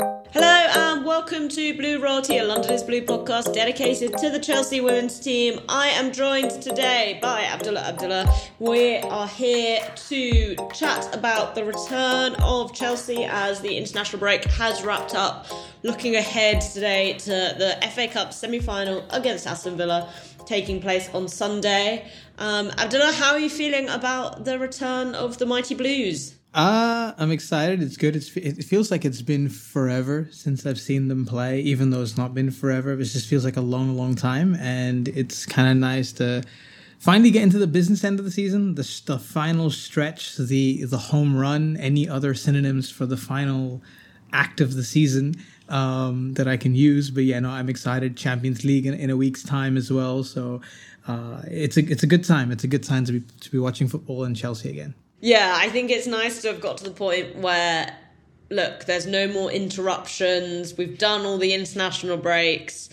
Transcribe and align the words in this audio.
Hello 0.00 0.44
and 0.44 1.04
welcome 1.04 1.48
to 1.48 1.76
Blue 1.76 1.98
Royalty, 1.98 2.38
a 2.38 2.44
London 2.44 2.72
is 2.72 2.84
Blue 2.84 3.02
podcast 3.02 3.52
dedicated 3.52 4.16
to 4.18 4.30
the 4.30 4.38
Chelsea 4.38 4.80
women's 4.80 5.18
team. 5.18 5.60
I 5.68 5.88
am 5.88 6.12
joined 6.12 6.62
today 6.62 7.18
by 7.20 7.42
Abdullah 7.42 7.80
Abdullah. 7.80 8.32
We 8.60 8.98
are 8.98 9.26
here 9.26 9.80
to 10.08 10.56
chat 10.72 11.12
about 11.12 11.56
the 11.56 11.64
return 11.64 12.36
of 12.36 12.72
Chelsea 12.72 13.24
as 13.24 13.60
the 13.60 13.76
international 13.76 14.20
break 14.20 14.44
has 14.44 14.84
wrapped 14.84 15.16
up. 15.16 15.46
Looking 15.82 16.14
ahead 16.14 16.60
today 16.60 17.14
to 17.14 17.30
the 17.30 17.78
FA 17.92 18.06
Cup 18.06 18.32
semi 18.32 18.60
final 18.60 19.04
against 19.10 19.48
Aston 19.48 19.76
Villa 19.76 20.12
taking 20.46 20.80
place 20.80 21.10
on 21.12 21.26
Sunday. 21.26 22.08
Um, 22.38 22.70
Abdullah, 22.78 23.12
how 23.12 23.32
are 23.32 23.40
you 23.40 23.50
feeling 23.50 23.88
about 23.88 24.44
the 24.44 24.60
return 24.60 25.16
of 25.16 25.38
the 25.38 25.46
Mighty 25.46 25.74
Blues? 25.74 26.37
Uh, 26.58 27.14
I'm 27.16 27.30
excited. 27.30 27.80
It's 27.84 27.96
good. 27.96 28.16
It's, 28.16 28.36
it 28.36 28.64
feels 28.64 28.90
like 28.90 29.04
it's 29.04 29.22
been 29.22 29.48
forever 29.48 30.28
since 30.32 30.66
I've 30.66 30.80
seen 30.80 31.06
them 31.06 31.24
play, 31.24 31.60
even 31.60 31.90
though 31.90 32.02
it's 32.02 32.16
not 32.16 32.34
been 32.34 32.50
forever. 32.50 32.94
It 32.94 33.04
just 33.04 33.28
feels 33.28 33.44
like 33.44 33.56
a 33.56 33.60
long, 33.60 33.96
long 33.96 34.16
time. 34.16 34.56
And 34.56 35.06
it's 35.06 35.46
kind 35.46 35.70
of 35.70 35.76
nice 35.76 36.10
to 36.14 36.42
finally 36.98 37.30
get 37.30 37.44
into 37.44 37.58
the 37.60 37.68
business 37.68 38.02
end 38.02 38.18
of 38.18 38.24
the 38.24 38.32
season, 38.32 38.74
the, 38.74 39.02
the 39.06 39.20
final 39.20 39.70
stretch, 39.70 40.36
the, 40.36 40.82
the 40.82 40.98
home 40.98 41.36
run, 41.36 41.76
any 41.76 42.08
other 42.08 42.34
synonyms 42.34 42.90
for 42.90 43.06
the 43.06 43.16
final 43.16 43.80
act 44.32 44.60
of 44.60 44.74
the 44.74 44.82
season 44.82 45.36
um, 45.68 46.34
that 46.34 46.48
I 46.48 46.56
can 46.56 46.74
use. 46.74 47.08
But 47.08 47.22
yeah, 47.22 47.38
no, 47.38 47.50
I'm 47.50 47.68
excited. 47.68 48.16
Champions 48.16 48.64
League 48.64 48.84
in, 48.84 48.94
in 48.94 49.10
a 49.10 49.16
week's 49.16 49.44
time 49.44 49.76
as 49.76 49.92
well. 49.92 50.24
So 50.24 50.60
uh, 51.06 51.40
it's 51.46 51.76
a 51.76 51.84
it's 51.84 52.02
a 52.02 52.08
good 52.08 52.24
time. 52.24 52.50
It's 52.50 52.64
a 52.64 52.68
good 52.68 52.82
time 52.82 53.04
to 53.04 53.12
be 53.12 53.20
to 53.20 53.50
be 53.52 53.58
watching 53.60 53.86
football 53.86 54.24
in 54.24 54.34
Chelsea 54.34 54.70
again. 54.70 54.94
Yeah, 55.20 55.54
I 55.56 55.68
think 55.68 55.90
it's 55.90 56.06
nice 56.06 56.42
to 56.42 56.48
have 56.48 56.60
got 56.60 56.78
to 56.78 56.84
the 56.84 56.90
point 56.92 57.36
where, 57.36 57.92
look, 58.50 58.84
there's 58.84 59.06
no 59.06 59.26
more 59.26 59.50
interruptions. 59.50 60.76
We've 60.76 60.96
done 60.96 61.26
all 61.26 61.38
the 61.38 61.54
international 61.54 62.16
breaks. 62.16 62.88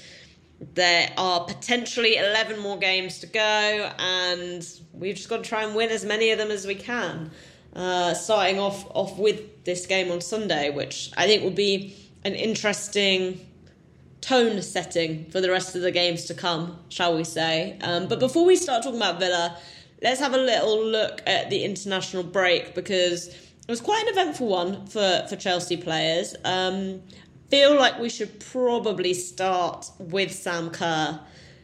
There 0.73 1.11
are 1.17 1.45
potentially 1.45 2.17
11 2.17 2.59
more 2.59 2.77
games 2.79 3.19
to 3.19 3.27
go, 3.27 3.91
and 3.99 4.67
we've 4.93 5.15
just 5.15 5.29
got 5.29 5.43
to 5.43 5.49
try 5.49 5.63
and 5.63 5.75
win 5.75 5.89
as 5.91 6.03
many 6.03 6.31
of 6.31 6.39
them 6.39 6.49
as 6.49 6.65
we 6.65 6.75
can. 6.75 7.29
Uh, 7.75 8.13
starting 8.13 8.57
off 8.57 8.89
off 8.95 9.17
with 9.17 9.65
this 9.65 9.85
game 9.85 10.09
on 10.09 10.21
Sunday, 10.21 10.69
which 10.69 11.11
I 11.17 11.27
think 11.27 11.43
will 11.43 11.51
be 11.51 11.93
an 12.23 12.33
interesting 12.33 13.45
tone 14.21 14.61
setting 14.61 15.29
for 15.29 15.41
the 15.41 15.51
rest 15.51 15.75
of 15.75 15.81
the 15.81 15.91
games 15.91 16.23
to 16.25 16.33
come, 16.33 16.79
shall 16.89 17.15
we 17.17 17.25
say. 17.25 17.77
Um, 17.81 18.07
but 18.07 18.19
before 18.19 18.45
we 18.45 18.55
start 18.55 18.81
talking 18.81 18.97
about 18.97 19.19
Villa, 19.19 19.57
let's 20.01 20.19
have 20.19 20.33
a 20.33 20.37
little 20.37 20.85
look 20.85 21.21
at 21.25 21.49
the 21.49 21.63
international 21.63 22.23
break 22.23 22.75
because 22.75 23.27
it 23.27 23.69
was 23.69 23.81
quite 23.81 24.03
an 24.03 24.09
eventful 24.09 24.47
one 24.47 24.85
for, 24.87 25.25
for 25.27 25.35
Chelsea 25.35 25.77
players. 25.77 26.35
Um, 26.43 27.01
feel 27.49 27.75
like 27.75 27.99
we 27.99 28.09
should 28.09 28.39
probably 28.39 29.13
start 29.13 29.89
with 29.99 30.31
Sam 30.31 30.69
Kerr 30.69 31.19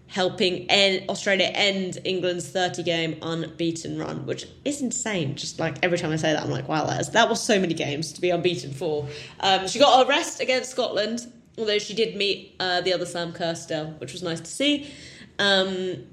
helping 0.08 0.70
end, 0.70 1.10
Australia 1.10 1.50
end 1.54 1.98
England's 2.04 2.50
30 2.50 2.84
game 2.84 3.18
unbeaten 3.22 3.98
run, 3.98 4.26
which 4.26 4.46
is 4.66 4.82
insane. 4.82 5.36
Just 5.36 5.60
like 5.60 5.78
every 5.84 5.98
time 5.98 6.12
I 6.12 6.18
say 6.18 6.34
that, 6.34 6.44
I'm 6.44 6.50
like, 6.50 6.68
wow, 6.68 6.86
that, 6.86 7.00
is, 7.00 7.10
that 7.12 7.30
was 7.30 7.42
so 7.42 7.60
many 7.60 7.74
games 7.74 8.12
to 8.14 8.22
be 8.22 8.30
unbeaten 8.30 8.74
for. 8.74 9.08
Um, 9.40 9.68
she 9.68 9.80
got 9.80 10.06
a 10.06 10.10
rest 10.10 10.42
against 10.42 10.72
Scotland, 10.72 11.32
although 11.58 11.80
she 11.80 11.94
did 11.94 12.18
meet 12.18 12.56
uh, 12.60 12.82
the 12.82 12.94
other 12.94 13.06
Sam 13.06 13.32
Kerr 13.32 13.56
still, 13.56 13.92
which 14.00 14.12
was 14.12 14.22
nice 14.22 14.42
to 14.42 14.52
see. 14.52 14.92
Um, 15.40 16.04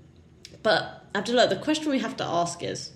but 0.68 1.06
Abdullah, 1.14 1.48
the 1.48 1.56
question 1.56 1.88
we 1.88 1.98
have 2.00 2.14
to 2.18 2.24
ask 2.24 2.62
is 2.62 2.92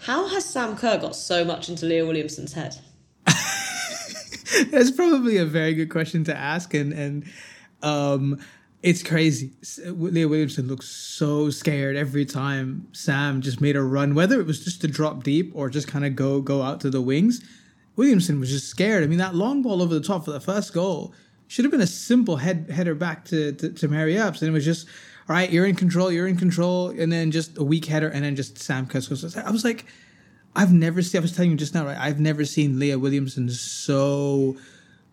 how 0.00 0.26
has 0.26 0.44
Sam 0.44 0.76
Kerr 0.76 0.98
got 0.98 1.14
so 1.14 1.44
much 1.44 1.68
into 1.68 1.86
Leah 1.86 2.04
Williamson's 2.04 2.54
head? 2.54 2.76
That's 4.72 4.90
probably 4.90 5.36
a 5.36 5.44
very 5.44 5.74
good 5.74 5.90
question 5.90 6.24
to 6.24 6.36
ask, 6.36 6.74
and 6.74 6.92
and 6.92 7.24
um, 7.82 8.40
it's 8.82 9.04
crazy. 9.04 9.52
Leah 9.86 10.26
Williamson 10.26 10.66
looks 10.66 10.88
so 10.88 11.50
scared 11.50 11.94
every 11.94 12.24
time 12.24 12.88
Sam 12.90 13.40
just 13.40 13.60
made 13.60 13.76
a 13.76 13.82
run, 13.82 14.16
whether 14.16 14.40
it 14.40 14.46
was 14.48 14.64
just 14.64 14.80
to 14.80 14.88
drop 14.88 15.22
deep 15.22 15.52
or 15.54 15.70
just 15.70 15.86
kind 15.86 16.04
of 16.04 16.16
go 16.16 16.40
go 16.40 16.62
out 16.62 16.80
to 16.80 16.90
the 16.90 17.00
wings. 17.00 17.48
Williamson 17.94 18.40
was 18.40 18.50
just 18.50 18.66
scared. 18.66 19.04
I 19.04 19.06
mean, 19.06 19.18
that 19.18 19.36
long 19.36 19.62
ball 19.62 19.82
over 19.82 19.94
the 19.94 20.00
top 20.00 20.24
for 20.24 20.32
the 20.32 20.40
first 20.40 20.74
goal 20.74 21.14
should 21.46 21.64
have 21.64 21.70
been 21.70 21.80
a 21.80 21.86
simple 21.86 22.38
head 22.38 22.70
header 22.70 22.96
back 22.96 23.24
to 23.26 23.52
to, 23.52 23.70
to 23.70 23.86
Mary 23.86 24.18
Earps, 24.18 24.42
and 24.42 24.48
it 24.48 24.52
was 24.52 24.64
just 24.64 24.88
all 25.28 25.34
right, 25.34 25.50
you're 25.50 25.64
in 25.64 25.74
control, 25.74 26.12
you're 26.12 26.26
in 26.26 26.36
control, 26.36 26.90
and 26.90 27.10
then 27.10 27.30
just 27.30 27.56
a 27.56 27.64
weak 27.64 27.86
header, 27.86 28.08
and 28.08 28.24
then 28.24 28.36
just 28.36 28.58
Sam 28.58 28.86
cuts. 28.86 29.08
I 29.36 29.50
was 29.50 29.64
like, 29.64 29.86
I've 30.54 30.72
never 30.72 31.00
seen. 31.00 31.20
I 31.20 31.22
was 31.22 31.32
telling 31.32 31.50
you 31.50 31.56
just 31.56 31.74
now, 31.74 31.86
right? 31.86 31.96
I've 31.96 32.20
never 32.20 32.44
seen 32.44 32.78
Leah 32.78 32.98
Williamson 32.98 33.48
so 33.48 34.56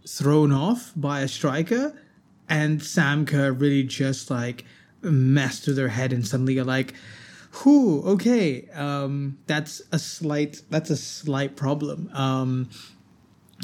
thrown 0.06 0.52
off 0.52 0.92
by 0.96 1.22
a 1.22 1.28
striker, 1.28 1.96
and 2.50 2.84
Sam 2.84 3.26
Kerr 3.26 3.54
really 3.54 3.84
just 3.84 4.30
like 4.30 4.66
messed 5.02 5.68
with 5.68 5.78
her 5.78 5.88
head, 5.88 6.12
and 6.12 6.28
suddenly 6.28 6.56
you're 6.56 6.66
like, 6.66 6.94
"Who? 7.52 8.02
Okay, 8.04 8.68
um, 8.74 9.38
that's 9.48 9.82
a 9.94 9.98
slight. 9.98 10.62
That's 10.70 10.90
a 10.90 10.98
slight 10.98 11.56
problem." 11.56 12.10
Um, 12.14 12.70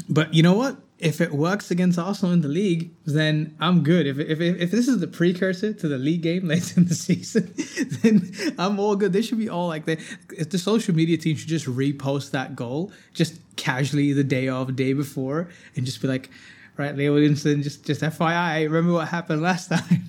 but 0.08 0.32
you 0.32 0.42
know 0.42 0.54
what? 0.54 0.78
If 0.98 1.20
it 1.20 1.32
works 1.32 1.70
against 1.70 1.98
Arsenal 1.98 2.32
in 2.32 2.40
the 2.40 2.48
league, 2.48 2.90
then 3.04 3.56
I'm 3.60 3.84
good. 3.84 4.06
If, 4.06 4.18
if, 4.18 4.40
if 4.40 4.70
this 4.72 4.88
is 4.88 4.98
the 4.98 5.06
precursor 5.06 5.72
to 5.72 5.88
the 5.88 5.98
league 5.98 6.22
game 6.22 6.48
later 6.48 6.80
in 6.80 6.86
the 6.86 6.94
season, 6.94 7.54
then 8.02 8.32
I'm 8.58 8.80
all 8.80 8.96
good. 8.96 9.12
They 9.12 9.22
should 9.22 9.38
be 9.38 9.48
all 9.48 9.68
like 9.68 9.84
the 9.84 9.92
if 10.36 10.50
the 10.50 10.58
social 10.58 10.94
media 10.94 11.16
team 11.16 11.36
should 11.36 11.48
just 11.48 11.66
repost 11.66 12.32
that 12.32 12.56
goal 12.56 12.92
just 13.14 13.38
casually 13.56 14.12
the 14.12 14.24
day 14.24 14.48
of, 14.48 14.74
day 14.74 14.92
before, 14.92 15.48
and 15.76 15.86
just 15.86 16.02
be 16.02 16.08
like, 16.08 16.30
right, 16.76 16.96
Leah 16.96 17.12
Williamson, 17.12 17.62
just 17.62 17.84
just 17.84 18.00
FYI, 18.00 18.64
remember 18.64 18.92
what 18.92 19.08
happened 19.08 19.40
last 19.40 19.68
time. 19.70 20.04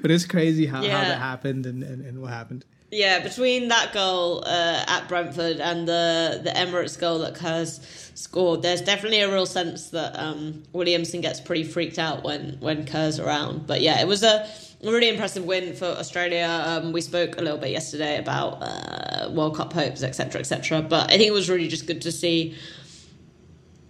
but 0.00 0.10
it's 0.10 0.24
crazy 0.24 0.66
how, 0.66 0.82
yeah. 0.82 0.98
how 0.98 1.08
that 1.08 1.18
happened 1.18 1.66
and, 1.66 1.82
and, 1.82 2.04
and 2.04 2.22
what 2.22 2.30
happened. 2.30 2.64
Yeah, 2.90 3.20
between 3.20 3.68
that 3.68 3.92
goal 3.92 4.42
uh, 4.44 4.84
at 4.86 5.06
Brentford 5.06 5.60
and 5.60 5.86
the 5.86 6.40
the 6.42 6.50
Emirates 6.50 6.98
goal 6.98 7.20
that 7.20 7.36
Kerr's 7.36 7.80
scored, 8.14 8.62
there's 8.62 8.82
definitely 8.82 9.20
a 9.20 9.30
real 9.30 9.46
sense 9.46 9.90
that 9.90 10.18
um, 10.18 10.64
Williamson 10.72 11.20
gets 11.20 11.40
pretty 11.40 11.62
freaked 11.62 12.00
out 12.00 12.24
when 12.24 12.56
when 12.58 12.86
Kerr's 12.86 13.20
around. 13.20 13.68
But 13.68 13.80
yeah, 13.80 14.00
it 14.00 14.08
was 14.08 14.24
a 14.24 14.48
really 14.82 15.08
impressive 15.08 15.44
win 15.44 15.74
for 15.74 15.84
Australia. 15.84 16.48
Um, 16.66 16.90
we 16.92 17.00
spoke 17.00 17.38
a 17.38 17.42
little 17.42 17.58
bit 17.58 17.70
yesterday 17.70 18.18
about 18.18 18.58
uh, 18.60 19.30
World 19.30 19.56
Cup 19.56 19.72
hopes, 19.72 20.02
etc., 20.02 20.40
etc. 20.40 20.82
But 20.82 21.12
I 21.12 21.16
think 21.16 21.28
it 21.28 21.32
was 21.32 21.48
really 21.48 21.68
just 21.68 21.86
good 21.86 22.02
to 22.02 22.10
see 22.10 22.56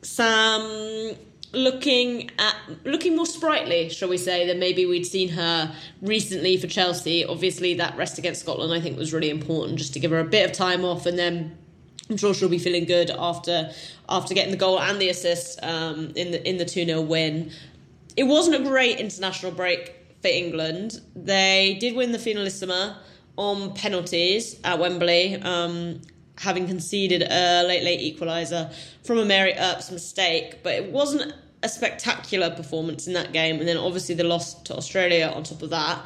Sam 0.03 1.17
looking 1.53 2.31
at 2.39 2.55
looking 2.85 3.17
more 3.17 3.27
sprightly, 3.27 3.89
shall 3.89 4.09
we 4.09 4.17
say, 4.17 4.47
than 4.47 4.59
maybe 4.59 4.87
we'd 4.87 5.07
seen 5.07 5.31
her 5.31 5.75
recently 6.01 6.57
for 6.57 6.67
Chelsea. 6.67 7.25
Obviously, 7.25 7.75
that 7.75 7.97
rest 7.97 8.19
against 8.19 8.41
Scotland 8.41 8.73
I 8.73 8.81
think 8.81 8.97
was 8.97 9.13
really 9.13 9.31
important, 9.31 9.79
just 9.79 9.93
to 9.95 10.01
give 10.01 10.11
her 10.11 10.21
a 10.21 10.25
bit 10.25 10.49
of 10.49 10.53
time 10.53 10.85
off, 10.85 11.07
and 11.07 11.19
then 11.19 11.57
I'm 12.09 12.17
sure 12.17 12.35
she'll 12.35 12.49
be 12.49 12.59
feeling 12.59 12.85
good 12.85 13.11
after 13.11 13.71
after 14.09 14.35
getting 14.35 14.51
the 14.51 14.57
goal 14.57 14.81
and 14.81 15.01
the 15.01 15.09
assist 15.09 15.59
um, 15.63 16.13
in 16.17 16.33
the 16.33 16.49
in 16.49 16.59
the 16.59 16.65
two 16.65 16.85
0 16.85 17.01
win. 17.03 17.51
It 18.17 18.25
wasn't 18.25 18.57
a 18.57 18.69
great 18.69 18.99
international 18.99 19.53
break 19.53 19.95
for 20.21 20.29
England. 20.29 21.01
They 21.15 21.79
did 21.81 21.95
win 21.95 22.13
the 22.13 22.19
finalissima 22.19 22.97
on 23.37 23.73
penalties 23.75 24.61
at 24.65 24.79
Wembley. 24.79 25.41
Um, 25.41 26.03
having 26.41 26.67
conceded 26.67 27.23
a 27.23 27.63
late 27.67 27.85
late 27.85 28.01
equaliser 28.01 28.73
from 29.05 29.19
a 29.19 29.25
Mary 29.25 29.53
Earps 29.55 29.91
mistake, 29.91 30.63
but 30.63 30.73
it 30.73 30.91
wasn't 30.91 31.33
a 31.63 31.69
spectacular 31.69 32.51
performance 32.51 33.07
in 33.07 33.13
that 33.13 33.33
game. 33.33 33.59
And 33.59 33.69
then 33.69 33.77
obviously 33.77 34.15
the 34.15 34.25
loss 34.25 34.55
to 34.63 34.75
Australia 34.75 35.31
on 35.35 35.43
top 35.43 35.63
of 35.63 35.71
that. 35.71 36.03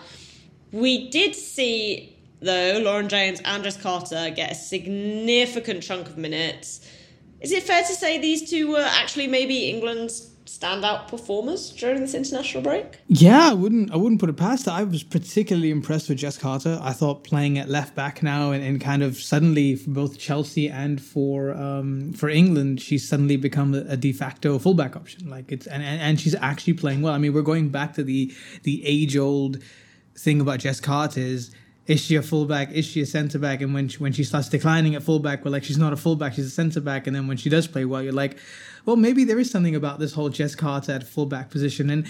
We 0.73 1.09
did 1.11 1.35
see 1.37 2.17
though 2.41 2.81
Lauren 2.83 3.09
James 3.09 3.41
and 3.45 3.63
Jess 3.65 3.81
Carter 3.81 4.31
get 4.35 4.51
a 4.51 4.55
significant 4.55 5.83
chunk 5.83 6.09
of 6.09 6.19
minutes. 6.19 6.87
Is 7.41 7.53
it 7.53 7.63
fair 7.63 7.83
to 7.83 7.95
say 7.95 8.19
these 8.19 8.51
two 8.51 8.73
were 8.73 8.87
actually 8.87 9.29
maybe 9.29 9.69
England's 9.69 10.31
standout 10.47 11.09
performers 11.09 11.71
during 11.71 12.01
this 12.01 12.15
international 12.15 12.63
break? 12.63 12.99
Yeah, 13.09 13.51
I 13.51 13.55
wouldn't 13.55 13.93
I 13.93 13.97
wouldn't 13.97 14.21
put 14.21 14.29
it 14.29 14.37
past 14.37 14.67
that. 14.67 14.73
I 14.73 14.85
was 14.85 15.03
particularly 15.03 15.71
impressed 15.71 16.09
with 16.09 16.19
Jess 16.19 16.37
Carter. 16.37 16.79
I 16.83 16.93
thought 16.93 17.25
playing 17.25 17.59
at 17.59 17.69
left 17.69 17.95
back 17.95 18.23
now 18.23 18.53
and, 18.53 18.63
and 18.63 18.81
kind 18.81 19.03
of 19.03 19.17
suddenly 19.17 19.77
for 19.77 19.91
both 19.91 20.19
Chelsea 20.19 20.69
and 20.69 21.01
for 21.01 21.55
um, 21.55 22.13
for 22.13 22.29
England, 22.29 22.81
she's 22.81 23.09
suddenly 23.09 23.37
become 23.37 23.75
a, 23.75 23.85
a, 23.89 23.97
de 23.97 24.13
facto 24.13 24.59
fullback 24.59 24.97
option. 24.97 25.29
Like 25.31 25.51
it's 25.51 25.67
and, 25.67 25.83
and, 25.83 26.01
and 26.01 26.21
she's 26.21 26.35
actually 26.35 26.75
playing 26.75 27.03
well. 27.03 27.15
I 27.15 27.19
mean, 27.19 27.33
we're 27.33 27.43
going 27.43 27.71
back 27.71 27.95
to 27.95 28.05
the 28.05 28.33
the 28.65 28.85
age 28.87 29.17
old 29.17 29.63
thing 30.17 30.41
about 30.41 30.61
Jess 30.61 30.81
Carter 30.81 31.21
is 31.21 31.51
is 31.87 32.01
she 32.01 32.17
a 32.17 32.23
fullback? 32.23 32.73
Is 32.73 32.87
she 32.87 33.03
a 33.03 33.07
centre 33.07 33.39
back? 33.39 33.61
And 33.61 33.75
when 33.75 33.89
she, 33.89 33.99
when 33.99 34.13
she 34.13 34.25
starts 34.25 34.49
declining 34.49 34.95
at 34.95 35.03
fullback, 35.03 35.45
we're 35.45 35.51
like, 35.51 35.65
she's 35.65 35.79
not 35.79 35.93
a 35.93 35.97
fullback, 35.97 36.35
she's 36.35 36.47
a 36.47 36.51
centre 36.51 36.81
back. 36.81 37.07
And 37.07 37.15
then 37.15 37.27
when 37.27 37.37
she 37.37 37.51
does 37.51 37.67
play 37.67 37.85
well, 37.85 38.03
you're 38.03 38.13
like, 38.13 38.39
well, 38.87 38.97
maybe 38.97 39.25
there 39.25 39.39
is 39.39 39.51
something 39.51 39.75
about 39.75 39.99
this 39.99 40.15
whole 40.15 40.31
Jess 40.31 40.55
Carter 40.55 40.93
at 40.93 41.07
fullback 41.07 41.51
position. 41.51 41.91
And 41.91 42.07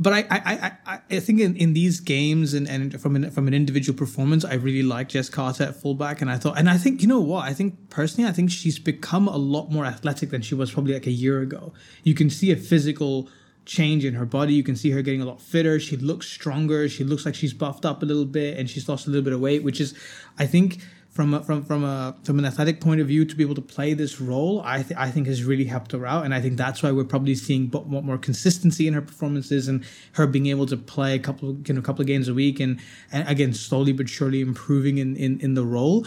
but 0.00 0.12
I, 0.12 0.26
I, 0.30 0.72
I, 0.86 1.00
I 1.10 1.20
think 1.20 1.40
in, 1.40 1.56
in 1.56 1.72
these 1.72 1.98
games 1.98 2.54
and, 2.54 2.68
and 2.68 3.00
from 3.00 3.16
an 3.16 3.32
from 3.32 3.48
an 3.48 3.54
individual 3.54 3.98
performance, 3.98 4.44
I 4.44 4.54
really 4.54 4.84
like 4.84 5.08
Jess 5.08 5.28
Carter 5.28 5.64
at 5.64 5.74
fullback, 5.74 6.20
and 6.20 6.30
I 6.30 6.36
thought, 6.36 6.56
and 6.56 6.70
I 6.70 6.78
think 6.78 7.02
you 7.02 7.08
know 7.08 7.20
what, 7.20 7.44
I 7.44 7.52
think 7.52 7.90
personally, 7.90 8.30
I 8.30 8.32
think 8.32 8.52
she's 8.52 8.78
become 8.78 9.26
a 9.26 9.36
lot 9.36 9.72
more 9.72 9.84
athletic 9.84 10.30
than 10.30 10.40
she 10.40 10.54
was 10.54 10.70
probably 10.70 10.94
like 10.94 11.08
a 11.08 11.12
year 11.12 11.40
ago. 11.40 11.72
You 12.04 12.14
can 12.14 12.30
see 12.30 12.52
a 12.52 12.56
physical 12.56 13.28
change 13.68 14.04
in 14.04 14.14
her 14.14 14.24
body. 14.24 14.54
You 14.54 14.64
can 14.64 14.74
see 14.74 14.90
her 14.90 15.02
getting 15.02 15.20
a 15.20 15.26
lot 15.26 15.40
fitter. 15.40 15.78
She 15.78 15.96
looks 15.96 16.26
stronger. 16.26 16.88
She 16.88 17.04
looks 17.04 17.24
like 17.24 17.34
she's 17.34 17.52
buffed 17.52 17.84
up 17.84 18.02
a 18.02 18.06
little 18.06 18.24
bit, 18.24 18.58
and 18.58 18.68
she's 18.68 18.88
lost 18.88 19.06
a 19.06 19.10
little 19.10 19.22
bit 19.22 19.34
of 19.34 19.40
weight, 19.40 19.62
which 19.62 19.80
is, 19.80 19.94
I 20.38 20.46
think 20.46 20.80
from 21.10 21.34
a, 21.34 21.42
from 21.42 21.64
from 21.64 21.84
a 21.84 22.16
from 22.24 22.38
an 22.38 22.44
athletic 22.44 22.80
point 22.80 23.00
of 23.00 23.06
view 23.06 23.24
to 23.24 23.36
be 23.36 23.42
able 23.42 23.54
to 23.54 23.60
play 23.60 23.92
this 23.92 24.20
role, 24.20 24.62
I 24.64 24.82
th- 24.82 24.98
I 24.98 25.10
think 25.10 25.26
has 25.26 25.44
really 25.44 25.64
helped 25.64 25.92
her 25.92 26.06
out, 26.06 26.24
and 26.24 26.34
I 26.34 26.40
think 26.40 26.56
that's 26.56 26.82
why 26.82 26.90
we're 26.92 27.04
probably 27.04 27.34
seeing 27.34 27.70
more, 27.86 28.02
more 28.02 28.18
consistency 28.18 28.88
in 28.88 28.94
her 28.94 29.02
performances 29.02 29.68
and 29.68 29.84
her 30.12 30.26
being 30.26 30.46
able 30.46 30.66
to 30.66 30.76
play 30.76 31.14
a 31.14 31.18
couple 31.18 31.56
you 31.66 31.74
know 31.74 31.80
a 31.80 31.82
couple 31.82 32.00
of 32.00 32.06
games 32.06 32.28
a 32.28 32.34
week 32.34 32.60
and 32.60 32.80
and 33.12 33.28
again 33.28 33.52
slowly 33.52 33.92
but 33.92 34.08
surely 34.08 34.40
improving 34.40 34.98
in 34.98 35.14
in 35.16 35.40
in 35.40 35.54
the 35.54 35.64
role. 35.64 36.06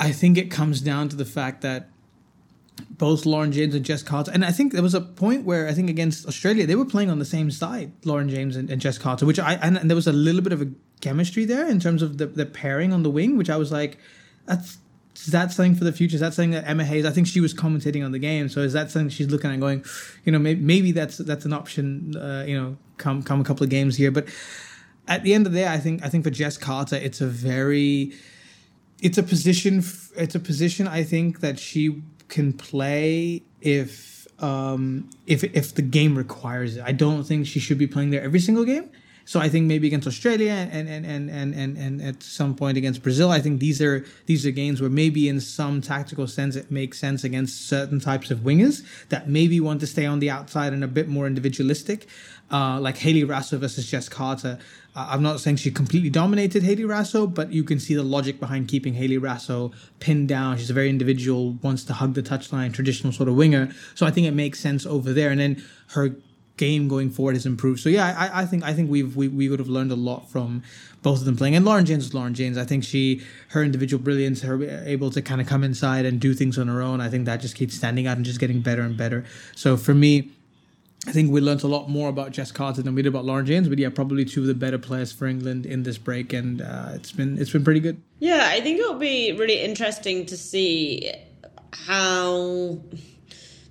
I 0.00 0.12
think 0.12 0.38
it 0.38 0.48
comes 0.48 0.80
down 0.80 1.08
to 1.08 1.16
the 1.16 1.24
fact 1.24 1.62
that 1.62 1.90
both 2.80 3.26
Lauren 3.26 3.52
James 3.52 3.74
and 3.74 3.84
Jess 3.84 4.02
Carter. 4.02 4.30
And 4.32 4.44
I 4.44 4.52
think 4.52 4.72
there 4.72 4.82
was 4.82 4.94
a 4.94 5.00
point 5.00 5.44
where 5.44 5.68
I 5.68 5.72
think 5.72 5.90
against 5.90 6.26
Australia 6.26 6.66
they 6.66 6.76
were 6.76 6.84
playing 6.84 7.10
on 7.10 7.18
the 7.18 7.24
same 7.24 7.50
side, 7.50 7.92
Lauren 8.04 8.28
James 8.28 8.56
and, 8.56 8.70
and 8.70 8.80
Jess 8.80 8.98
Carter, 8.98 9.26
which 9.26 9.38
I 9.38 9.54
and, 9.54 9.76
and, 9.76 9.90
there 9.90 9.96
was 9.96 10.06
a 10.06 10.12
little 10.12 10.40
bit 10.40 10.52
of 10.52 10.62
a 10.62 10.68
chemistry 11.00 11.44
there 11.44 11.66
in 11.68 11.80
terms 11.80 12.02
of 12.02 12.18
the, 12.18 12.26
the 12.26 12.46
pairing 12.46 12.92
on 12.92 13.02
the 13.02 13.10
wing, 13.10 13.36
which 13.36 13.50
I 13.50 13.56
was 13.56 13.72
like, 13.72 13.98
that's 14.46 14.78
is 15.16 15.32
that 15.32 15.50
something 15.50 15.74
for 15.74 15.84
the 15.84 15.92
future? 15.92 16.14
Is 16.14 16.20
that 16.20 16.34
something 16.34 16.52
that 16.52 16.68
Emma 16.68 16.84
Hayes? 16.84 17.04
I 17.04 17.10
think 17.10 17.26
she 17.26 17.40
was 17.40 17.52
commentating 17.52 18.04
on 18.04 18.12
the 18.12 18.20
game, 18.20 18.48
so 18.48 18.60
is 18.60 18.72
that 18.74 18.90
something 18.90 19.08
she's 19.08 19.28
looking 19.28 19.50
at 19.50 19.58
going, 19.58 19.84
you 20.24 20.30
know, 20.30 20.38
maybe, 20.38 20.60
maybe 20.60 20.92
that's 20.92 21.18
that's 21.18 21.44
an 21.44 21.52
option, 21.52 22.16
uh, 22.16 22.44
you 22.46 22.58
know, 22.58 22.76
come 22.98 23.22
come 23.22 23.40
a 23.40 23.44
couple 23.44 23.64
of 23.64 23.70
games 23.70 23.96
here. 23.96 24.12
But 24.12 24.28
at 25.08 25.24
the 25.24 25.34
end 25.34 25.46
of 25.46 25.52
the 25.52 25.58
day, 25.58 25.68
I 25.68 25.78
think 25.78 26.04
I 26.04 26.08
think 26.08 26.24
for 26.24 26.30
Jess 26.30 26.56
Carter, 26.56 26.96
it's 26.96 27.20
a 27.20 27.26
very, 27.26 28.12
it's 29.02 29.18
a 29.18 29.22
position, 29.22 29.82
it's 30.16 30.36
a 30.36 30.40
position 30.40 30.86
I 30.86 31.02
think 31.02 31.40
that 31.40 31.58
she 31.58 32.02
can 32.28 32.52
play 32.52 33.42
if 33.60 34.26
um 34.38 35.08
if 35.26 35.42
if 35.44 35.74
the 35.74 35.82
game 35.82 36.16
requires 36.16 36.76
it. 36.76 36.84
I 36.84 36.92
don't 36.92 37.24
think 37.24 37.46
she 37.46 37.60
should 37.60 37.78
be 37.78 37.86
playing 37.86 38.10
there 38.10 38.22
every 38.22 38.40
single 38.40 38.64
game. 38.64 38.90
So 39.28 39.40
I 39.40 39.50
think 39.50 39.66
maybe 39.66 39.86
against 39.86 40.06
Australia 40.06 40.52
and 40.52 40.88
and, 40.88 41.04
and, 41.04 41.28
and, 41.28 41.54
and, 41.54 41.76
and 41.76 42.00
at 42.00 42.22
some 42.22 42.54
point 42.54 42.78
against 42.78 43.02
Brazil, 43.02 43.30
I 43.30 43.40
think 43.40 43.60
these 43.60 43.82
are 43.82 44.02
these 44.24 44.46
are 44.46 44.50
games 44.50 44.80
where 44.80 44.88
maybe 44.88 45.28
in 45.28 45.38
some 45.38 45.82
tactical 45.82 46.26
sense 46.26 46.56
it 46.56 46.70
makes 46.70 46.98
sense 46.98 47.24
against 47.24 47.68
certain 47.68 48.00
types 48.00 48.30
of 48.30 48.38
wingers 48.38 48.82
that 49.10 49.28
maybe 49.28 49.60
want 49.60 49.80
to 49.80 49.86
stay 49.86 50.06
on 50.06 50.20
the 50.20 50.30
outside 50.30 50.72
and 50.72 50.82
a 50.82 50.88
bit 50.88 51.08
more 51.08 51.26
individualistic. 51.26 52.06
Uh, 52.50 52.80
like 52.80 52.96
Hayley 52.96 53.24
Raso 53.24 53.58
versus 53.58 53.90
Jess 53.90 54.08
Carter. 54.08 54.58
Uh, 54.96 55.08
I'm 55.10 55.22
not 55.22 55.38
saying 55.38 55.56
she 55.56 55.70
completely 55.70 56.08
dominated 56.08 56.62
Hayley 56.62 56.84
Raso, 56.84 57.26
but 57.26 57.52
you 57.52 57.62
can 57.62 57.78
see 57.78 57.94
the 57.94 58.02
logic 58.02 58.40
behind 58.40 58.68
keeping 58.68 58.94
Hayley 58.94 59.18
Raso 59.18 59.74
pinned 60.00 60.28
down. 60.28 60.56
She's 60.56 60.70
a 60.70 60.72
very 60.72 60.88
individual, 60.88 61.58
wants 61.60 61.84
to 61.84 61.92
hug 61.92 62.14
the 62.14 62.22
touchline, 62.22 62.72
traditional 62.72 63.12
sort 63.12 63.28
of 63.28 63.34
winger. 63.34 63.68
So 63.94 64.06
I 64.06 64.10
think 64.10 64.26
it 64.26 64.30
makes 64.32 64.58
sense 64.60 64.86
over 64.86 65.12
there. 65.12 65.28
And 65.28 65.38
then 65.38 65.62
her 65.88 66.16
game 66.58 66.88
going 66.88 67.10
forward 67.10 67.34
has 67.34 67.46
improved. 67.46 67.80
So 67.80 67.88
yeah, 67.88 68.14
I, 68.18 68.42
I 68.42 68.44
think 68.44 68.64
I 68.64 68.74
think 68.74 68.90
we've 68.90 69.16
we, 69.16 69.28
we 69.28 69.48
would 69.48 69.58
have 69.58 69.68
learned 69.68 69.90
a 69.90 69.96
lot 69.96 70.28
from 70.28 70.62
both 71.02 71.20
of 71.20 71.24
them 71.24 71.36
playing. 71.36 71.56
And 71.56 71.64
Lauren 71.64 71.86
James 71.86 72.06
is 72.06 72.12
Lauren 72.12 72.34
James. 72.34 72.58
I 72.58 72.64
think 72.64 72.84
she 72.84 73.22
her 73.48 73.62
individual 73.62 74.02
brilliance, 74.02 74.42
her 74.42 74.62
able 74.84 75.10
to 75.12 75.22
kind 75.22 75.40
of 75.40 75.46
come 75.46 75.64
inside 75.64 76.04
and 76.04 76.20
do 76.20 76.34
things 76.34 76.58
on 76.58 76.68
her 76.68 76.82
own. 76.82 77.00
I 77.00 77.08
think 77.08 77.24
that 77.24 77.40
just 77.40 77.54
keeps 77.54 77.74
standing 77.74 78.06
out 78.06 78.16
and 78.16 78.26
just 78.26 78.40
getting 78.40 78.60
better 78.60 78.82
and 78.82 78.96
better. 78.96 79.24
So 79.54 79.76
for 79.76 79.94
me. 79.94 80.30
I 81.06 81.12
think 81.12 81.30
we 81.30 81.40
learned 81.40 81.62
a 81.62 81.68
lot 81.68 81.88
more 81.88 82.08
about 82.08 82.32
Jess 82.32 82.50
Carter 82.50 82.82
than 82.82 82.94
we 82.94 83.02
did 83.02 83.08
about 83.08 83.24
Lauren 83.24 83.46
James, 83.46 83.68
but 83.68 83.78
yeah, 83.78 83.88
probably 83.88 84.24
two 84.24 84.40
of 84.42 84.46
the 84.48 84.54
better 84.54 84.78
players 84.78 85.12
for 85.12 85.26
England 85.26 85.64
in 85.64 85.84
this 85.84 85.96
break, 85.96 86.32
and 86.32 86.60
uh, 86.60 86.90
it's 86.92 87.12
been 87.12 87.38
it's 87.38 87.52
been 87.52 87.62
pretty 87.64 87.80
good. 87.80 88.02
Yeah, 88.18 88.50
I 88.50 88.60
think 88.60 88.80
it'll 88.80 88.98
be 88.98 89.32
really 89.32 89.62
interesting 89.62 90.26
to 90.26 90.36
see 90.36 91.10
how 91.72 92.78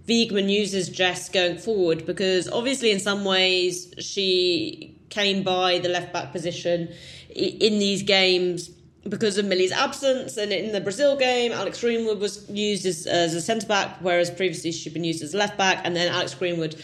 Wiegman 0.07 0.49
uses 0.49 0.89
Jess 0.89 1.29
going 1.29 1.57
forward 1.57 2.05
because 2.05 2.47
obviously 2.49 2.91
in 2.91 2.99
some 2.99 3.25
ways 3.25 3.93
she 3.99 4.95
came 5.09 5.43
by 5.43 5.79
the 5.79 5.89
left 5.89 6.13
back 6.13 6.31
position 6.31 6.89
in 7.29 7.79
these 7.79 8.03
games 8.03 8.69
because 9.07 9.37
of 9.37 9.45
Millie's 9.45 9.71
absence 9.71 10.37
and 10.37 10.51
in 10.51 10.71
the 10.71 10.81
Brazil 10.81 11.17
game 11.17 11.51
Alex 11.51 11.81
Greenwood 11.81 12.19
was 12.19 12.49
used 12.49 12.85
as, 12.85 13.05
as 13.05 13.33
a 13.33 13.41
centre 13.41 13.67
back 13.67 13.97
whereas 14.01 14.29
previously 14.29 14.71
she'd 14.71 14.93
been 14.93 15.03
used 15.03 15.21
as 15.21 15.33
left 15.33 15.57
back 15.57 15.81
and 15.83 15.95
then 15.95 16.11
Alex 16.11 16.33
Greenwood 16.33 16.75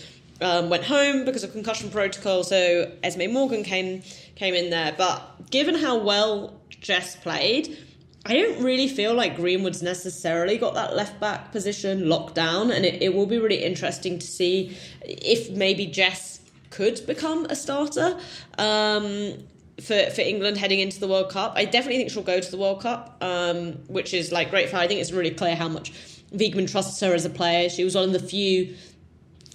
um, 0.41 0.69
went 0.69 0.83
home 0.83 1.25
because 1.25 1.43
of 1.43 1.51
concussion 1.51 1.89
protocol 1.89 2.43
so 2.43 2.91
Esme 3.03 3.31
Morgan 3.31 3.63
came 3.63 4.03
came 4.35 4.53
in 4.53 4.69
there. 4.69 4.93
But 4.97 5.49
given 5.49 5.75
how 5.75 5.97
well 5.97 6.59
Jess 6.69 7.15
played 7.15 7.77
I 8.25 8.35
don't 8.35 8.63
really 8.63 8.87
feel 8.87 9.13
like 9.13 9.35
Greenwood's 9.35 9.83
necessarily 9.83 10.57
got 10.57 10.75
that 10.75 10.95
left 10.95 11.19
back 11.19 11.51
position 11.51 12.07
locked 12.07 12.35
down, 12.35 12.71
and 12.71 12.85
it, 12.85 13.01
it 13.01 13.13
will 13.13 13.25
be 13.25 13.37
really 13.37 13.63
interesting 13.63 14.17
to 14.17 14.25
see 14.25 14.77
if 15.01 15.51
maybe 15.51 15.85
Jess 15.85 16.39
could 16.69 17.05
become 17.05 17.45
a 17.45 17.55
starter 17.55 18.17
um, 18.57 19.33
for 19.81 20.09
for 20.11 20.21
England 20.21 20.57
heading 20.57 20.79
into 20.79 21.01
the 21.01 21.07
World 21.07 21.31
Cup. 21.31 21.53
I 21.55 21.65
definitely 21.65 21.97
think 21.97 22.11
she'll 22.11 22.23
go 22.23 22.39
to 22.39 22.51
the 22.51 22.57
World 22.57 22.81
Cup, 22.81 23.17
um, 23.21 23.73
which 23.87 24.13
is 24.13 24.31
like 24.31 24.49
great 24.49 24.69
for 24.69 24.77
her. 24.77 24.81
I 24.81 24.87
think 24.87 25.01
it's 25.01 25.11
really 25.11 25.31
clear 25.31 25.55
how 25.55 25.67
much 25.67 25.91
Wiegman 26.33 26.71
trusts 26.71 27.01
her 27.01 27.13
as 27.13 27.25
a 27.25 27.29
player. 27.29 27.69
She 27.69 27.83
was 27.83 27.93
one 27.93 28.05
of 28.05 28.13
the 28.13 28.19
few 28.19 28.73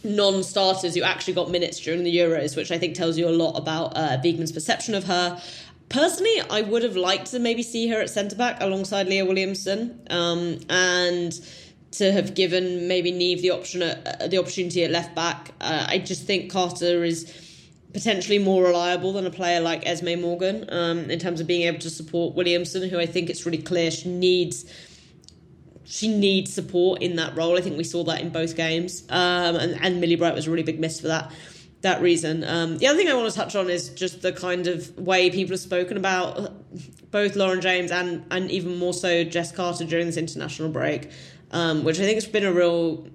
non-starters 0.04 0.94
who 0.94 1.02
actually 1.02 1.34
got 1.34 1.50
minutes 1.50 1.80
during 1.80 2.04
the 2.04 2.16
Euros, 2.16 2.56
which 2.56 2.70
I 2.70 2.78
think 2.78 2.94
tells 2.94 3.18
you 3.18 3.28
a 3.28 3.30
lot 3.30 3.58
about 3.58 3.96
uh, 3.96 4.16
perception 4.22 4.94
of 4.94 5.04
her. 5.04 5.40
Personally, 5.88 6.40
I 6.50 6.62
would 6.62 6.82
have 6.82 6.96
liked 6.96 7.30
to 7.30 7.38
maybe 7.38 7.62
see 7.62 7.88
her 7.88 8.00
at 8.00 8.10
centre 8.10 8.36
back 8.36 8.58
alongside 8.60 9.06
Leah 9.06 9.24
Williamson, 9.24 10.00
um, 10.10 10.58
and 10.68 11.32
to 11.92 12.12
have 12.12 12.34
given 12.34 12.86
maybe 12.88 13.10
Niamh 13.10 13.40
the 13.40 13.50
option 13.50 13.82
at, 13.82 14.22
uh, 14.22 14.26
the 14.28 14.38
opportunity 14.38 14.84
at 14.84 14.90
left 14.90 15.14
back. 15.14 15.52
Uh, 15.60 15.86
I 15.88 15.98
just 15.98 16.26
think 16.26 16.52
Carter 16.52 17.04
is 17.04 17.32
potentially 17.94 18.38
more 18.38 18.62
reliable 18.62 19.14
than 19.14 19.26
a 19.26 19.30
player 19.30 19.60
like 19.60 19.86
Esme 19.86 20.20
Morgan 20.20 20.66
um, 20.68 21.10
in 21.10 21.18
terms 21.18 21.40
of 21.40 21.46
being 21.46 21.62
able 21.62 21.78
to 21.78 21.90
support 21.90 22.34
Williamson, 22.34 22.86
who 22.88 22.98
I 22.98 23.06
think 23.06 23.30
it's 23.30 23.46
really 23.46 23.62
clear 23.62 23.90
she 23.90 24.10
needs 24.10 24.70
she 25.90 26.06
needs 26.06 26.52
support 26.52 27.00
in 27.00 27.16
that 27.16 27.34
role. 27.34 27.56
I 27.56 27.62
think 27.62 27.78
we 27.78 27.84
saw 27.84 28.04
that 28.04 28.20
in 28.20 28.28
both 28.28 28.56
games, 28.56 29.04
um, 29.08 29.56
and 29.56 29.78
and 29.80 30.00
Millie 30.02 30.16
Bright 30.16 30.34
was 30.34 30.46
a 30.46 30.50
really 30.50 30.62
big 30.62 30.78
miss 30.78 31.00
for 31.00 31.08
that 31.08 31.32
that 31.82 32.02
reason. 32.02 32.44
Um, 32.44 32.78
the 32.78 32.86
other 32.86 32.96
thing 32.96 33.08
I 33.08 33.14
want 33.14 33.30
to 33.30 33.36
touch 33.36 33.54
on 33.54 33.70
is 33.70 33.90
just 33.90 34.22
the 34.22 34.32
kind 34.32 34.66
of 34.66 34.96
way 34.98 35.30
people 35.30 35.52
have 35.52 35.60
spoken 35.60 35.96
about 35.96 36.52
both 37.10 37.36
Lauren 37.36 37.60
James 37.60 37.90
and 37.90 38.24
and 38.30 38.50
even 38.50 38.76
more 38.76 38.92
so 38.92 39.24
Jess 39.24 39.52
Carter 39.52 39.84
during 39.84 40.06
this 40.06 40.16
international 40.16 40.70
break, 40.70 41.10
um, 41.52 41.84
which 41.84 41.98
I 41.98 42.02
think 42.02 42.16
has 42.16 42.26
been 42.26 42.44
a 42.44 42.52
real. 42.52 43.06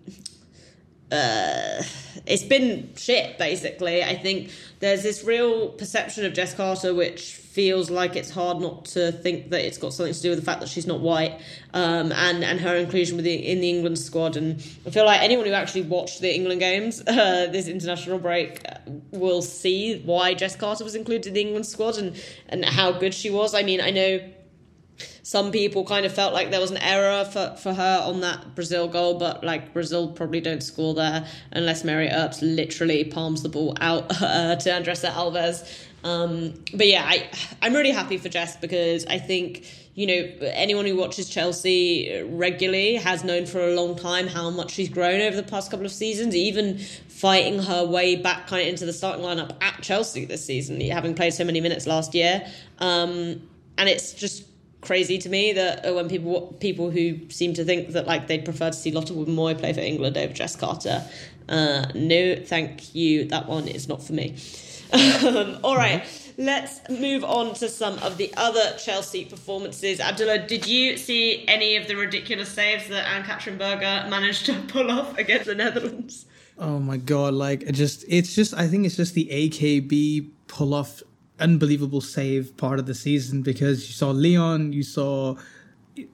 Uh, 1.12 1.84
it's 2.26 2.44
been 2.44 2.94
shit 2.96 3.38
basically. 3.38 4.04
I 4.04 4.16
think 4.16 4.50
there's 4.80 5.04
this 5.04 5.24
real 5.24 5.70
perception 5.70 6.26
of 6.26 6.34
Jess 6.34 6.54
Carter 6.54 6.94
which 6.94 7.43
feels 7.54 7.92
like 7.92 8.16
it's 8.16 8.32
hard 8.32 8.60
not 8.60 8.84
to 8.84 9.12
think 9.12 9.52
that 9.52 9.64
it's 9.64 9.78
got 9.78 9.94
something 9.94 10.12
to 10.12 10.22
do 10.22 10.30
with 10.32 10.40
the 10.40 10.46
fact 10.46 10.60
that 10.60 10.68
she's 10.68 10.88
not 10.88 11.00
white 11.00 11.40
um, 11.76 12.12
and 12.12 12.44
and 12.44 12.60
her 12.60 12.76
inclusion 12.76 13.16
with 13.16 13.26
the, 13.26 13.34
in 13.34 13.62
the 13.62 13.70
England 13.70 14.00
squad. 14.00 14.36
And 14.36 14.56
I 14.88 14.90
feel 14.90 15.06
like 15.06 15.22
anyone 15.22 15.46
who 15.46 15.54
actually 15.54 15.84
watched 15.84 16.20
the 16.20 16.34
England 16.34 16.60
games 16.60 17.02
uh, 17.08 17.48
this 17.52 17.68
international 17.68 18.18
break 18.18 18.62
uh, 18.68 18.80
will 19.12 19.44
see 19.44 20.02
why 20.04 20.34
Jess 20.34 20.56
Carter 20.56 20.84
was 20.84 20.96
included 20.96 21.28
in 21.28 21.34
the 21.36 21.42
England 21.42 21.68
squad 21.68 21.98
and 21.98 22.20
and 22.50 22.66
how 22.66 22.92
good 22.92 23.14
she 23.14 23.30
was. 23.30 23.54
I 23.54 23.62
mean, 23.62 23.82
I 23.82 23.92
know 23.92 24.20
some 25.22 25.52
people 25.52 25.86
kind 25.86 26.06
of 26.06 26.14
felt 26.14 26.34
like 26.34 26.50
there 26.50 26.60
was 26.60 26.72
an 26.72 26.78
error 26.78 27.24
for, 27.26 27.56
for 27.58 27.74
her 27.74 28.02
on 28.04 28.22
that 28.22 28.56
Brazil 28.56 28.88
goal, 28.88 29.20
but 29.20 29.44
like 29.44 29.74
Brazil 29.74 30.12
probably 30.12 30.42
don't 30.42 30.62
score 30.62 30.94
there 30.94 31.28
unless 31.52 31.84
Mary 31.84 32.10
Earps 32.10 32.42
literally 32.42 33.04
palms 33.04 33.44
the 33.44 33.50
ball 33.50 33.76
out 33.80 34.06
uh, 34.22 34.56
to 34.56 34.70
Andressa 34.70 35.12
Alves. 35.12 35.88
Um, 36.04 36.54
but 36.74 36.88
yeah, 36.88 37.04
I 37.06 37.30
I'm 37.62 37.74
really 37.74 37.92
happy 37.92 38.18
for 38.18 38.30
Jess 38.30 38.58
because 38.58 39.06
I 39.06 39.20
think 39.20 39.66
you 39.96 40.08
know 40.08 40.48
anyone 40.48 40.86
who 40.86 40.96
watches 40.96 41.30
Chelsea 41.30 42.22
regularly 42.30 42.96
has 42.96 43.24
known 43.24 43.46
for 43.46 43.62
a 43.62 43.74
long 43.74 43.96
time 43.96 44.28
how 44.28 44.50
much 44.50 44.72
she's 44.72 44.90
grown 44.90 45.22
over 45.22 45.36
the 45.36 45.44
past 45.44 45.72
couple 45.72 45.86
of 45.86 45.92
seasons, 45.92 46.36
even 46.36 46.78
fighting 46.78 47.60
her 47.60 47.86
way 47.86 48.16
back 48.16 48.48
kind 48.48 48.64
of 48.64 48.68
into 48.68 48.86
the 48.86 48.94
starting 48.94 49.24
lineup 49.24 49.56
at 49.62 49.82
Chelsea 49.82 50.26
this 50.26 50.44
season, 50.44 50.82
having 50.82 51.16
played 51.16 51.34
so 51.34 51.46
many 51.46 51.62
minutes 51.62 51.88
last 51.88 52.14
year. 52.14 52.46
Um, 52.80 53.48
and 53.78 53.90
it's 53.90 54.14
just 54.14 54.46
crazy 54.82 55.18
to 55.18 55.30
me 55.30 55.54
that 55.54 55.86
uh, 55.86 55.94
when 55.94 56.10
people 56.10 56.56
people 56.60 56.92
who 56.92 57.18
seem 57.30 57.54
to 57.54 57.64
think 57.64 57.90
that 57.90 58.06
like 58.06 58.28
they'd 58.28 58.44
prefer 58.44 58.70
to 58.70 58.76
see 58.76 58.92
Lotte 58.92 59.12
Wubben-Moy 59.12 59.56
play 59.56 59.72
for 59.74 59.80
England 59.80 60.18
over 60.18 60.34
Jess 60.34 60.56
Carter. 60.56 61.04
Uh, 61.48 61.86
no, 61.96 62.36
thank 62.36 62.94
you. 62.94 63.26
That 63.26 63.48
one 63.48 63.68
is 63.68 63.88
not 63.88 64.04
for 64.04 64.14
me. 64.14 64.36
Um, 64.94 65.60
all 65.64 65.76
right, 65.76 66.04
let's 66.38 66.88
move 66.90 67.24
on 67.24 67.54
to 67.56 67.70
some 67.70 67.98
of 68.00 68.18
the 68.18 68.34
other 68.38 68.76
Chelsea 68.78 69.26
performances. 69.26 70.00
Abdullah, 70.00 70.48
did 70.48 70.68
you 70.68 70.98
see 70.98 71.46
any 71.48 71.76
of 71.76 71.88
the 71.88 71.96
ridiculous 71.96 72.50
saves 72.50 72.88
that 72.90 73.08
Anne-Katrin 73.08 73.58
Berger 73.58 74.08
managed 74.10 74.46
to 74.48 74.54
pull 74.68 74.92
off 74.92 75.18
against 75.18 75.46
the 75.46 75.56
Netherlands? 75.56 76.26
Oh 76.58 76.80
my 76.80 76.98
god! 76.98 77.34
Like 77.34 77.64
it 77.64 77.74
just, 77.74 78.06
it's 78.08 78.36
just. 78.36 78.54
I 78.54 78.68
think 78.68 78.86
it's 78.86 78.96
just 78.96 79.16
the 79.16 79.28
AKB 79.32 80.30
pull 80.48 80.74
off 80.74 81.02
unbelievable 81.40 82.00
save 82.00 82.56
part 82.58 82.80
of 82.80 82.86
the 82.86 82.94
season 82.94 83.42
because 83.42 83.88
you 83.88 83.94
saw 83.94 84.12
Lyon, 84.12 84.72
you 84.72 84.84
saw 84.84 85.36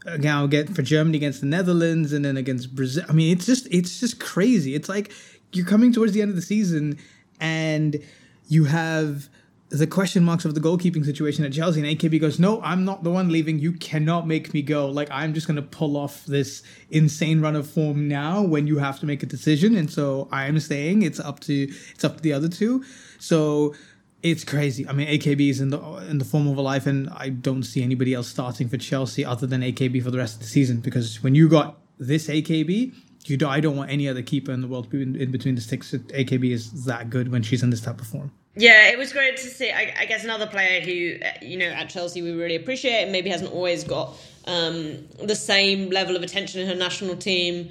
uh, 0.06 0.18
now 0.18 0.48
get 0.48 0.70
for 0.70 0.82
Germany 0.82 1.18
against 1.18 1.42
the 1.42 1.48
Netherlands, 1.48 2.14
and 2.14 2.24
then 2.24 2.38
against 2.38 2.76
Brazil. 2.76 3.04
I 3.08 3.14
mean, 3.14 3.36
it's 3.36 3.46
just, 3.46 3.68
it's 3.72 4.00
just 4.00 4.20
crazy. 4.20 4.76
It's 4.76 4.90
like 4.90 5.12
you're 5.52 5.66
coming 5.66 5.92
towards 5.92 6.14
the 6.14 6.22
end 6.22 6.30
of 6.30 6.36
the 6.36 6.42
season, 6.42 6.98
and 7.40 8.02
you 8.50 8.66
have 8.66 9.30
the 9.70 9.86
question 9.86 10.24
marks 10.24 10.46
of 10.46 10.56
the 10.56 10.60
goalkeeping 10.60 11.06
situation 11.06 11.46
at 11.46 11.54
Chelsea, 11.54 11.80
and 11.80 11.88
AKB 11.88 12.20
goes, 12.20 12.40
"No, 12.40 12.60
I'm 12.62 12.84
not 12.84 13.04
the 13.04 13.12
one 13.12 13.30
leaving. 13.30 13.60
You 13.60 13.72
cannot 13.72 14.28
make 14.28 14.54
me 14.54 14.62
go. 14.64 14.88
Like 14.88 15.08
I'm 15.12 15.34
just 15.34 15.48
gonna 15.48 15.62
pull 15.62 15.96
off 15.96 16.26
this 16.26 16.64
insane 16.90 17.40
run 17.40 17.56
of 17.56 17.70
form 17.70 18.08
now 18.08 18.42
when 18.42 18.66
you 18.66 18.80
have 18.80 19.00
to 19.02 19.06
make 19.06 19.22
a 19.22 19.28
decision, 19.28 19.76
and 19.76 19.90
so 19.90 20.28
I 20.32 20.48
am 20.48 20.60
staying. 20.60 21.04
It's 21.04 21.20
up 21.20 21.40
to 21.42 21.72
it's 21.94 22.04
up 22.04 22.18
to 22.18 22.24
the 22.24 22.34
other 22.34 22.50
two. 22.50 22.84
So 23.20 23.76
it's 24.24 24.44
crazy. 24.44 24.88
I 24.88 24.92
mean, 24.92 25.08
AKB 25.08 25.50
is 25.50 25.62
in 25.62 25.70
the 25.70 25.80
in 26.10 26.18
the 26.18 26.26
form 26.26 26.48
of 26.48 26.58
a 26.58 26.62
life, 26.62 26.88
and 26.88 27.08
I 27.10 27.30
don't 27.30 27.64
see 27.64 27.84
anybody 27.84 28.16
else 28.16 28.28
starting 28.28 28.68
for 28.68 28.78
Chelsea 28.78 29.24
other 29.24 29.46
than 29.46 29.62
AKB 29.62 30.04
for 30.04 30.10
the 30.10 30.18
rest 30.18 30.36
of 30.36 30.42
the 30.42 30.48
season 30.48 30.80
because 30.80 31.22
when 31.22 31.36
you 31.36 31.48
got 31.48 31.78
this 32.00 32.28
AKB. 32.28 32.94
You 33.26 33.38
do, 33.38 33.48
I 33.48 33.60
don't 33.60 33.76
want 33.76 33.92
any 33.92 34.08
other 34.08 34.22
keeper 34.22 34.52
in 34.52 34.62
the 34.62 34.68
world 34.68 34.94
in, 34.94 35.16
in 35.16 35.32
between 35.32 35.56
the 35.56 35.62
sticks. 35.62 35.92
AKB 35.92 36.52
is 36.52 36.86
that 36.86 37.10
good 37.10 37.32
when 37.32 37.44
she's 37.44 37.62
in 37.62 37.70
this 37.70 37.82
type 37.82 38.00
of 38.00 38.08
form. 38.08 38.32
Yeah, 38.56 38.90
it 38.90 38.98
was 38.98 39.14
great 39.14 39.38
to 39.38 39.48
see. 39.48 39.72
I, 39.72 39.94
I, 40.00 40.06
guess 40.06 40.24
another 40.24 40.48
player 40.48 40.82
who, 40.82 41.24
uh, 41.24 41.30
you 41.42 41.58
know, 41.58 41.68
at 41.68 41.90
Chelsea 41.90 42.22
we 42.22 42.32
really 42.32 42.56
appreciate 42.56 43.04
and 43.04 43.12
maybe 43.12 43.30
hasn't 43.30 43.54
always 43.54 43.84
got 43.84 44.18
um, 44.46 45.08
the 45.24 45.36
same 45.36 45.90
level 45.90 46.16
of 46.16 46.24
attention 46.24 46.62
in 46.62 46.68
her 46.68 46.76
national 46.76 47.16
team. 47.16 47.70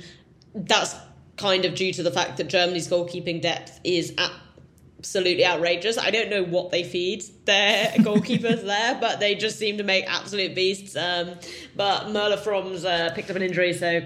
That's 0.54 0.94
kind 1.36 1.64
of 1.64 1.74
due 1.74 1.92
to 1.92 2.02
the 2.02 2.10
fact 2.10 2.36
that 2.38 2.48
Germany's 2.48 2.88
goalkeeping 2.88 3.42
depth 3.42 3.80
is 3.84 4.14
absolutely 4.98 5.44
outrageous. 5.44 5.98
I 5.98 6.10
don't 6.10 6.30
know 6.30 6.44
what 6.44 6.70
they 6.70 6.84
feed 6.84 7.24
their 7.44 7.88
goalkeepers 7.96 8.64
there, 8.64 8.98
but 9.00 9.20
they 9.20 9.34
just 9.34 9.58
seem 9.58 9.78
to 9.78 9.84
make 9.84 10.04
absolute 10.08 10.54
beasts. 10.54 10.96
Um, 10.96 11.34
but 11.76 12.10
Merle 12.10 12.36
Frohms 12.36 12.84
uh, 12.84 13.12
picked 13.14 13.30
up 13.30 13.36
an 13.36 13.42
injury, 13.42 13.72
so 13.74 14.02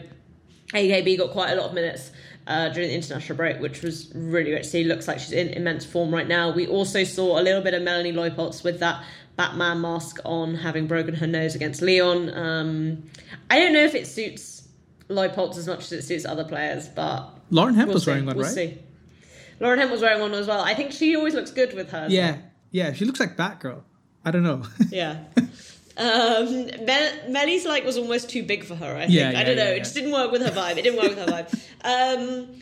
AKB 0.72 1.18
got 1.18 1.30
quite 1.30 1.50
a 1.50 1.54
lot 1.56 1.66
of 1.66 1.74
minutes 1.74 2.10
uh, 2.46 2.68
during 2.70 2.88
the 2.88 2.94
international 2.94 3.36
break, 3.36 3.60
which 3.60 3.82
was 3.82 4.10
really 4.14 4.50
great 4.50 4.64
to 4.64 4.68
see. 4.68 4.84
Looks 4.84 5.06
like 5.08 5.18
she's 5.18 5.32
in 5.32 5.48
immense 5.48 5.84
form 5.84 6.12
right 6.12 6.26
now. 6.26 6.52
We 6.52 6.66
also 6.66 7.04
saw 7.04 7.38
a 7.38 7.42
little 7.42 7.62
bit 7.62 7.74
of 7.74 7.82
Melanie 7.82 8.12
Leupolz 8.12 8.64
with 8.64 8.80
that 8.80 9.04
Batman 9.36 9.80
mask 9.80 10.18
on, 10.24 10.54
having 10.54 10.86
broken 10.86 11.14
her 11.14 11.26
nose 11.26 11.54
against 11.54 11.82
Lyon. 11.82 12.32
Um, 12.34 13.04
I 13.50 13.58
don't 13.58 13.72
know 13.72 13.84
if 13.84 13.94
it 13.94 14.06
suits 14.06 14.68
Leupolz 15.08 15.56
as 15.56 15.66
much 15.66 15.80
as 15.80 15.92
it 15.92 16.02
suits 16.02 16.24
other 16.24 16.44
players, 16.44 16.88
but 16.88 17.30
Lauren 17.50 17.74
Hemp 17.74 17.88
we'll 17.88 17.94
was 17.94 18.04
see. 18.04 18.10
wearing 18.10 18.26
one, 18.26 18.36
we'll 18.36 18.46
right? 18.46 18.54
See. 18.54 18.78
Lauren 19.60 19.78
Hemp 19.78 19.92
was 19.92 20.00
wearing 20.00 20.20
one 20.20 20.32
as 20.32 20.46
well. 20.46 20.60
I 20.60 20.74
think 20.74 20.92
she 20.92 21.14
always 21.16 21.34
looks 21.34 21.50
good 21.50 21.74
with 21.74 21.90
her. 21.90 22.06
Yeah, 22.10 22.38
yeah, 22.70 22.92
she 22.92 23.04
looks 23.04 23.20
like 23.20 23.36
Batgirl. 23.36 23.82
I 24.24 24.30
don't 24.30 24.42
know. 24.42 24.62
yeah. 24.90 25.24
Um, 25.96 26.66
Mel- 26.86 27.18
Melly's 27.28 27.66
like 27.66 27.84
was 27.84 27.98
almost 27.98 28.30
too 28.30 28.42
big 28.42 28.64
for 28.64 28.74
her. 28.74 28.96
I 28.96 29.00
think. 29.00 29.12
Yeah, 29.12 29.30
yeah, 29.30 29.40
I 29.40 29.44
don't 29.44 29.56
know. 29.56 29.64
Yeah, 29.64 29.70
it 29.70 29.78
just 29.80 29.94
didn't 29.94 30.12
work 30.12 30.32
with 30.32 30.42
her 30.42 30.50
vibe. 30.50 30.78
It 30.78 30.82
didn't 30.82 30.96
work 30.98 31.16
with 31.16 31.18
her 31.18 31.26
vibe. 31.26 31.58
Um, 31.84 32.60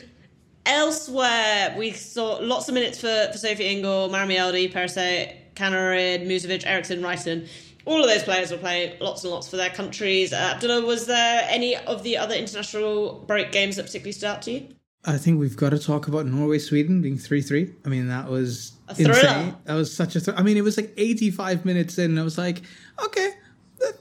elsewhere, 0.65 1.75
we 1.77 1.91
saw 1.91 2.37
lots 2.41 2.67
of 2.67 2.73
minutes 2.73 2.99
for, 2.99 3.29
for 3.31 3.37
Sophie 3.37 3.67
Ingle, 3.67 4.09
Maren 4.09 4.29
Mjelde, 4.29 4.73
Perisset, 4.73 5.35
Kaneryd, 5.55 6.25
Musovic, 6.25 6.65
Eriksson, 6.65 7.01
Reiten. 7.01 7.47
All 7.85 8.01
of 8.01 8.09
those 8.09 8.23
players 8.23 8.51
were 8.51 8.57
playing 8.57 8.97
lots 8.99 9.23
and 9.23 9.31
lots 9.31 9.47
for 9.47 9.57
their 9.57 9.69
countries. 9.69 10.33
Uh, 10.33 10.53
Abdullah, 10.55 10.85
was 10.85 11.05
there 11.05 11.45
any 11.49 11.75
of 11.75 12.03
the 12.03 12.17
other 12.17 12.35
international 12.35 13.23
break 13.27 13.51
games 13.51 13.75
that 13.75 13.83
particularly 13.85 14.11
stood 14.13 14.27
out 14.27 14.41
to 14.43 14.51
you? 14.51 14.67
I 15.03 15.17
think 15.17 15.39
we've 15.39 15.57
got 15.57 15.71
to 15.71 15.79
talk 15.79 16.07
about 16.07 16.27
Norway 16.27 16.59
Sweden 16.59 17.01
being 17.01 17.17
3 17.17 17.41
3. 17.41 17.73
I 17.85 17.89
mean, 17.89 18.07
that 18.09 18.29
was 18.29 18.73
insane. 18.97 19.55
That 19.63 19.73
was 19.73 19.93
such 19.93 20.15
a 20.15 20.19
thr- 20.19 20.35
I 20.35 20.43
mean, 20.43 20.57
it 20.57 20.63
was 20.63 20.77
like 20.77 20.93
85 20.95 21.65
minutes 21.65 21.97
in, 21.97 22.11
and 22.11 22.19
I 22.19 22.23
was 22.23 22.37
like, 22.37 22.61
okay, 23.03 23.31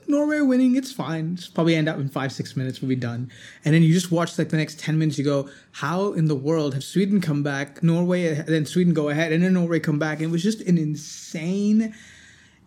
Norway 0.06 0.40
winning, 0.40 0.76
it's 0.76 0.92
fine. 0.92 1.34
It's 1.38 1.48
probably 1.48 1.74
end 1.74 1.88
up 1.88 1.96
in 1.96 2.08
five, 2.08 2.32
six 2.32 2.56
minutes, 2.56 2.82
we'll 2.82 2.90
be 2.90 2.96
done. 2.96 3.30
And 3.64 3.74
then 3.74 3.82
you 3.82 3.94
just 3.94 4.10
watch 4.10 4.38
like 4.38 4.50
the 4.50 4.56
next 4.56 4.78
10 4.78 4.98
minutes, 4.98 5.16
you 5.16 5.24
go, 5.24 5.48
how 5.72 6.12
in 6.12 6.26
the 6.26 6.34
world 6.34 6.74
have 6.74 6.84
Sweden 6.84 7.20
come 7.20 7.42
back, 7.42 7.82
Norway, 7.82 8.34
then 8.34 8.66
Sweden 8.66 8.92
go 8.92 9.08
ahead, 9.08 9.32
and 9.32 9.42
then 9.42 9.54
Norway 9.54 9.80
come 9.80 9.98
back? 9.98 10.18
And 10.18 10.26
it 10.26 10.30
was 10.32 10.42
just 10.42 10.60
an 10.62 10.76
insane 10.78 11.94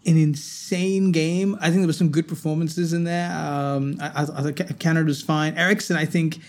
an 0.06 0.18
insane 0.18 1.13
game. 1.13 1.56
I 1.62 1.70
think 1.70 1.78
there 1.78 1.88
were 1.88 1.94
some 1.94 2.10
good 2.10 2.28
performances 2.28 2.92
in 2.92 3.06
there. 3.06 3.32
Um, 3.32 3.96
I, 4.02 4.25
I, 4.25 4.90
I 4.90 5.02
was 5.04 5.22
fine. 5.22 5.58
Eriksson, 5.58 5.96
I 5.96 6.06
think 6.06 6.40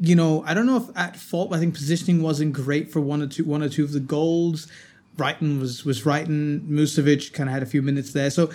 you 0.00 0.14
know, 0.14 0.42
I 0.46 0.54
don't 0.54 0.66
know 0.66 0.76
if 0.76 0.96
at 0.96 1.16
fault. 1.16 1.54
I 1.54 1.58
think 1.58 1.74
positioning 1.74 2.22
wasn't 2.22 2.52
great 2.52 2.90
for 2.90 3.00
one 3.00 3.22
or 3.22 3.26
two, 3.26 3.44
one 3.44 3.62
or 3.62 3.68
two 3.68 3.84
of 3.84 3.92
the 3.92 4.00
goals. 4.00 4.66
Reiten 5.16 5.60
was 5.60 5.84
was 5.84 6.02
Reiten. 6.02 6.68
Musovic 6.68 7.32
kind 7.32 7.48
of 7.48 7.54
had 7.54 7.62
a 7.62 7.66
few 7.66 7.80
minutes 7.82 8.12
there. 8.12 8.30
So, 8.30 8.50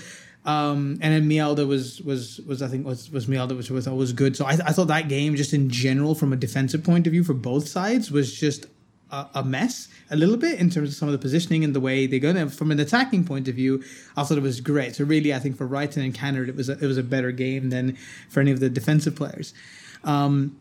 um, 0.45 1.00
and 1.01 1.13
then 1.13 1.29
Mjelde 1.29 1.67
was 1.67 2.01
was 2.01 2.39
was 2.41 2.62
I 2.62 2.67
think 2.67 2.86
was 2.86 3.10
was 3.10 3.25
Mjelde 3.25 3.57
which 3.57 3.71
was 3.71 3.88
always 3.88 4.13
good. 4.13 4.36
So 4.38 4.45
I, 4.45 4.51
I 4.51 4.71
thought 4.71 4.88
that 4.88 5.07
game 5.10 5.36
just 5.36 5.53
in 5.53 5.69
general 5.69 6.13
from 6.13 6.31
a 6.31 6.36
defensive 6.36 6.83
point 6.83 7.07
of 7.07 7.13
view 7.13 7.24
for 7.24 7.33
both 7.33 7.67
sides 7.67 8.12
was 8.12 8.31
just 8.33 8.67
a, 9.10 9.27
a 9.36 9.43
mess 9.43 9.88
a 10.12 10.15
little 10.15 10.38
bit 10.38 10.60
in 10.60 10.69
terms 10.69 10.89
of 10.89 10.95
some 10.95 11.07
of 11.07 11.13
the 11.13 11.19
positioning 11.19 11.63
and 11.63 11.75
the 11.75 11.79
way 11.79 12.05
they 12.05 12.19
go. 12.19 12.29
And 12.29 12.53
from 12.53 12.69
an 12.69 12.79
attacking 12.79 13.25
point 13.25 13.48
of 13.48 13.55
view, 13.55 13.83
I 14.15 14.24
thought 14.24 14.38
it 14.38 14.43
was 14.43 14.62
great. 14.62 14.95
So 14.95 15.03
really, 15.03 15.33
I 15.33 15.39
think 15.39 15.57
for 15.57 15.67
Reiten 15.67 16.03
and 16.03 16.13
Kaneryd, 16.13 16.50
it 16.50 16.55
was 16.55 16.69
a, 16.69 16.74
it 16.74 16.83
was 16.83 16.98
a 16.98 17.03
better 17.03 17.31
game 17.31 17.71
than 17.71 17.98
for 18.29 18.39
any 18.39 18.51
of 18.51 18.60
the 18.60 18.69
defensive 18.69 19.15
players. 19.15 19.53
Um, 20.03 20.57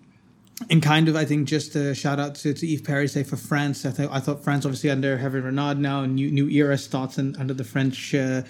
and 0.69 0.83
kind 0.83 1.09
of, 1.09 1.17
I 1.17 1.25
think, 1.25 1.49
just 1.49 1.75
a 1.75 1.95
shout 1.95 2.21
out 2.21 2.35
to, 2.37 2.53
to 2.53 2.67
Eve 2.67 2.83
Perisset 2.83 3.27
for 3.27 3.37
France. 3.37 3.87
I, 3.87 3.93
th- 3.93 4.11
I 4.13 4.21
thought 4.21 4.45
France, 4.45 4.67
obviously, 4.67 4.91
under 4.91 5.17
Hervé 5.17 5.43
Renard 5.43 5.79
now, 5.79 6.05
new 6.05 6.31
new 6.31 6.49
era 6.49 6.77
starts 6.77 7.19
in, 7.19 7.35
under 7.37 7.55
the 7.55 7.65
French 7.65 8.15
uh, 8.15 8.43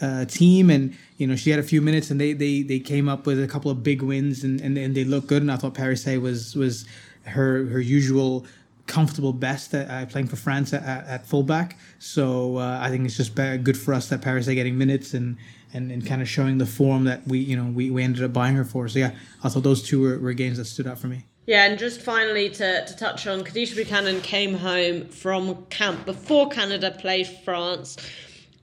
uh, 0.00 0.26
team. 0.26 0.70
And, 0.70 0.96
you 1.16 1.26
know, 1.26 1.34
she 1.34 1.50
had 1.50 1.58
a 1.58 1.64
few 1.64 1.82
minutes 1.82 2.10
and 2.10 2.20
they 2.20 2.34
they, 2.34 2.62
they 2.62 2.78
came 2.78 3.08
up 3.08 3.26
with 3.26 3.42
a 3.42 3.48
couple 3.48 3.70
of 3.70 3.82
big 3.82 4.02
wins 4.02 4.44
and, 4.44 4.60
and, 4.60 4.78
and 4.78 4.94
they 4.94 5.04
looked 5.04 5.26
good. 5.26 5.42
And 5.42 5.50
I 5.50 5.56
thought 5.56 5.74
Perisset 5.74 6.20
was, 6.20 6.54
was 6.54 6.86
her, 7.24 7.66
her 7.66 7.80
usual 7.80 8.46
comfortable 8.86 9.32
best 9.32 9.74
at, 9.74 9.90
uh, 9.90 10.06
playing 10.06 10.28
for 10.28 10.36
France 10.36 10.72
at, 10.72 10.84
at 10.84 11.26
fullback. 11.26 11.76
So 11.98 12.58
uh, 12.58 12.78
I 12.80 12.90
think 12.90 13.04
it's 13.04 13.16
just 13.16 13.34
good 13.34 13.76
for 13.76 13.92
us 13.92 14.08
that 14.10 14.20
Perisset 14.20 14.54
getting 14.54 14.78
minutes 14.78 15.14
and, 15.14 15.36
and, 15.74 15.90
and 15.90 16.06
kind 16.06 16.22
of 16.22 16.28
showing 16.28 16.58
the 16.58 16.66
form 16.66 17.04
that 17.04 17.26
we, 17.26 17.40
you 17.40 17.56
know, 17.56 17.64
we, 17.64 17.90
we 17.90 18.04
ended 18.04 18.22
up 18.22 18.32
buying 18.32 18.54
her 18.54 18.64
for. 18.64 18.86
So 18.88 19.00
yeah, 19.00 19.16
I 19.42 19.48
thought 19.48 19.64
those 19.64 19.82
two 19.82 20.00
were, 20.00 20.18
were 20.20 20.32
games 20.32 20.58
that 20.58 20.66
stood 20.66 20.86
out 20.86 21.00
for 21.00 21.08
me. 21.08 21.24
Yeah, 21.46 21.64
and 21.64 21.78
just 21.78 22.00
finally 22.00 22.50
to, 22.50 22.84
to 22.84 22.96
touch 22.96 23.26
on, 23.28 23.44
Kadeisha 23.44 23.76
Buchanan 23.76 24.20
came 24.20 24.54
home 24.54 25.06
from 25.08 25.64
camp 25.66 26.04
before 26.04 26.48
Canada 26.48 26.90
played 26.90 27.28
France. 27.28 27.96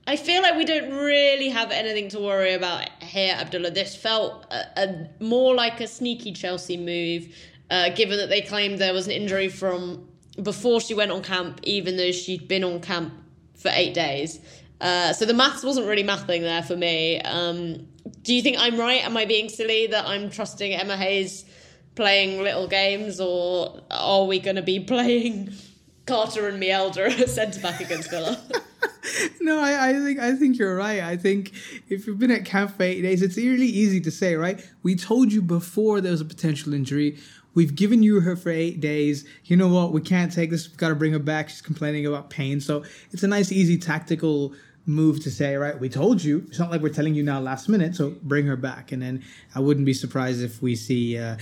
I 0.06 0.16
feel 0.16 0.42
like 0.42 0.54
we 0.56 0.66
don't 0.66 0.92
really 0.92 1.48
have 1.48 1.70
anything 1.70 2.10
to 2.10 2.20
worry 2.20 2.52
about 2.52 2.90
here, 3.02 3.34
Abdullah. 3.38 3.70
This 3.70 3.96
felt 3.96 4.44
a, 4.50 4.66
a 4.76 5.08
more 5.18 5.54
like 5.54 5.80
a 5.80 5.86
sneaky 5.86 6.32
Chelsea 6.32 6.76
move, 6.76 7.34
uh, 7.70 7.88
given 7.88 8.18
that 8.18 8.28
they 8.28 8.42
claimed 8.42 8.78
there 8.78 8.92
was 8.92 9.06
an 9.06 9.12
injury 9.12 9.48
from 9.48 10.06
before 10.42 10.78
she 10.78 10.92
went 10.92 11.10
on 11.10 11.22
camp, 11.22 11.60
even 11.62 11.96
though 11.96 12.12
she'd 12.12 12.46
been 12.48 12.64
on 12.64 12.80
camp 12.80 13.14
for 13.54 13.70
eight 13.72 13.94
days. 13.94 14.40
Uh, 14.82 15.14
so 15.14 15.24
the 15.24 15.32
maths 15.32 15.64
wasn't 15.64 15.86
really 15.86 16.04
mathing 16.04 16.42
there 16.42 16.62
for 16.62 16.76
me. 16.76 17.18
Um, 17.22 17.88
do 18.22 18.34
you 18.34 18.42
think 18.42 18.58
I'm 18.58 18.78
right? 18.78 19.02
Am 19.02 19.16
I 19.16 19.24
being 19.24 19.48
silly 19.48 19.86
that 19.86 20.04
I'm 20.06 20.28
trusting 20.28 20.74
Emma 20.74 20.98
Hayes? 20.98 21.46
Playing 21.94 22.42
little 22.42 22.66
games, 22.66 23.20
or 23.20 23.80
are 23.90 24.24
we 24.24 24.40
going 24.40 24.56
to 24.56 24.62
be 24.62 24.80
playing 24.80 25.52
Carter 26.06 26.48
and 26.48 26.62
Mjelde 26.62 27.28
centre 27.28 27.60
back 27.60 27.80
against 27.80 28.10
Villa? 28.10 28.40
no, 29.40 29.58
I, 29.58 29.90
I, 29.90 29.92
think 29.94 30.18
I 30.18 30.34
think 30.34 30.58
you're 30.58 30.76
right. 30.76 31.00
I 31.00 31.16
think 31.16 31.52
if 31.88 32.06
you've 32.06 32.18
been 32.18 32.30
at 32.30 32.44
camp 32.44 32.76
for 32.76 32.82
eight 32.82 33.02
days, 33.02 33.22
it's 33.22 33.36
really 33.36 33.66
easy 33.66 34.00
to 34.00 34.10
say, 34.10 34.34
right? 34.34 34.64
We 34.82 34.96
told 34.96 35.32
you 35.32 35.42
before 35.42 36.00
there 36.00 36.12
was 36.12 36.20
a 36.20 36.26
potential 36.26 36.74
injury. 36.74 37.18
We've 37.54 37.74
given 37.74 38.02
you 38.02 38.20
her 38.20 38.34
for 38.34 38.50
eight 38.50 38.80
days. 38.80 39.24
You 39.44 39.56
know 39.56 39.68
what? 39.68 39.92
We 39.92 40.00
can't 40.00 40.32
take 40.32 40.50
this. 40.50 40.68
We've 40.68 40.76
got 40.76 40.88
to 40.88 40.96
bring 40.96 41.12
her 41.12 41.20
back. 41.20 41.48
She's 41.48 41.62
complaining 41.62 42.04
about 42.04 42.28
pain. 42.28 42.60
So 42.60 42.84
it's 43.12 43.22
a 43.22 43.28
nice, 43.28 43.52
easy 43.52 43.78
tactical 43.78 44.54
move 44.86 45.22
to 45.22 45.30
say, 45.30 45.56
right, 45.56 45.78
we 45.78 45.88
told 45.88 46.22
you. 46.22 46.44
It's 46.48 46.58
not 46.58 46.70
like 46.70 46.82
we're 46.82 46.92
telling 46.92 47.14
you 47.14 47.22
now 47.22 47.40
last 47.40 47.68
minute. 47.68 47.94
So 47.94 48.16
bring 48.22 48.46
her 48.46 48.56
back. 48.56 48.90
And 48.90 49.00
then 49.00 49.22
I 49.54 49.60
wouldn't 49.60 49.86
be 49.86 49.94
surprised 49.94 50.42
if 50.42 50.60
we 50.60 50.74
see. 50.74 51.16
Uh, 51.16 51.36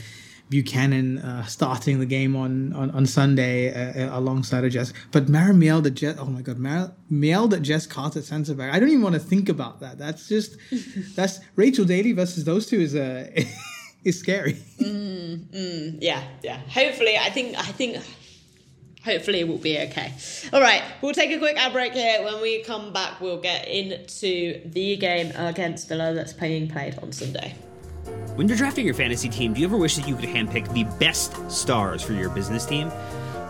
Buchanan 0.53 1.17
uh, 1.19 1.47
starting 1.47 1.99
the 1.99 2.07
game 2.07 2.37
on 2.37 2.75
on, 2.75 2.91
on 2.91 3.07
Sunday 3.07 3.73
uh, 3.73 4.05
uh 4.05 4.19
alongside 4.19 4.65
of 4.65 4.71
Jess. 4.71 4.93
But 5.11 5.29
Mara 5.31 5.55
Mjelde 5.55 5.87
at 5.87 5.95
Jess, 5.95 6.17
oh 6.19 6.27
my 6.27 6.43
God, 6.43 6.59
Mara 6.59 6.93
Mjelde 7.11 7.55
at 7.55 7.63
Jess 7.63 7.87
Carter 7.87 8.21
centre 8.21 8.55
back. 8.55 8.73
I 8.75 8.79
don't 8.79 8.91
even 8.91 9.01
want 9.01 9.15
to 9.15 9.21
think 9.21 9.49
about 9.49 9.81
that. 9.81 9.97
That's 9.97 10.29
just 10.29 10.59
that's 11.17 11.41
Rachel 11.57 11.87
Daly 11.87 12.13
versus 12.13 12.45
those 12.45 12.67
two 12.67 12.81
is 12.81 12.95
uh, 12.95 13.31
is 14.05 14.19
scary. 14.19 14.55
Mm, 14.79 15.47
mm, 15.47 15.99
yeah, 16.03 16.23
yeah. 16.43 16.59
Hopefully, 16.69 17.17
I 17.17 17.31
think 17.31 17.57
I 17.57 17.73
think 17.73 17.97
hopefully 19.03 19.41
it 19.41 19.49
will 19.49 19.65
be 19.71 19.79
okay. 19.79 20.13
All 20.53 20.61
right, 20.61 20.83
we'll 21.01 21.15
take 21.15 21.31
a 21.31 21.39
quick 21.39 21.57
ad 21.57 21.73
break 21.73 21.95
here. 21.95 22.23
When 22.23 22.43
we 22.43 22.63
come 22.63 22.93
back, 22.93 23.23
we'll 23.23 23.41
get 23.41 23.69
into 23.69 24.61
the 24.67 24.99
game 24.99 25.33
against 25.35 25.89
Villa 25.89 26.13
that's 26.13 26.35
being 26.35 26.69
played 26.69 26.99
on 26.99 27.11
Sunday. 27.11 27.55
When 28.35 28.49
you're 28.49 28.57
drafting 28.57 28.87
your 28.87 28.95
fantasy 28.95 29.29
team, 29.29 29.53
do 29.53 29.61
you 29.61 29.67
ever 29.67 29.77
wish 29.77 29.97
that 29.97 30.09
you 30.09 30.17
could 30.17 30.29
handpick 30.29 30.73
the 30.73 30.85
best 30.99 31.51
stars 31.51 32.03
for 32.03 32.15
your 32.15 32.31
business 32.31 32.65
team? 32.65 32.91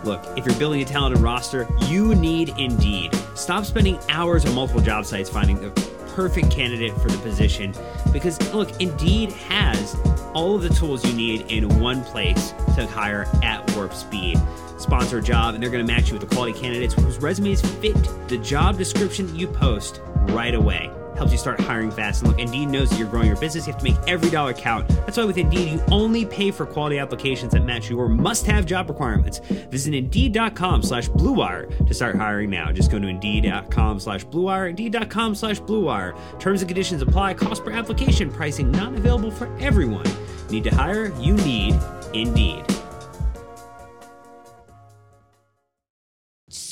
Look, 0.03 0.21
if 0.37 0.45
you're 0.45 0.57
building 0.59 0.81
a 0.81 0.85
talented 0.85 1.21
roster, 1.21 1.67
you 1.87 2.13
need 2.15 2.49
Indeed. 2.57 3.15
Stop 3.35 3.63
spending 3.63 3.97
hours 4.09 4.45
on 4.45 4.53
multiple 4.53 4.81
job 4.81 5.05
sites 5.05 5.29
finding 5.29 5.61
the 5.61 5.69
perfect 6.15 6.51
candidate 6.51 6.93
for 7.01 7.09
the 7.09 7.17
position 7.19 7.73
because, 8.11 8.41
look, 8.53 8.81
Indeed 8.81 9.31
has 9.31 9.95
all 10.33 10.55
of 10.55 10.63
the 10.63 10.69
tools 10.69 11.05
you 11.05 11.13
need 11.13 11.49
in 11.49 11.79
one 11.79 12.03
place 12.03 12.51
to 12.75 12.85
hire 12.85 13.27
at 13.41 13.69
warp 13.75 13.93
speed. 13.93 14.37
Sponsor 14.77 15.19
a 15.19 15.21
job, 15.21 15.53
and 15.53 15.63
they're 15.63 15.69
going 15.69 15.85
to 15.85 15.91
match 15.91 16.09
you 16.09 16.19
with 16.19 16.27
the 16.27 16.35
quality 16.35 16.59
candidates 16.59 16.93
whose 16.93 17.19
resumes 17.19 17.61
fit 17.77 17.95
the 18.27 18.37
job 18.39 18.77
description 18.77 19.33
you 19.33 19.47
post 19.47 20.01
right 20.27 20.53
away 20.53 20.91
helps 21.23 21.31
you 21.31 21.37
start 21.37 21.59
hiring 21.61 21.89
fast. 21.89 22.21
And 22.21 22.31
look, 22.31 22.39
Indeed 22.39 22.65
knows 22.65 22.89
that 22.89 22.99
you're 22.99 23.07
growing 23.07 23.27
your 23.27 23.37
business. 23.37 23.65
You 23.65 23.71
have 23.71 23.81
to 23.81 23.89
make 23.89 23.95
every 24.07 24.29
dollar 24.29 24.53
count. 24.53 24.89
That's 24.89 25.15
why 25.15 25.23
with 25.23 25.37
Indeed, 25.37 25.71
you 25.71 25.81
only 25.89 26.25
pay 26.25 26.51
for 26.51 26.65
quality 26.65 26.99
applications 26.99 27.53
that 27.53 27.63
match 27.63 27.89
your 27.89 28.09
must-have 28.09 28.65
job 28.65 28.89
requirements. 28.89 29.39
Visit 29.69 29.93
Indeed.com 29.93 30.83
slash 30.83 31.07
BlueWire 31.09 31.87
to 31.87 31.93
start 31.93 32.17
hiring 32.17 32.49
now. 32.49 32.73
Just 32.73 32.91
go 32.91 32.99
to 32.99 33.07
Indeed.com 33.07 34.01
slash 34.01 34.25
BlueWire, 34.25 34.69
Indeed.com 34.69 35.35
slash 35.35 35.61
BlueWire. 35.61 36.39
Terms 36.39 36.61
and 36.61 36.67
conditions 36.67 37.01
apply. 37.01 37.35
Cost 37.35 37.63
per 37.63 37.71
application. 37.71 38.29
Pricing 38.29 38.69
not 38.69 38.93
available 38.93 39.31
for 39.31 39.47
everyone. 39.61 40.05
Need 40.49 40.65
to 40.65 40.75
hire? 40.75 41.13
You 41.21 41.35
need 41.37 41.79
Indeed. 42.13 42.65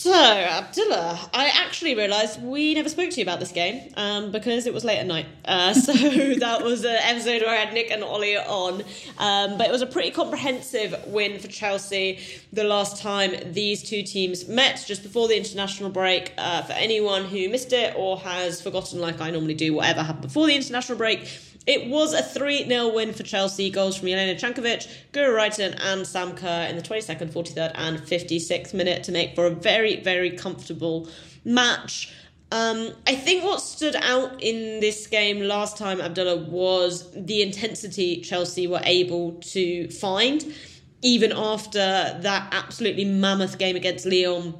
So, 0.03 0.11
Abdullah, 0.11 1.29
I 1.31 1.49
actually 1.49 1.93
realised 1.93 2.41
we 2.41 2.73
never 2.73 2.89
spoke 2.89 3.11
to 3.11 3.17
you 3.17 3.21
about 3.21 3.39
this 3.39 3.51
game 3.51 3.93
um, 3.95 4.31
because 4.31 4.65
it 4.65 4.73
was 4.73 4.83
late 4.83 4.97
at 4.97 5.05
night. 5.05 5.27
Uh, 5.45 5.73
so 5.75 5.93
that 5.93 6.63
was 6.63 6.83
an 6.83 6.97
episode 7.03 7.43
where 7.43 7.51
I 7.51 7.57
had 7.57 7.71
Nick 7.71 7.91
and 7.91 8.03
Ollie 8.03 8.35
on. 8.35 8.81
Um, 9.19 9.59
but 9.59 9.67
it 9.67 9.71
was 9.71 9.83
a 9.83 9.85
pretty 9.85 10.09
comprehensive 10.09 10.95
win 11.05 11.37
for 11.37 11.49
Chelsea 11.49 12.17
the 12.51 12.63
last 12.63 12.99
time 12.99 13.53
these 13.53 13.83
two 13.83 14.01
teams 14.01 14.47
met, 14.47 14.83
just 14.87 15.03
before 15.03 15.27
the 15.27 15.37
international 15.37 15.91
break. 15.91 16.33
Uh, 16.35 16.63
for 16.63 16.73
anyone 16.73 17.25
who 17.25 17.47
missed 17.49 17.71
it 17.71 17.93
or 17.95 18.17
has 18.17 18.59
forgotten, 18.59 18.99
like 18.99 19.21
I 19.21 19.29
normally 19.29 19.53
do, 19.53 19.71
whatever 19.71 20.01
happened 20.01 20.23
before 20.23 20.47
the 20.47 20.55
international 20.55 20.97
break, 20.97 21.27
it 21.67 21.89
was 21.89 22.13
a 22.13 22.23
3 22.23 22.67
0 22.67 22.93
win 22.93 23.13
for 23.13 23.23
Chelsea. 23.23 23.69
Goals 23.69 23.97
from 23.97 24.07
Jelena 24.07 24.39
Cankovic, 24.39 24.87
Guro 25.13 25.35
Reiten, 25.35 25.77
and 25.81 26.05
Sam 26.07 26.35
Kerr 26.35 26.67
in 26.69 26.75
the 26.75 26.81
22nd, 26.81 27.31
43rd, 27.31 27.71
and 27.75 27.99
56th 27.99 28.73
minute 28.73 29.03
to 29.03 29.11
make 29.11 29.35
for 29.35 29.45
a 29.45 29.51
very, 29.51 30.01
very 30.01 30.31
comfortable 30.31 31.07
match. 31.45 32.13
Um, 32.51 32.91
I 33.07 33.15
think 33.15 33.43
what 33.43 33.61
stood 33.61 33.95
out 33.95 34.41
in 34.43 34.81
this 34.81 35.07
game 35.07 35.39
last 35.41 35.77
time, 35.77 36.01
Abdullah, 36.01 36.49
was 36.49 37.09
the 37.11 37.41
intensity 37.41 38.21
Chelsea 38.21 38.67
were 38.67 38.81
able 38.83 39.33
to 39.53 39.87
find, 39.89 40.53
even 41.01 41.31
after 41.31 41.79
that 41.79 42.49
absolutely 42.51 43.05
mammoth 43.05 43.57
game 43.57 43.75
against 43.75 44.05
Lyon. 44.05 44.55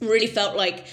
Really 0.00 0.26
felt 0.26 0.56
like 0.56 0.86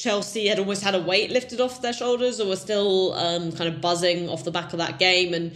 Chelsea 0.00 0.46
had 0.46 0.58
almost 0.58 0.82
had 0.82 0.94
a 0.94 0.98
weight 0.98 1.30
lifted 1.30 1.60
off 1.60 1.82
their 1.82 1.92
shoulders 1.92 2.40
or 2.40 2.48
were 2.48 2.56
still 2.56 3.12
um, 3.12 3.52
kind 3.52 3.68
of 3.68 3.82
buzzing 3.82 4.30
off 4.30 4.44
the 4.44 4.50
back 4.50 4.72
of 4.72 4.78
that 4.78 4.98
game 4.98 5.34
and 5.34 5.52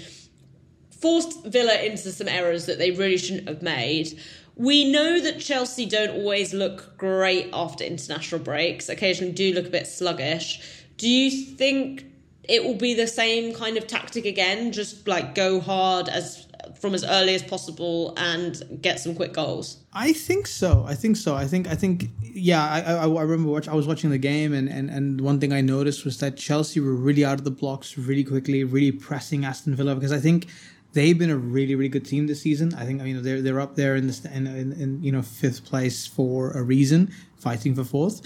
forced 1.00 1.46
Villa 1.46 1.80
into 1.80 2.12
some 2.12 2.28
errors 2.28 2.66
that 2.66 2.76
they 2.76 2.90
really 2.90 3.16
shouldn't 3.16 3.48
have 3.48 3.62
made. 3.62 4.20
We 4.54 4.92
know 4.92 5.18
that 5.18 5.40
Chelsea 5.40 5.86
don't 5.86 6.10
always 6.10 6.52
look 6.52 6.98
great 6.98 7.48
after 7.54 7.84
international 7.84 8.42
breaks, 8.42 8.90
occasionally 8.90 9.32
do 9.32 9.54
look 9.54 9.66
a 9.68 9.70
bit 9.70 9.86
sluggish. 9.86 10.60
Do 10.98 11.08
you 11.08 11.30
think 11.30 12.04
it 12.42 12.64
will 12.64 12.76
be 12.76 12.92
the 12.92 13.06
same 13.06 13.54
kind 13.54 13.78
of 13.78 13.86
tactic 13.86 14.26
again? 14.26 14.72
Just 14.72 15.08
like 15.08 15.34
go 15.34 15.58
hard 15.58 16.10
as 16.10 16.43
from 16.80 16.94
as 16.94 17.04
early 17.04 17.34
as 17.34 17.42
possible 17.42 18.14
and 18.16 18.62
get 18.80 19.00
some 19.00 19.14
quick 19.14 19.32
goals? 19.32 19.78
I 19.92 20.12
think 20.12 20.46
so. 20.46 20.84
I 20.86 20.94
think 20.94 21.16
so. 21.16 21.34
I 21.34 21.46
think. 21.46 21.68
I 21.68 21.74
think. 21.74 22.10
Yeah. 22.20 22.64
I. 22.64 22.80
I, 22.80 23.08
I 23.08 23.22
remember. 23.22 23.50
Watch, 23.50 23.68
I 23.68 23.74
was 23.74 23.86
watching 23.86 24.10
the 24.10 24.18
game, 24.18 24.52
and, 24.52 24.68
and 24.68 24.90
and 24.90 25.20
one 25.20 25.40
thing 25.40 25.52
I 25.52 25.60
noticed 25.60 26.04
was 26.04 26.18
that 26.18 26.36
Chelsea 26.36 26.80
were 26.80 26.94
really 26.94 27.24
out 27.24 27.38
of 27.38 27.44
the 27.44 27.50
blocks 27.50 27.96
really 27.96 28.24
quickly, 28.24 28.64
really 28.64 28.92
pressing 28.92 29.44
Aston 29.44 29.74
Villa 29.74 29.94
because 29.94 30.12
I 30.12 30.18
think 30.18 30.46
they've 30.92 31.18
been 31.18 31.30
a 31.30 31.36
really 31.36 31.74
really 31.74 31.88
good 31.88 32.06
team 32.06 32.26
this 32.26 32.40
season. 32.40 32.74
I 32.74 32.84
think. 32.84 33.00
I 33.00 33.04
mean, 33.04 33.22
they're 33.22 33.42
they're 33.42 33.60
up 33.60 33.76
there 33.76 33.96
in 33.96 34.06
the 34.06 34.30
in, 34.32 34.46
in, 34.46 34.72
in 34.72 35.02
you 35.02 35.12
know 35.12 35.22
fifth 35.22 35.64
place 35.64 36.06
for 36.06 36.50
a 36.52 36.62
reason, 36.62 37.12
fighting 37.36 37.74
for 37.74 37.84
fourth. 37.84 38.22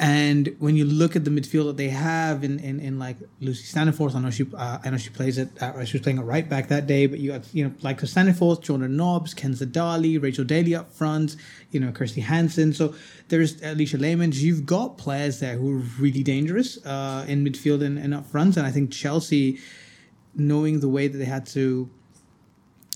And 0.00 0.56
when 0.60 0.76
you 0.76 0.86
look 0.86 1.14
at 1.14 1.26
the 1.26 1.30
midfield 1.30 1.66
that 1.66 1.76
they 1.76 1.90
have 1.90 2.42
in, 2.42 2.58
in, 2.60 2.80
in 2.80 2.98
like 2.98 3.18
Lucy 3.38 3.64
Staniforth, 3.64 4.14
I 4.14 4.20
know 4.20 4.30
she 4.30 4.46
uh, 4.56 4.78
I 4.82 4.88
know 4.88 4.96
she 4.96 5.10
plays 5.10 5.36
it. 5.36 5.50
She 5.84 5.98
was 5.98 6.00
playing 6.00 6.16
it 6.16 6.22
right 6.22 6.48
back 6.48 6.68
that 6.68 6.86
day. 6.86 7.06
But 7.06 7.18
you 7.18 7.32
got 7.32 7.54
you 7.54 7.64
know 7.64 7.74
like 7.82 8.00
Staniforth, 8.00 8.62
Jordan 8.62 8.96
Nobbs, 8.96 9.34
Kenza 9.34 9.70
Dali, 9.70 10.20
Rachel 10.20 10.44
Daly 10.44 10.74
up 10.74 10.90
front. 10.90 11.36
You 11.70 11.80
know 11.80 11.92
Kirsty 11.92 12.22
Hanson. 12.22 12.72
So 12.72 12.94
there's 13.28 13.60
Alisha 13.60 14.00
Lehmann. 14.00 14.32
You've 14.32 14.64
got 14.64 14.96
players 14.96 15.38
there 15.38 15.58
who 15.58 15.76
are 15.76 15.82
really 15.98 16.22
dangerous 16.22 16.82
uh, 16.86 17.26
in 17.28 17.44
midfield 17.44 17.84
and, 17.84 17.98
and 17.98 18.14
up 18.14 18.24
front. 18.24 18.56
And 18.56 18.66
I 18.66 18.70
think 18.70 18.90
Chelsea, 18.90 19.58
knowing 20.34 20.80
the 20.80 20.88
way 20.88 21.08
that 21.08 21.18
they 21.18 21.26
had 21.26 21.44
to 21.48 21.90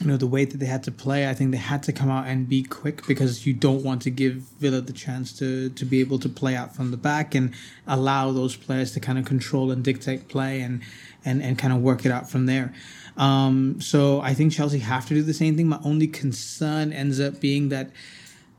you 0.00 0.08
know 0.08 0.16
the 0.16 0.26
way 0.26 0.44
that 0.44 0.58
they 0.58 0.66
had 0.66 0.82
to 0.82 0.90
play 0.90 1.28
i 1.28 1.34
think 1.34 1.52
they 1.52 1.56
had 1.56 1.82
to 1.82 1.92
come 1.92 2.10
out 2.10 2.26
and 2.26 2.48
be 2.48 2.62
quick 2.62 3.06
because 3.06 3.46
you 3.46 3.52
don't 3.52 3.84
want 3.84 4.02
to 4.02 4.10
give 4.10 4.34
villa 4.58 4.80
the 4.80 4.92
chance 4.92 5.32
to 5.32 5.70
to 5.70 5.84
be 5.84 6.00
able 6.00 6.18
to 6.18 6.28
play 6.28 6.56
out 6.56 6.74
from 6.74 6.90
the 6.90 6.96
back 6.96 7.34
and 7.34 7.54
allow 7.86 8.32
those 8.32 8.56
players 8.56 8.90
to 8.92 9.00
kind 9.00 9.18
of 9.18 9.24
control 9.24 9.70
and 9.70 9.84
dictate 9.84 10.26
play 10.28 10.60
and 10.60 10.82
and 11.24 11.42
and 11.42 11.58
kind 11.58 11.72
of 11.72 11.80
work 11.80 12.04
it 12.04 12.12
out 12.12 12.28
from 12.28 12.46
there. 12.46 12.74
Um, 13.16 13.80
so 13.80 14.20
i 14.20 14.34
think 14.34 14.52
chelsea 14.52 14.80
have 14.80 15.06
to 15.06 15.14
do 15.14 15.22
the 15.22 15.32
same 15.32 15.56
thing. 15.56 15.68
My 15.68 15.78
only 15.84 16.08
concern 16.08 16.92
ends 16.92 17.20
up 17.20 17.40
being 17.40 17.68
that 17.68 17.90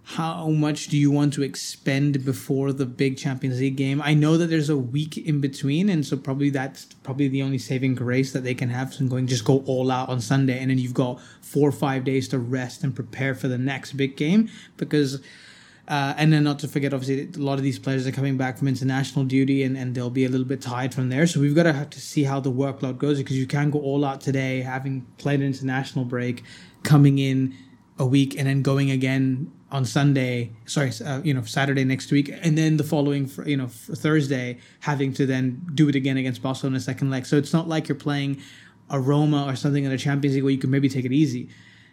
how 0.08 0.50
much 0.50 0.88
do 0.88 0.98
you 0.98 1.10
want 1.10 1.34
to 1.34 1.41
expend 1.41 2.24
before 2.24 2.72
the 2.72 2.86
big 2.86 3.18
Champions 3.18 3.60
League 3.60 3.76
game? 3.76 4.00
I 4.04 4.13
know 4.13 4.38
that 4.38 4.48
there's 4.48 4.70
a 4.70 4.78
week 4.78 5.18
in 5.18 5.41
between, 5.41 5.89
and 5.89 6.06
so 6.06 6.15
probably 6.15 6.52
that's 6.52 6.86
probably 7.02 7.28
the 7.28 7.41
only 7.41 7.58
saving 7.58 7.96
grace 7.96 8.32
that 8.34 8.44
they 8.44 8.54
can 8.54 8.70
have. 8.70 8.94
So 8.94 9.04
going 9.08 9.26
just 9.26 9.46
go 9.46 9.63
all 9.65 9.89
out 9.89 10.10
on 10.10 10.22
Sunday, 10.22 10.60
and 10.60 10.70
then 10.70 10.78
you've 10.78 10.94
got 10.94 11.20
four 11.41 11.68
or 11.68 11.72
five 11.72 12.04
days 12.04 12.28
to 12.30 12.38
rest 12.38 12.84
and 12.84 12.94
prepare 12.94 13.34
for 13.34 13.48
the 13.48 13.58
next 13.58 13.94
big 13.94 14.15
game. 14.15 14.48
Because, 14.78 15.22
uh, 15.88 16.13
and 16.18 16.32
then 16.32 16.44
not 16.44 16.60
to 16.60 16.68
forget, 16.68 16.94
obviously, 16.94 17.28
a 17.41 17.44
lot 17.44 17.58
of 17.58 17.63
these 17.63 17.80
players 17.80 18.06
are 18.06 18.12
coming 18.12 18.38
back 18.38 18.60
from 18.60 18.68
international 18.68 19.26
duty, 19.26 19.63
and, 19.63 19.76
and 19.76 19.96
they'll 19.96 20.12
be 20.12 20.26
a 20.26 20.30
little 20.30 20.46
bit 20.46 20.62
tired 20.62 20.94
from 20.94 21.10
there. 21.10 21.26
So 21.26 21.39
we've 21.39 21.56
got 21.56 21.63
to 21.63 21.74
have 21.74 21.89
to 21.89 22.00
see 22.00 22.26
how 22.26 22.39
the 22.39 22.52
workload 22.52 23.00
goes 23.00 23.18
because 23.18 23.39
you 23.39 23.48
can't 23.48 23.72
go 23.72 23.80
all 23.80 24.06
out 24.06 24.22
today, 24.22 24.62
having 24.62 25.02
played 25.18 25.39
an 25.39 25.48
international 25.48 26.06
break, 26.06 26.44
coming 26.84 27.18
in 27.18 27.56
a 27.97 28.05
week 28.05 28.38
and 28.38 28.47
then 28.47 28.62
going 28.62 28.91
again 28.91 29.51
on 29.71 29.86
Sunday, 29.86 30.51
sorry, 30.65 30.91
uh, 31.03 31.21
you 31.23 31.34
know, 31.34 31.41
Saturday 31.43 31.84
next 31.84 32.12
week, 32.12 32.29
and 32.41 32.58
then 32.58 32.77
the 32.77 32.84
following, 32.84 33.29
you 33.45 33.58
know, 33.58 33.67
Thursday, 33.67 34.58
having 34.81 35.13
to 35.13 35.25
then 35.25 35.65
do 35.73 35.89
it 35.89 35.95
again 35.95 36.17
against 36.17 36.41
Barcelona 36.41 36.79
second 36.79 37.10
leg. 37.10 37.25
So 37.25 37.38
it's 37.38 37.53
not 37.53 37.67
like 37.67 37.88
you're 37.88 37.95
playing 37.95 38.41
a 38.89 38.99
Roma 38.99 39.45
or 39.45 39.55
something 39.55 39.84
in 39.84 39.91
the 39.91 39.97
Champions 39.97 40.36
League 40.36 40.43
where 40.43 40.51
you 40.51 40.60
can 40.60 40.69
maybe 40.69 40.89
take 40.89 41.05
it 41.05 41.12
easy. 41.12 41.49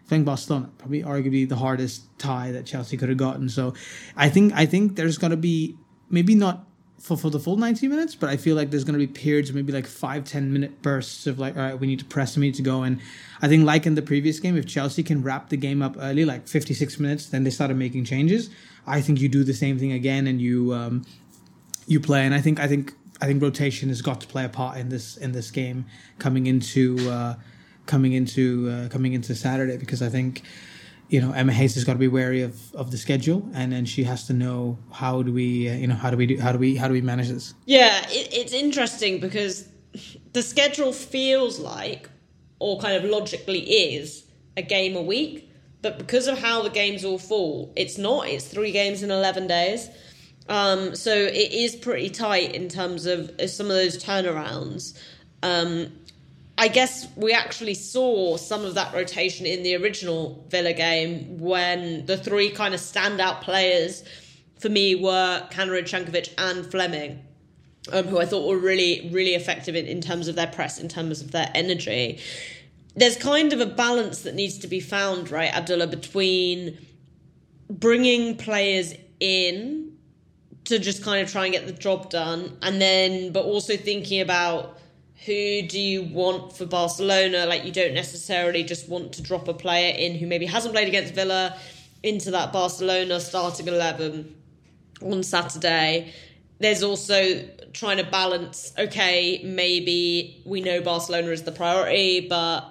Playing 0.09 0.25
Barcelona, 0.25 0.71
probably 0.79 1.03
arguably 1.03 1.49
the 1.49 1.57
hardest 1.57 2.07
tie 2.19 2.53
that 2.53 2.67
Chelsea 2.67 2.97
could 2.97 3.09
have 3.09 3.19
gotten. 3.19 3.49
So 3.49 3.75
I 4.17 4.29
think 4.29 4.53
I 4.53 4.67
think 4.67 4.97
there's 4.97 5.17
to 5.17 5.37
be 5.37 5.77
maybe 6.11 6.35
not 6.35 6.67
for, 7.03 7.17
for 7.17 7.31
the 7.31 7.41
full 7.41 7.57
90 7.57 7.89
minutes, 7.89 8.15
but 8.15 8.31
I 8.31 8.37
feel 8.37 8.55
like 8.55 8.71
there's 8.71 8.85
going 8.85 8.99
to 8.99 9.05
be 9.05 9.13
periods, 9.13 9.53
maybe 9.53 9.73
like 9.73 9.89
five, 9.89 10.25
10 10.25 10.53
minute 10.53 10.83
bursts 10.83 11.27
of 11.27 11.37
like, 11.37 11.57
all 11.57 11.63
right, 11.63 11.79
we 11.79 11.89
need 11.89 11.99
to 11.99 12.05
press, 12.05 12.37
we 12.37 12.43
need 12.43 12.55
to 12.55 12.63
go. 12.63 12.85
And 12.85 13.01
I 13.43 13.49
think, 13.49 13.67
like 13.67 13.87
in 13.87 13.97
the 13.97 14.03
previous 14.03 14.39
game, 14.39 14.57
if 14.57 14.67
Chelsea 14.67 15.03
can 15.03 15.21
wrap 15.21 15.49
the 15.49 15.57
game 15.57 15.83
up 15.83 15.97
early, 15.99 16.25
like 16.25 16.47
56 16.47 17.01
minutes, 17.01 17.27
then 17.27 17.43
they 17.43 17.51
started 17.51 17.77
making 17.77 18.05
changes. 18.05 18.51
I 18.87 19.01
think 19.01 19.21
you 19.21 19.29
do 19.29 19.43
the 19.43 19.53
same 19.53 19.81
thing 19.81 19.91
again 19.91 20.29
and 20.29 20.41
you, 20.41 20.73
um, 20.75 21.05
you 21.89 21.99
play. 21.99 22.25
And 22.25 22.37
I 22.37 22.41
think, 22.41 22.61
I 22.61 22.69
think, 22.69 22.95
I 23.21 23.27
think 23.27 23.43
rotation 23.43 23.89
has 23.89 24.01
got 24.01 24.21
to 24.21 24.29
play 24.29 24.45
a 24.45 24.49
part 24.49 24.79
in 24.79 24.89
this, 24.89 25.17
in 25.17 25.33
this 25.33 25.51
game 25.51 25.87
coming 26.21 26.47
into, 26.47 27.11
uh, 27.11 27.35
coming 27.87 28.13
into, 28.13 28.71
uh, 28.71 28.89
coming 28.91 29.13
into 29.13 29.35
Saturday 29.35 29.77
because 29.77 30.03
I 30.03 30.09
think, 30.09 30.43
you 31.13 31.21
know 31.21 31.33
Emma 31.33 31.53
Hayes 31.53 31.75
has 31.75 31.85
got 31.85 31.93
to 31.93 31.99
be 31.99 32.09
wary 32.09 32.41
of, 32.41 32.75
of 32.75 32.91
the 32.91 32.97
schedule, 32.97 33.47
and 33.53 33.71
then 33.71 33.85
she 33.85 34.03
has 34.05 34.27
to 34.29 34.33
know 34.33 34.79
how 34.91 35.23
do 35.23 35.31
we 35.31 35.69
uh, 35.69 35.75
you 35.75 35.87
know 35.87 35.95
how 35.95 36.11
do 36.11 36.17
we 36.17 36.27
do 36.27 36.41
how 36.41 36.53
do 36.53 36.59
we 36.59 36.75
how 36.75 36.89
do 36.89 36.95
we 36.95 37.03
manage 37.03 37.29
this? 37.29 37.53
Yeah, 37.67 38.01
it, 38.09 38.33
it's 38.33 38.55
interesting 38.55 39.21
because 39.21 39.69
the 40.33 40.43
schedule 40.43 40.93
feels 40.95 41.59
like, 41.59 42.09
or 42.61 42.81
kind 42.81 42.97
of 42.97 43.05
logically 43.05 43.61
is, 43.61 44.25
a 44.57 44.63
game 44.63 44.97
a 44.97 45.03
week, 45.03 45.51
but 45.83 45.99
because 45.99 46.29
of 46.29 46.39
how 46.39 46.63
the 46.63 46.71
games 46.71 47.05
all 47.05 47.19
fall, 47.19 47.75
it's 47.77 47.99
not. 47.99 48.27
It's 48.29 48.49
three 48.49 48.73
games 48.73 49.03
in 49.03 49.11
eleven 49.11 49.47
days. 49.47 49.91
Um, 50.49 50.97
so 50.97 51.15
it 51.15 51.53
is 51.53 51.77
pretty 51.77 52.09
tight 52.09 52.55
in 52.55 52.71
terms 52.71 53.05
of 53.05 53.31
some 53.51 53.67
of 53.67 53.73
those 53.73 54.03
turnarounds. 54.03 54.99
Um, 55.43 55.93
I 56.63 56.69
guess 56.69 57.09
we 57.17 57.33
actually 57.33 57.75
saw 57.75 58.37
some 58.37 58.65
of 58.65 58.77
that 58.77 58.95
rotation 58.95 59.47
in 59.47 59.65
the 59.65 59.75
original 59.75 60.47
Villa 60.49 60.73
game 60.73 61.41
when 61.41 62.07
the 62.07 62.17
three 62.17 62.51
kind 62.51 62.73
of 62.73 62.79
standout 62.79 63.41
players 63.41 64.05
for 64.61 64.69
me 64.69 64.95
were 64.95 65.45
Kaneryd, 65.51 65.91
Cankovic, 65.91 66.33
and 66.39 66.65
Fleming. 66.65 67.21
Um, 67.93 68.07
who 68.07 68.21
I 68.21 68.27
thought 68.27 68.49
were 68.49 68.59
really, 68.59 69.11
really 69.13 69.35
effective 69.35 69.75
in, 69.75 69.87
in 69.87 70.01
terms 70.01 70.29
of 70.29 70.37
their 70.37 70.47
press, 70.47 70.79
in 70.79 70.89
terms 70.89 71.21
of 71.21 71.33
their 71.33 71.51
energy. 71.53 72.21
There's 72.95 73.17
kind 73.17 73.53
of 73.53 73.61
a 73.61 73.67
balance 73.67 74.23
that 74.23 74.37
needs 74.37 74.59
to 74.59 74.69
be 74.69 74.79
found, 74.79 75.33
right, 75.33 75.53
Abdullah, 75.53 75.89
between 75.89 76.79
bringing 77.69 78.37
players 78.37 78.95
in 79.19 79.97
to 80.67 80.79
just 80.79 81.03
kind 81.03 81.27
of 81.27 81.33
try 81.33 81.47
and 81.47 81.53
get 81.53 81.67
the 81.67 81.73
job 81.73 82.09
done, 82.09 82.57
and 82.63 82.81
then 82.81 83.33
but 83.33 83.47
also 83.47 83.77
thinking 83.77 84.21
about 84.21 84.79
who 85.25 85.63
do 85.63 85.81
you 85.81 86.03
want 86.03 86.57
for 86.57 86.67
Barcelona? 86.67 87.47
Like 87.47 87.65
you 87.65 87.73
don't 87.73 87.95
necessarily 87.95 88.65
just 88.65 88.89
want 88.89 89.13
to 89.15 89.23
drop 89.23 89.49
a 89.49 89.55
player 89.55 89.95
in 89.97 90.17
who 90.17 90.27
maybe 90.27 90.47
hasn't 90.47 90.75
played 90.75 90.89
against 90.89 91.15
Villa 91.15 91.57
into 92.03 92.31
that 92.33 92.53
Barcelona 92.53 93.21
starting 93.21 93.69
eleven 93.69 94.35
on 95.01 95.23
Saturday. 95.23 96.13
There's 96.59 96.83
also 96.83 97.45
trying 97.73 97.99
to 97.99 98.05
balance. 98.05 98.73
Okay, 98.79 99.41
maybe 99.45 100.43
we 100.45 100.61
know 100.61 100.81
Barcelona 100.81 101.29
is 101.29 101.43
the 101.43 101.53
priority, 101.53 102.27
but 102.29 102.69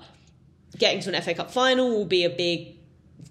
getting 0.77 1.01
to 1.01 1.15
an 1.15 1.21
FA 1.21 1.33
Cup 1.33 1.51
final 1.51 1.89
will 1.89 2.05
be 2.05 2.23
a 2.25 2.29
big 2.29 2.75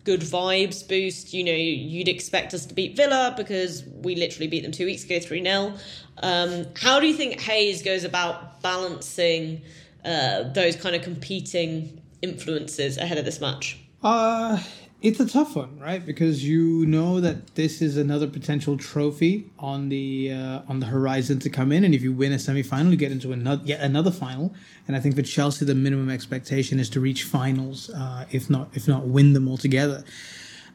good 0.05 0.21
vibes 0.21 0.87
boost. 0.87 1.33
You 1.35 1.45
know, 1.45 1.53
you'd 1.53 2.09
expect 2.09 2.55
us 2.55 2.67
to 2.67 2.75
beat 2.75 2.97
Villa 2.97 3.35
because 3.37 3.85
we 3.85 4.17
literally 4.17 4.49
beat 4.49 4.63
them 4.63 4.73
two 4.73 4.87
weeks 4.87 5.05
ago, 5.05 5.21
3 5.21 5.43
0. 5.43 5.75
Um, 6.23 6.67
how 6.77 7.01
do 7.01 7.07
you 7.07 7.15
think 7.15 7.41
Hayes 7.41 7.83
goes 7.83 8.05
about 8.05 8.61
balancing 8.63 9.63
uh, 10.05 10.45
those 10.53 10.77
kind 10.77 10.95
of 10.95 11.03
competing 11.03 12.01
influences 12.23 12.99
ahead 12.99 13.19
of 13.19 13.25
this 13.25 13.41
match? 13.41 13.79
Uh, 14.03 14.63
it's 15.03 15.19
a 15.19 15.27
tough 15.27 15.57
one, 15.57 15.79
right? 15.79 16.05
Because 16.05 16.45
you 16.45 16.85
know 16.85 17.21
that 17.21 17.55
this 17.55 17.81
is 17.81 17.97
another 17.97 18.27
potential 18.27 18.77
trophy 18.77 19.51
on 19.59 19.89
the 19.89 20.33
uh, 20.33 20.61
on 20.69 20.81
the 20.81 20.87
horizon 20.87 21.39
to 21.41 21.51
come 21.51 21.73
in, 21.73 21.85
and 21.85 21.95
if 21.95 22.03
you 22.03 22.13
win 22.13 22.33
a 22.33 22.39
semi 22.39 22.63
final, 22.63 22.93
you 22.93 22.99
get 22.99 23.11
into 23.11 23.33
another 23.33 23.63
yet 23.65 23.81
another 23.81 24.11
final. 24.11 24.55
And 24.87 24.97
I 24.97 25.01
think 25.01 25.17
for 25.17 25.23
Chelsea, 25.23 25.65
the 25.65 25.75
minimum 25.75 26.11
expectation 26.11 26.79
is 26.79 26.91
to 26.91 27.01
reach 27.01 27.25
finals, 27.25 27.89
uh, 27.91 28.27
if 28.31 28.51
not 28.51 28.69
if 28.75 28.87
not 28.87 29.07
win 29.07 29.33
them 29.33 29.49
altogether. 29.49 30.05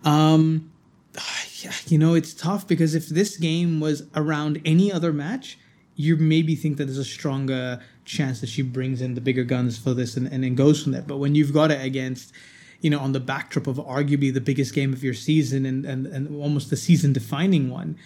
Um, 0.04 0.72
you 1.88 1.98
know, 2.00 2.16
it's 2.16 2.34
tough 2.34 2.68
because 2.68 2.96
if 2.96 3.08
this 3.08 3.38
game 3.38 3.80
was 3.80 4.04
around 4.16 4.60
any 4.66 4.92
other 4.92 5.14
match, 5.14 5.60
you 5.96 6.18
maybe 6.18 6.56
think 6.56 6.78
that 6.78 6.86
there's 6.86 6.98
a 6.98 7.06
stronger 7.06 7.80
chance 8.06 8.42
that 8.42 8.50
she 8.50 8.62
brings 8.64 9.02
in 9.02 9.14
the 9.14 9.22
bigger 9.22 9.44
guns 9.44 9.78
for 9.78 9.94
this 9.94 10.18
and, 10.18 10.28
and 10.32 10.44
then 10.44 10.56
goes 10.56 10.82
from 10.82 10.94
there. 10.94 11.02
But 11.04 11.18
when 11.18 11.36
you've 11.36 11.54
got 11.54 11.72
it 11.72 11.84
against 11.84 12.34
you 12.86 12.92
know, 12.92 13.00
on 13.00 13.14
the 13.14 13.20
backdrop 13.20 13.66
of 13.66 13.78
arguably 13.78 14.32
the 14.32 14.40
biggest 14.40 14.76
game 14.76 14.94
of 14.94 15.04
your 15.04 15.16
season 15.16 15.66
and, 15.66 15.86
and, 15.86 16.06
and 16.06 16.40
almost 16.40 16.70
the 16.70 16.78
season 16.78 17.14
defining 17.14 17.72
one, 17.72 17.98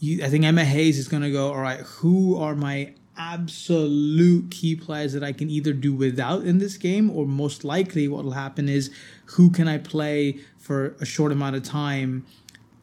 you, 0.00 0.24
I 0.24 0.30
think 0.30 0.42
Emma 0.42 0.64
Hayes 0.64 0.98
is 0.98 1.06
going 1.06 1.22
to 1.22 1.30
go, 1.30 1.52
all 1.52 1.60
right, 1.60 1.80
who 1.80 2.34
are 2.38 2.54
my 2.54 2.94
absolute 3.18 4.50
key 4.50 4.74
players 4.74 5.12
that 5.12 5.22
I 5.22 5.32
can 5.32 5.50
either 5.50 5.74
do 5.74 5.92
without 5.92 6.44
in 6.44 6.56
this 6.56 6.78
game, 6.78 7.10
or 7.10 7.26
most 7.26 7.62
likely 7.62 8.08
what 8.08 8.24
will 8.24 8.32
happen 8.32 8.70
is 8.70 8.90
who 9.26 9.50
can 9.50 9.68
I 9.68 9.76
play 9.76 10.38
for 10.56 10.96
a 10.98 11.04
short 11.04 11.30
amount 11.30 11.56
of 11.56 11.62
time 11.62 12.24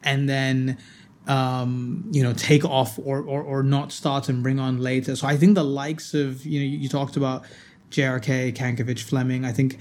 and 0.04 0.30
then 0.30 0.78
um, 1.26 2.08
you 2.12 2.22
know, 2.22 2.34
take 2.34 2.64
off 2.64 3.00
or, 3.00 3.24
or, 3.24 3.42
or 3.42 3.64
not 3.64 3.92
start 3.92 4.30
and 4.30 4.44
bring 4.44 4.60
on 4.60 4.78
later. 4.78 5.16
So 5.16 5.26
I 5.26 5.36
think 5.36 5.56
the 5.56 5.64
likes 5.64 6.14
of, 6.14 6.46
you 6.46 6.60
know, 6.60 6.66
you, 6.66 6.78
you 6.78 6.90
talked 6.90 7.18
about 7.18 7.44
JRK, 7.90 8.54
Cankovic, 8.54 9.00
Fleming. 9.00 9.46
I 9.46 9.52
think 9.52 9.80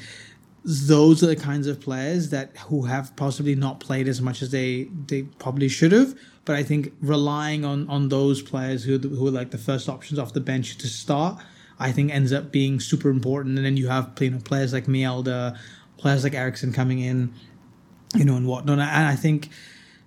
those 0.65 1.23
are 1.23 1.27
the 1.27 1.37
kinds 1.37 1.67
of 1.67 1.81
players 1.81 2.31
that 2.31 2.57
who 2.57 2.83
have 2.83 3.15
possibly 3.17 3.55
not 3.55 3.81
played 3.81 4.07
as 4.07 4.21
much 4.21 4.43
as 4.43 4.51
they 4.51 4.85
they 5.07 5.23
probably 5.23 5.69
should 5.69 5.93
have. 5.93 6.17
But 6.45 6.57
I 6.57 6.63
think 6.63 6.93
relying 7.01 7.65
on 7.65 7.89
on 7.89 8.09
those 8.09 8.43
players 8.43 8.85
who 8.85 8.99
who 8.99 9.27
are 9.27 9.31
like 9.31 9.51
the 9.51 9.59
first 9.59 9.89
options 9.89 10.19
off 10.19 10.33
the 10.33 10.41
bench 10.41 10.79
to 10.79 10.87
start, 10.87 11.43
I 11.79 11.91
think 11.91 12.13
ends 12.13 12.33
up 12.33 12.53
being 12.53 12.79
super 12.79 13.11
important. 13.11 13.57
And 13.57 13.67
then 13.67 13.77
you 13.77 13.89
have 13.89 14.13
you 14.21 14.31
know 14.31 14.39
players 14.39 14.73
like 14.73 14.87
Mjelde, 14.87 15.59
players 15.97 16.23
like 16.23 16.35
Eriksson 16.35 16.73
coming 16.73 17.01
in, 17.01 17.35
you 18.15 18.25
know, 18.25 18.37
and 18.37 18.47
whatnot. 18.47 18.79
And 18.79 19.09
I 19.09 19.17
think 19.17 19.49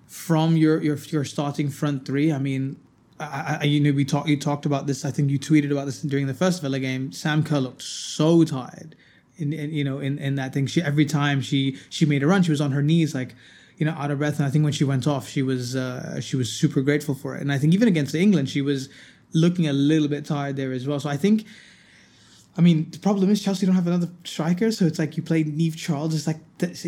from 0.06 0.56
your 0.56 0.82
your 0.82 0.96
your 0.96 1.24
starting 1.24 1.68
front 1.68 2.06
three, 2.06 2.32
I 2.32 2.38
mean. 2.38 2.76
I, 3.18 3.60
I, 3.62 3.64
you 3.64 3.80
know, 3.80 3.92
we 3.92 4.04
talked. 4.04 4.28
You 4.28 4.38
talked 4.38 4.66
about 4.66 4.86
this. 4.86 5.02
I 5.02 5.10
think 5.10 5.30
you 5.30 5.38
tweeted 5.38 5.72
about 5.72 5.86
this 5.86 6.02
during 6.02 6.26
the 6.26 6.34
first 6.34 6.60
Villa 6.60 6.78
game. 6.78 7.12
Sam 7.12 7.42
Kerr 7.42 7.60
looked 7.60 7.80
so 7.80 8.44
tired 8.44 8.94
in, 9.38 9.52
in 9.52 9.72
you 9.72 9.84
know 9.84 9.98
in, 9.98 10.18
in 10.18 10.34
that 10.36 10.52
thing. 10.52 10.66
She 10.66 10.82
every 10.82 11.06
time 11.06 11.40
she 11.40 11.78
she 11.90 12.06
made 12.06 12.22
a 12.22 12.26
run 12.26 12.42
she 12.42 12.50
was 12.50 12.60
on 12.60 12.72
her 12.72 12.82
knees 12.82 13.14
like 13.14 13.34
you 13.76 13.86
know 13.86 13.92
out 13.92 14.10
of 14.10 14.18
breath. 14.18 14.38
And 14.38 14.46
i 14.46 14.50
think 14.50 14.64
when 14.64 14.72
she 14.72 14.84
went 14.84 15.06
off 15.06 15.28
she 15.28 15.42
was 15.42 15.76
uh, 15.76 16.20
she 16.20 16.36
was 16.36 16.52
super 16.52 16.80
grateful 16.80 17.14
for 17.14 17.36
it. 17.36 17.42
And 17.42 17.52
i 17.52 17.58
think 17.58 17.74
even 17.74 17.88
against 17.88 18.14
england 18.14 18.48
she 18.48 18.62
was 18.62 18.88
looking 19.32 19.66
a 19.66 19.72
little 19.72 20.08
bit 20.08 20.24
tired 20.24 20.56
there 20.56 20.72
as 20.72 20.86
well. 20.86 21.00
So 21.00 21.08
i 21.08 21.16
think 21.16 21.46
I 22.58 22.62
mean, 22.62 22.90
the 22.90 22.98
problem 22.98 23.30
is 23.30 23.42
Chelsea 23.42 23.66
don't 23.66 23.74
have 23.74 23.86
another 23.86 24.08
striker, 24.24 24.70
so 24.70 24.86
it's 24.86 24.98
like 24.98 25.16
you 25.16 25.22
play 25.22 25.44
Niamh 25.44 25.76
Charles, 25.76 26.14
it's 26.14 26.26
like 26.26 26.40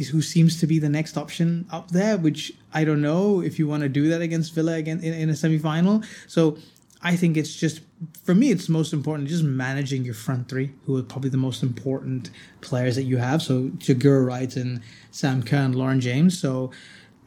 who 0.06 0.22
seems 0.22 0.58
to 0.60 0.66
be 0.66 0.78
the 0.78 0.88
next 0.88 1.18
option 1.18 1.66
up 1.70 1.90
there, 1.90 2.16
which 2.16 2.52
I 2.72 2.84
don't 2.84 3.02
know 3.02 3.42
if 3.42 3.58
you 3.58 3.68
want 3.68 3.82
to 3.82 3.88
do 3.90 4.08
that 4.08 4.22
against 4.22 4.54
Villa 4.54 4.74
again 4.74 5.00
in, 5.00 5.12
in 5.12 5.28
a 5.28 5.36
semi 5.36 5.58
final. 5.58 6.02
So 6.26 6.56
I 7.02 7.14
think 7.16 7.36
it's 7.36 7.54
just 7.54 7.80
for 8.24 8.34
me, 8.34 8.50
it's 8.50 8.68
most 8.68 8.92
important 8.92 9.28
just 9.28 9.44
managing 9.44 10.04
your 10.04 10.14
front 10.14 10.48
three, 10.48 10.72
who 10.84 10.96
are 10.96 11.02
probably 11.02 11.30
the 11.30 11.36
most 11.36 11.62
important 11.62 12.30
players 12.60 12.96
that 12.96 13.04
you 13.04 13.18
have. 13.18 13.42
So 13.42 13.68
Guro 13.68 14.26
Reiten 14.26 14.56
and 14.56 14.80
Sam 15.10 15.42
Kerr 15.42 15.58
and 15.58 15.74
Lauren 15.74 16.00
James. 16.00 16.38
So 16.38 16.70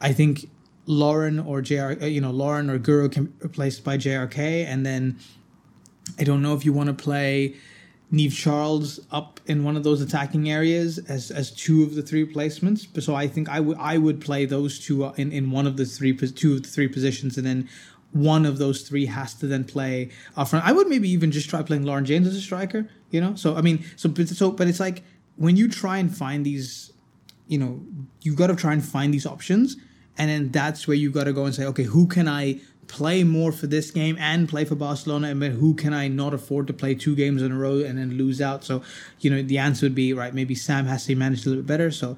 I 0.00 0.12
think 0.12 0.48
Lauren 0.86 1.38
or 1.38 1.62
JR, 1.62 1.94
uh, 2.02 2.06
you 2.06 2.20
know, 2.20 2.30
Lauren 2.30 2.68
or 2.68 2.78
Guro 2.78 3.10
can 3.10 3.26
be 3.26 3.32
replaced 3.40 3.84
by 3.84 3.96
JRK, 3.96 4.66
and 4.66 4.84
then 4.84 5.18
I 6.18 6.24
don't 6.24 6.42
know 6.42 6.54
if 6.54 6.64
you 6.64 6.72
want 6.72 6.88
to 6.88 6.94
play 6.94 7.54
Niamh 8.12 8.32
Charles 8.32 9.00
up 9.10 9.40
in 9.46 9.64
one 9.64 9.76
of 9.76 9.84
those 9.84 10.02
attacking 10.02 10.50
areas 10.50 10.98
as 10.98 11.30
as 11.30 11.50
two 11.50 11.82
of 11.82 11.94
the 11.94 12.02
three 12.02 12.26
placements. 12.26 13.02
So 13.02 13.14
I 13.14 13.26
think 13.26 13.48
I 13.48 13.60
would 13.60 13.78
I 13.78 13.96
would 13.96 14.20
play 14.20 14.44
those 14.44 14.78
two 14.78 15.04
in 15.16 15.32
in 15.32 15.50
one 15.50 15.66
of 15.66 15.76
the 15.76 15.86
three 15.86 16.14
two 16.14 16.54
of 16.54 16.62
the 16.62 16.68
three 16.68 16.88
positions, 16.88 17.38
and 17.38 17.46
then 17.46 17.68
one 18.12 18.44
of 18.46 18.58
those 18.58 18.82
three 18.82 19.06
has 19.06 19.34
to 19.34 19.46
then 19.46 19.64
play 19.64 20.10
up 20.36 20.48
front. 20.48 20.66
I 20.66 20.72
would 20.72 20.88
maybe 20.88 21.08
even 21.10 21.30
just 21.30 21.48
try 21.48 21.62
playing 21.62 21.84
Lauren 21.84 22.04
James 22.04 22.26
as 22.26 22.36
a 22.36 22.40
striker. 22.40 22.88
You 23.10 23.20
know, 23.20 23.34
so 23.34 23.56
I 23.56 23.60
mean, 23.60 23.84
so 23.96 24.08
but 24.08 24.28
so 24.28 24.50
but 24.50 24.68
it's 24.68 24.80
like 24.80 25.02
when 25.36 25.56
you 25.56 25.68
try 25.68 25.98
and 25.98 26.14
find 26.14 26.46
these, 26.46 26.92
you 27.46 27.58
know, 27.58 27.82
you 28.20 28.34
got 28.34 28.46
to 28.46 28.56
try 28.56 28.72
and 28.72 28.84
find 28.84 29.12
these 29.12 29.26
options, 29.26 29.76
and 30.16 30.30
then 30.30 30.50
that's 30.50 30.86
where 30.86 30.96
you 30.96 31.10
got 31.10 31.24
to 31.24 31.32
go 31.32 31.44
and 31.44 31.54
say, 31.54 31.64
okay, 31.66 31.84
who 31.84 32.06
can 32.06 32.28
I 32.28 32.60
play 32.86 33.24
more 33.24 33.52
for 33.52 33.66
this 33.66 33.90
game 33.90 34.16
and 34.18 34.48
play 34.48 34.64
for 34.64 34.74
Barcelona, 34.74 35.28
and 35.28 35.40
then 35.40 35.52
who 35.52 35.74
can 35.74 35.94
I 35.94 36.08
not 36.08 36.34
afford 36.34 36.66
to 36.66 36.72
play 36.72 36.94
two 36.94 37.14
games 37.14 37.42
in 37.42 37.52
a 37.52 37.56
row 37.56 37.78
and 37.80 37.98
then 37.98 38.18
lose 38.18 38.40
out? 38.40 38.64
So, 38.64 38.82
you 39.20 39.30
know, 39.30 39.42
the 39.42 39.58
answer 39.58 39.86
would 39.86 39.94
be 39.94 40.12
right. 40.12 40.34
Maybe 40.34 40.54
Sam 40.54 40.86
has 40.86 41.06
to 41.06 41.14
manage 41.14 41.46
a 41.46 41.48
little 41.48 41.62
bit 41.62 41.68
better. 41.68 41.90
So 41.90 42.16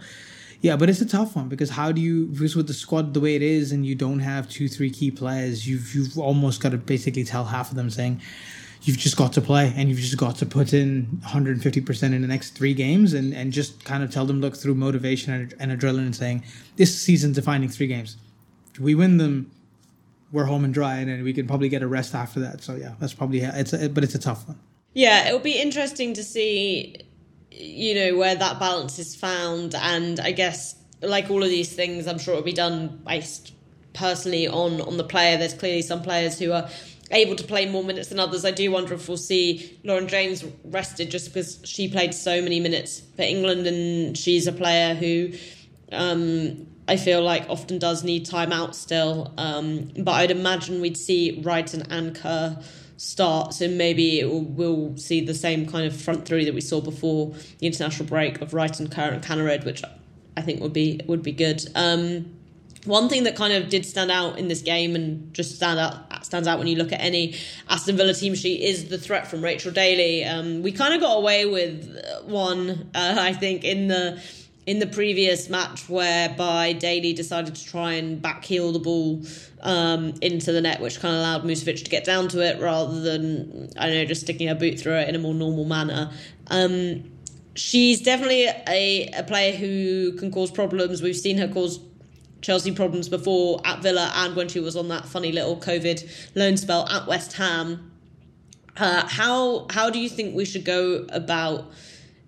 yeah, 0.61 0.77
but 0.77 0.89
it's 0.89 1.01
a 1.01 1.07
tough 1.07 1.37
one 1.37 1.49
because 1.49 1.71
how 1.71 1.93
do 1.93 2.01
you 2.01 2.27
because 2.27 2.57
with 2.57 2.67
the 2.67 2.75
squad 2.75 3.15
the 3.15 3.21
way 3.21 3.35
it 3.35 3.43
is 3.43 3.73
and 3.73 3.85
you 3.85 3.95
don't 3.95 4.21
have 4.21 4.49
two, 4.49 4.69
three 4.69 4.91
key 4.91 5.11
players, 5.11 5.67
you've 5.69 5.95
you've 5.95 6.19
almost 6.19 6.63
got 6.63 6.73
to 6.73 6.79
basically 6.79 7.25
tell 7.25 7.45
half 7.45 7.71
of 7.71 7.77
them 7.77 7.91
saying 7.91 8.21
you've 8.85 8.99
just 8.99 9.17
got 9.17 9.33
to 9.33 9.41
play 9.41 9.73
and 9.77 9.89
you've 9.89 9.99
just 9.99 10.17
got 10.17 10.37
to 10.37 10.47
put 10.47 10.73
in 10.73 11.07
150% 11.25 12.03
in 12.03 12.23
the 12.23 12.29
next 12.29 12.51
three 12.51 12.75
games 12.75 13.15
and, 13.15 13.33
and 13.33 13.53
just 13.53 13.83
kind 13.85 14.03
of 14.03 14.11
tell 14.11 14.27
them 14.27 14.41
look 14.41 14.55
through 14.57 14.75
motivation 14.75 15.33
and, 15.33 15.55
and 15.59 15.81
adrenaline 15.81 16.15
saying 16.15 16.45
this 16.77 16.97
season 17.01 17.33
defining 17.33 17.69
three 17.69 17.87
games 17.87 18.19
we 18.79 18.95
win 18.95 19.17
them 19.17 19.51
we're 20.33 20.45
home 20.45 20.65
and 20.65 20.75
dry 20.75 20.97
and 20.97 21.09
then 21.09 21.23
we 21.23 21.33
can 21.33 21.47
probably 21.47 21.69
get 21.69 21.83
a 21.83 21.87
rest 21.87 22.15
after 22.15 22.41
that. 22.41 22.63
So 22.63 22.75
yeah 22.75 22.95
that's 23.01 23.15
probably 23.15 23.41
it's 23.41 23.73
a, 23.73 23.89
but 23.89 24.05
it's 24.05 24.15
a 24.15 24.19
tough 24.19 24.47
one. 24.47 24.59
Yeah 24.93 25.29
it'll 25.29 25.41
be 25.41 25.61
interesting 25.61 26.13
to 26.15 26.23
see 26.23 26.97
you 27.57 27.95
know 27.95 28.17
where 28.17 28.35
that 28.35 28.59
balance 28.59 28.99
is 28.99 29.15
found. 29.15 29.75
And 29.75 30.21
i 30.21 30.33
guess 30.33 30.75
like 31.03 31.31
all 31.31 31.43
of 31.43 31.51
these 31.51 31.73
things 31.73 32.07
i'm 32.07 32.19
sure 32.19 32.35
it'll 32.35 32.45
be 32.45 32.53
done 32.53 33.03
based 33.07 33.53
personally 33.93 34.49
on 34.49 34.81
on 34.81 34.97
the 34.97 35.05
player. 35.05 35.37
There's 35.37 35.55
clearly 35.55 35.83
some 35.83 36.03
players 36.03 36.39
who 36.39 36.53
are 36.53 36.69
able 37.11 37.37
to 37.37 37.45
play 37.45 37.67
more 37.67 37.85
minutes 37.85 38.09
than 38.09 38.19
others. 38.19 38.45
I 38.45 38.51
do 38.51 38.71
wonder 38.71 38.95
if 38.95 39.09
we'll 39.09 39.17
see 39.17 39.79
lauren 39.85 40.09
james 40.09 40.45
rested 40.65 41.11
just 41.11 41.29
because 41.29 41.61
she 41.65 41.89
played 41.89 42.15
so 42.15 42.41
many 42.41 42.61
minutes 42.61 43.03
for 43.15 43.23
england 43.23 43.67
and 43.67 44.17
she's 44.17 44.47
a 44.47 44.53
player 44.53 44.95
who 44.95 45.31
um, 45.93 46.67
I 46.87 46.97
feel 46.97 47.23
like 47.23 47.49
often 47.49 47.79
does 47.79 48.05
need 48.05 48.27
time 48.27 48.53
out 48.53 48.77
still. 48.77 49.33
Um, 49.39 49.91
but 49.99 50.13
I'd 50.13 50.31
imagine 50.31 50.81
we'd 50.81 50.97
see 50.97 51.41
Wright 51.43 51.73
and 51.73 52.15
Kerr 52.15 52.59
starts 52.97 53.61
and 53.61 53.77
maybe 53.77 54.21
it 54.21 54.29
will, 54.29 54.43
we'll 54.43 54.97
see 54.97 55.21
the 55.21 55.35
same 55.35 55.67
kind 55.67 55.87
of 55.87 56.01
front 56.01 56.27
three 56.27 56.45
that 56.45 56.55
we 56.55 56.61
saw 56.61 56.81
before 56.81 57.35
the 57.59 57.67
international 57.67 58.09
break 58.09 58.41
of 58.41 58.55
Wright 58.55 58.79
and 58.79 58.91
Kerr 58.91 59.11
and 59.11 59.23
Kaneryd, 59.23 59.65
which 59.65 59.83
I 60.37 60.41
think 60.41 60.61
would 60.61 60.73
be 60.73 61.01
would 61.07 61.23
be 61.23 61.33
good. 61.33 61.65
Um, 61.75 62.37
one 62.85 63.09
thing 63.09 63.25
that 63.25 63.35
kind 63.35 63.53
of 63.53 63.71
did 63.71 63.87
stand 63.87 64.11
out 64.11 64.39
in 64.39 64.49
this 64.49 64.61
game 64.61 64.95
and 64.95 65.33
just 65.33 65.57
stand 65.57 65.79
out 65.79 66.25
stands 66.25 66.47
out 66.47 66.59
when 66.59 66.67
you 66.67 66.77
look 66.77 66.93
at 66.93 67.01
any 67.01 67.35
Aston 67.69 67.97
Villa 67.97 68.15
team 68.15 68.35
sheet 68.35 68.61
is 68.61 68.89
the 68.89 68.99
threat 68.99 69.27
from 69.27 69.43
Rachel 69.43 69.73
Daly. 69.73 70.25
Um, 70.25 70.63
we 70.63 70.73
kind 70.73 70.95
of 70.95 71.01
got 71.01 71.17
away 71.17 71.47
with 71.47 71.99
one, 72.25 72.91
uh, 72.95 73.17
I 73.19 73.33
think, 73.33 73.65
in 73.65 73.89
the 73.89 74.23
in 74.67 74.79
the 74.79 74.87
previous 74.87 75.51
match 75.51 75.89
whereby 75.89 76.73
Daly 76.73 77.13
decided 77.13 77.55
to 77.55 77.65
try 77.65 77.95
and 77.95 78.23
backheel 78.23 78.73
the 78.73 78.79
ball 78.79 79.23
um, 79.61 80.15
into 80.23 80.53
the 80.53 80.61
net, 80.61 80.81
which 80.81 81.01
kind 81.01 81.15
of 81.15 81.21
allowed 81.21 81.43
Musovic 81.43 81.85
to 81.85 81.91
get 81.91 82.05
down 82.05 82.29
to 82.29 82.41
it 82.41 82.61
rather 82.61 83.01
than, 83.01 83.71
I 83.77 83.87
don't 83.87 83.97
know, 83.97 84.05
just 84.07 84.23
sticking 84.23 84.49
her 84.49 84.55
boot 84.55 84.81
through 84.81 84.97
it 84.97 85.09
in 85.09 85.15
a 85.15 85.19
more 85.19 85.35
normal 85.35 85.65
manner. 85.65 86.11
Um, 86.49 87.05
she's 87.55 88.01
definitely 88.01 88.45
a, 88.45 89.11
a 89.15 89.23
player 89.25 89.53
who 89.53 90.13
can 90.13 90.31
cause 90.31 90.51
problems. 90.51 91.03
We've 91.03 91.17
seen 91.17 91.39
her 91.39 91.49
cause 91.49 91.81
Chelsea 92.41 92.73
problems 92.73 93.09
before 93.09 93.61
at 93.65 93.83
Villa 93.83 94.13
and 94.15 94.37
when 94.37 94.49
she 94.49 94.61
was 94.61 94.77
on 94.77 94.89
that 94.89 95.07
funny 95.07 95.33
little 95.33 95.57
COVID 95.57 96.35
loan 96.35 96.57
spell 96.57 96.89
at 96.89 97.07
West 97.07 97.35
Ham. 97.35 97.91
Uh, 98.77 99.07
how 99.07 99.67
how 99.71 99.89
do 99.89 99.99
you 99.99 100.09
think 100.09 100.35
we 100.35 100.45
should 100.45 100.65
go 100.65 101.07
about 101.11 101.71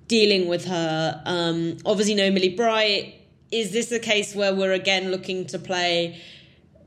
dealing 0.08 0.48
with 0.48 0.64
her? 0.66 1.22
Um, 1.24 1.78
obviously, 1.84 2.14
no 2.14 2.30
Millie 2.30 2.54
Bright. 2.54 3.14
Is 3.50 3.72
this 3.72 3.92
a 3.92 3.98
case 3.98 4.34
where 4.34 4.54
we're 4.54 4.72
again 4.72 5.10
looking 5.10 5.46
to 5.46 5.58
play 5.58 6.20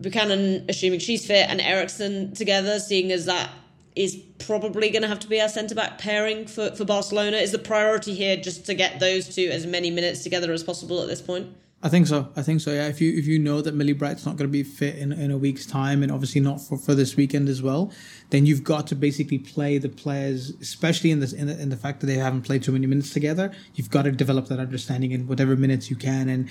Buchanan, 0.01 0.65
assuming 0.69 0.99
she's 0.99 1.25
fit, 1.25 1.49
and 1.49 1.61
Eriksson 1.61 2.33
together, 2.33 2.79
seeing 2.79 3.11
as 3.11 3.25
that 3.25 3.49
is 3.95 4.15
probably 4.37 4.89
going 4.89 5.01
to 5.01 5.07
have 5.07 5.19
to 5.19 5.27
be 5.27 5.41
our 5.41 5.49
centre 5.49 5.75
back 5.75 5.97
pairing 5.97 6.47
for, 6.47 6.71
for 6.75 6.85
Barcelona? 6.85 7.37
Is 7.37 7.51
the 7.51 7.59
priority 7.59 8.13
here 8.13 8.37
just 8.37 8.65
to 8.67 8.73
get 8.73 8.99
those 8.99 9.33
two 9.33 9.49
as 9.51 9.65
many 9.65 9.91
minutes 9.91 10.23
together 10.23 10.53
as 10.53 10.63
possible 10.63 11.01
at 11.01 11.07
this 11.07 11.21
point? 11.21 11.47
I 11.81 11.87
think 11.87 12.07
so. 12.07 12.27
I 12.35 12.41
think 12.41 12.59
so. 12.59 12.73
Yeah. 12.73 12.87
If 12.87 12.99
you 12.99 13.17
if 13.17 13.25
you 13.25 13.39
know 13.39 13.61
that 13.61 13.73
Millie 13.73 13.93
Bright's 13.93 14.25
not 14.25 14.35
going 14.35 14.49
to 14.49 14.51
be 14.51 14.63
fit 14.63 14.97
in, 14.97 15.13
in 15.13 15.31
a 15.31 15.37
week's 15.37 15.65
time, 15.65 16.03
and 16.03 16.11
obviously 16.11 16.41
not 16.41 16.59
for, 16.59 16.77
for 16.77 16.93
this 16.93 17.15
weekend 17.15 17.47
as 17.47 17.61
well, 17.61 17.93
then 18.31 18.45
you've 18.45 18.65
got 18.65 18.85
to 18.87 18.95
basically 18.95 19.37
play 19.37 19.77
the 19.77 19.87
players, 19.87 20.49
especially 20.59 21.09
in 21.09 21.21
this 21.21 21.31
in 21.31 21.47
the, 21.47 21.57
in 21.57 21.69
the 21.69 21.77
fact 21.77 22.01
that 22.01 22.07
they 22.07 22.15
haven't 22.15 22.41
played 22.41 22.63
too 22.63 22.73
many 22.73 22.85
minutes 22.85 23.13
together. 23.13 23.53
You've 23.75 23.89
got 23.89 24.01
to 24.01 24.11
develop 24.11 24.47
that 24.47 24.59
understanding 24.59 25.13
in 25.13 25.25
whatever 25.25 25.55
minutes 25.55 25.89
you 25.89 25.95
can. 25.95 26.27
And 26.27 26.49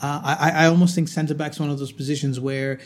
uh, 0.00 0.20
I 0.22 0.50
I 0.54 0.66
almost 0.66 0.94
think 0.94 1.08
centre 1.08 1.34
back's 1.34 1.58
one 1.58 1.70
of 1.70 1.78
those 1.80 1.92
positions 1.92 2.38
where 2.38 2.78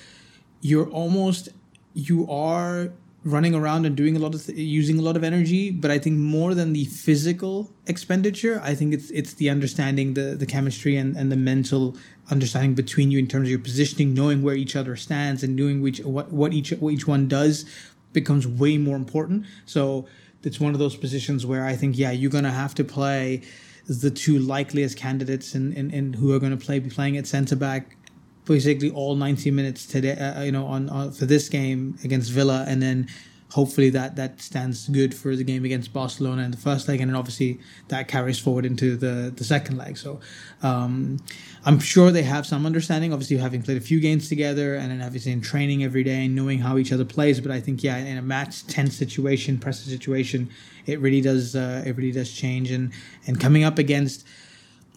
you're 0.63 0.89
almost 0.89 1.51
you 1.93 2.27
are 2.31 2.91
running 3.25 3.55
around 3.55 3.87
and 3.87 3.97
doing 3.97 4.17
a 4.17 4.19
lot 4.19 4.35
of 4.35 4.45
th- 4.45 4.59
using 4.59 4.99
a 4.99 5.03
lot 5.03 5.17
of 5.17 5.23
energy 5.23 5.71
but 5.71 5.91
i 5.91 5.99
think 5.99 6.19
more 6.19 6.55
than 6.55 6.73
the 6.73 6.85
physical 6.87 7.71
expenditure 7.87 8.61
i 8.65 8.75
think 8.75 8.93
it's 8.93 9.11
it's 9.11 9.35
the 9.35 9.49
understanding 9.49 10.15
the 10.15 10.35
the 10.35 10.47
chemistry 10.47 10.97
and, 10.97 11.17
and 11.17 11.31
the 11.31 11.37
mental 11.37 11.97
understanding 12.31 12.75
between 12.75 13.11
you 13.11 13.19
in 13.19 13.27
terms 13.27 13.47
of 13.47 13.51
your 13.51 13.59
positioning 13.59 14.15
knowing 14.15 14.43
where 14.43 14.55
each 14.55 14.75
other 14.75 14.97
stands 14.97 15.43
and 15.43 15.55
knowing 15.55 15.81
which 15.81 16.01
what 16.01 16.33
what 16.33 16.53
each 16.53 16.71
what 16.71 16.93
each 16.93 17.07
one 17.07 17.29
does 17.29 17.65
becomes 18.13 18.47
way 18.47 18.77
more 18.77 18.97
important. 18.97 19.47
So 19.65 20.07
it's 20.45 20.61
one 20.61 20.73
of 20.73 20.79
those 20.79 20.97
positions 20.97 21.47
where 21.47 21.65
i 21.65 21.77
think 21.77 21.97
yeah 21.97 22.11
you're 22.11 22.31
going 22.31 22.45
to 22.45 22.51
have 22.51 22.75
to 22.75 22.85
play 22.85 23.41
the 23.87 24.11
two 24.11 24.39
likeliest 24.39 24.97
candidates 24.97 25.55
and 25.55 25.77
and, 25.77 25.93
and 25.93 26.17
who 26.17 26.35
are 26.35 26.39
going 26.39 26.57
to 26.57 26.65
play 26.65 26.79
be 26.79 26.91
playing 26.91 27.17
at 27.17 27.27
center 27.27 27.55
back 27.55 27.97
basically 28.45 28.91
all 28.91 29.15
90 29.15 29.51
minutes 29.51 29.87
today, 29.87 30.13
uh, 30.13 30.43
you 30.43 30.53
know, 30.53 30.67
on, 30.67 30.89
on, 30.89 31.13
for 31.13 31.27
this 31.27 31.49
game 31.49 31.99
against 32.05 32.31
Villa, 32.31 32.65
and 32.67 32.83
then 32.83 33.09
hopefully 33.53 33.91
that 33.91 34.17
that 34.17 34.41
stands 34.41 34.89
good 34.89 35.15
for 35.15 35.37
the 35.37 35.45
game 35.45 35.65
against 35.65 35.93
Barcelona 35.93 36.43
in 36.43 36.51
the 36.51 36.57
first 36.57 36.89
leg, 36.89 37.01
and 37.01 37.11
then 37.11 37.17
obviously 37.17 37.61
that 37.89 38.09
carries 38.09 38.39
forward 38.39 38.65
into 38.65 38.97
the 38.97 39.33
the 39.35 39.45
second 39.45 39.77
leg. 39.77 39.97
So 39.97 40.21
um, 40.63 41.19
I'm 41.65 41.79
sure 41.79 42.11
they 42.11 42.23
have 42.23 42.47
some 42.47 42.65
understanding. 42.67 43.13
Obviously, 43.13 43.37
having 43.37 43.63
played 43.63 43.77
a 43.77 43.81
few 43.81 44.01
games 44.01 44.29
together, 44.29 44.75
and 44.75 44.91
then 44.91 45.03
obviously 45.03 45.33
in 45.33 45.41
training 45.41 45.85
every 45.85 46.03
day, 46.03 46.25
and 46.25 46.35
knowing 46.35 46.61
how 46.61 46.79
each 46.79 46.93
other 46.93 47.05
plays. 47.05 47.41
But 47.41 47.51
I 47.51 47.61
think 47.61 47.85
yeah, 47.85 47.99
in 47.99 48.17
a 48.17 48.23
match 48.23 48.67
tense 48.67 48.97
situation, 48.97 49.59
pressure 49.59 49.89
situation, 49.89 50.51
it 50.87 51.01
really 51.01 51.21
does 51.21 51.55
uh, 51.55 51.83
it 51.87 51.97
really 51.97 52.13
does 52.13 52.33
change, 52.33 52.71
and 52.71 52.93
and 53.27 53.39
coming 53.39 53.65
up 53.65 53.79
against 53.79 54.27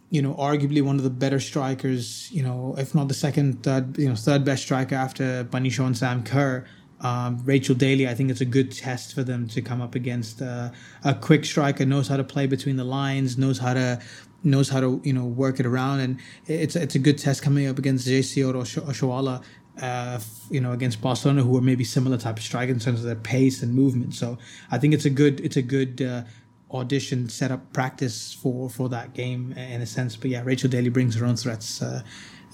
you 0.09 0.21
know, 0.21 0.33
arguably 0.35 0.81
one 0.81 0.97
of 0.97 1.03
the 1.03 1.09
better 1.09 1.39
strikers, 1.39 2.31
you 2.31 2.43
know, 2.43 2.75
if 2.77 2.93
not 2.93 3.07
the 3.07 3.13
second, 3.13 3.63
third, 3.63 3.97
you 3.97 4.07
know, 4.07 4.15
third 4.15 4.45
best 4.45 4.63
striker 4.63 4.95
after 4.95 5.43
Bunny 5.43 5.69
Shaw 5.69 5.87
and 5.87 5.97
Sam 5.97 6.23
Kerr. 6.23 6.65
Um, 7.01 7.41
Rachel 7.43 7.75
Daly, 7.75 8.07
I 8.07 8.13
think 8.13 8.31
it's 8.31 8.41
a 8.41 8.45
good 8.45 8.71
test 8.71 9.13
for 9.13 9.23
them 9.23 9.47
to 9.49 9.61
come 9.61 9.81
up 9.81 9.95
against 9.95 10.41
uh, 10.41 10.71
a 11.03 11.13
quick 11.13 11.43
striker, 11.43 11.85
knows 11.85 12.07
how 12.07 12.17
to 12.17 12.23
play 12.23 12.47
between 12.47 12.77
the 12.77 12.85
lines, 12.85 13.37
knows 13.37 13.59
how 13.59 13.73
to 13.73 14.01
knows 14.43 14.69
how 14.69 14.79
to 14.79 15.01
you 15.03 15.11
know 15.11 15.25
work 15.25 15.59
it 15.59 15.65
around, 15.65 15.99
and 15.99 16.19
it's 16.47 16.75
it's 16.75 16.95
a 16.95 16.99
good 16.99 17.17
test 17.17 17.41
coming 17.41 17.67
up 17.67 17.77
against 17.77 18.07
JC 18.07 18.47
or 18.47 18.53
Oshoala, 18.53 19.43
uh, 19.81 20.19
you 20.49 20.61
know, 20.61 20.71
against 20.71 21.01
Barcelona, 21.01 21.43
who 21.43 21.57
are 21.57 21.61
maybe 21.61 21.83
similar 21.83 22.17
type 22.17 22.37
of 22.37 22.43
striker 22.43 22.71
in 22.71 22.79
terms 22.79 22.99
of 22.99 23.05
their 23.05 23.15
pace 23.15 23.61
and 23.61 23.73
movement. 23.73 24.13
So 24.13 24.37
I 24.71 24.77
think 24.77 24.93
it's 24.93 25.05
a 25.05 25.09
good 25.09 25.41
it's 25.41 25.57
a 25.57 25.61
good 25.61 26.01
uh, 26.01 26.23
audition, 26.71 27.29
set 27.29 27.51
up 27.51 27.73
practice 27.73 28.33
for 28.33 28.69
for 28.69 28.89
that 28.89 29.13
game 29.13 29.53
in 29.53 29.81
a 29.81 29.85
sense. 29.85 30.15
But 30.15 30.29
yeah, 30.31 30.41
Rachel 30.43 30.69
Daly 30.69 30.89
brings 30.89 31.15
her 31.15 31.25
own 31.25 31.35
threats 31.35 31.81
uh, 31.81 32.01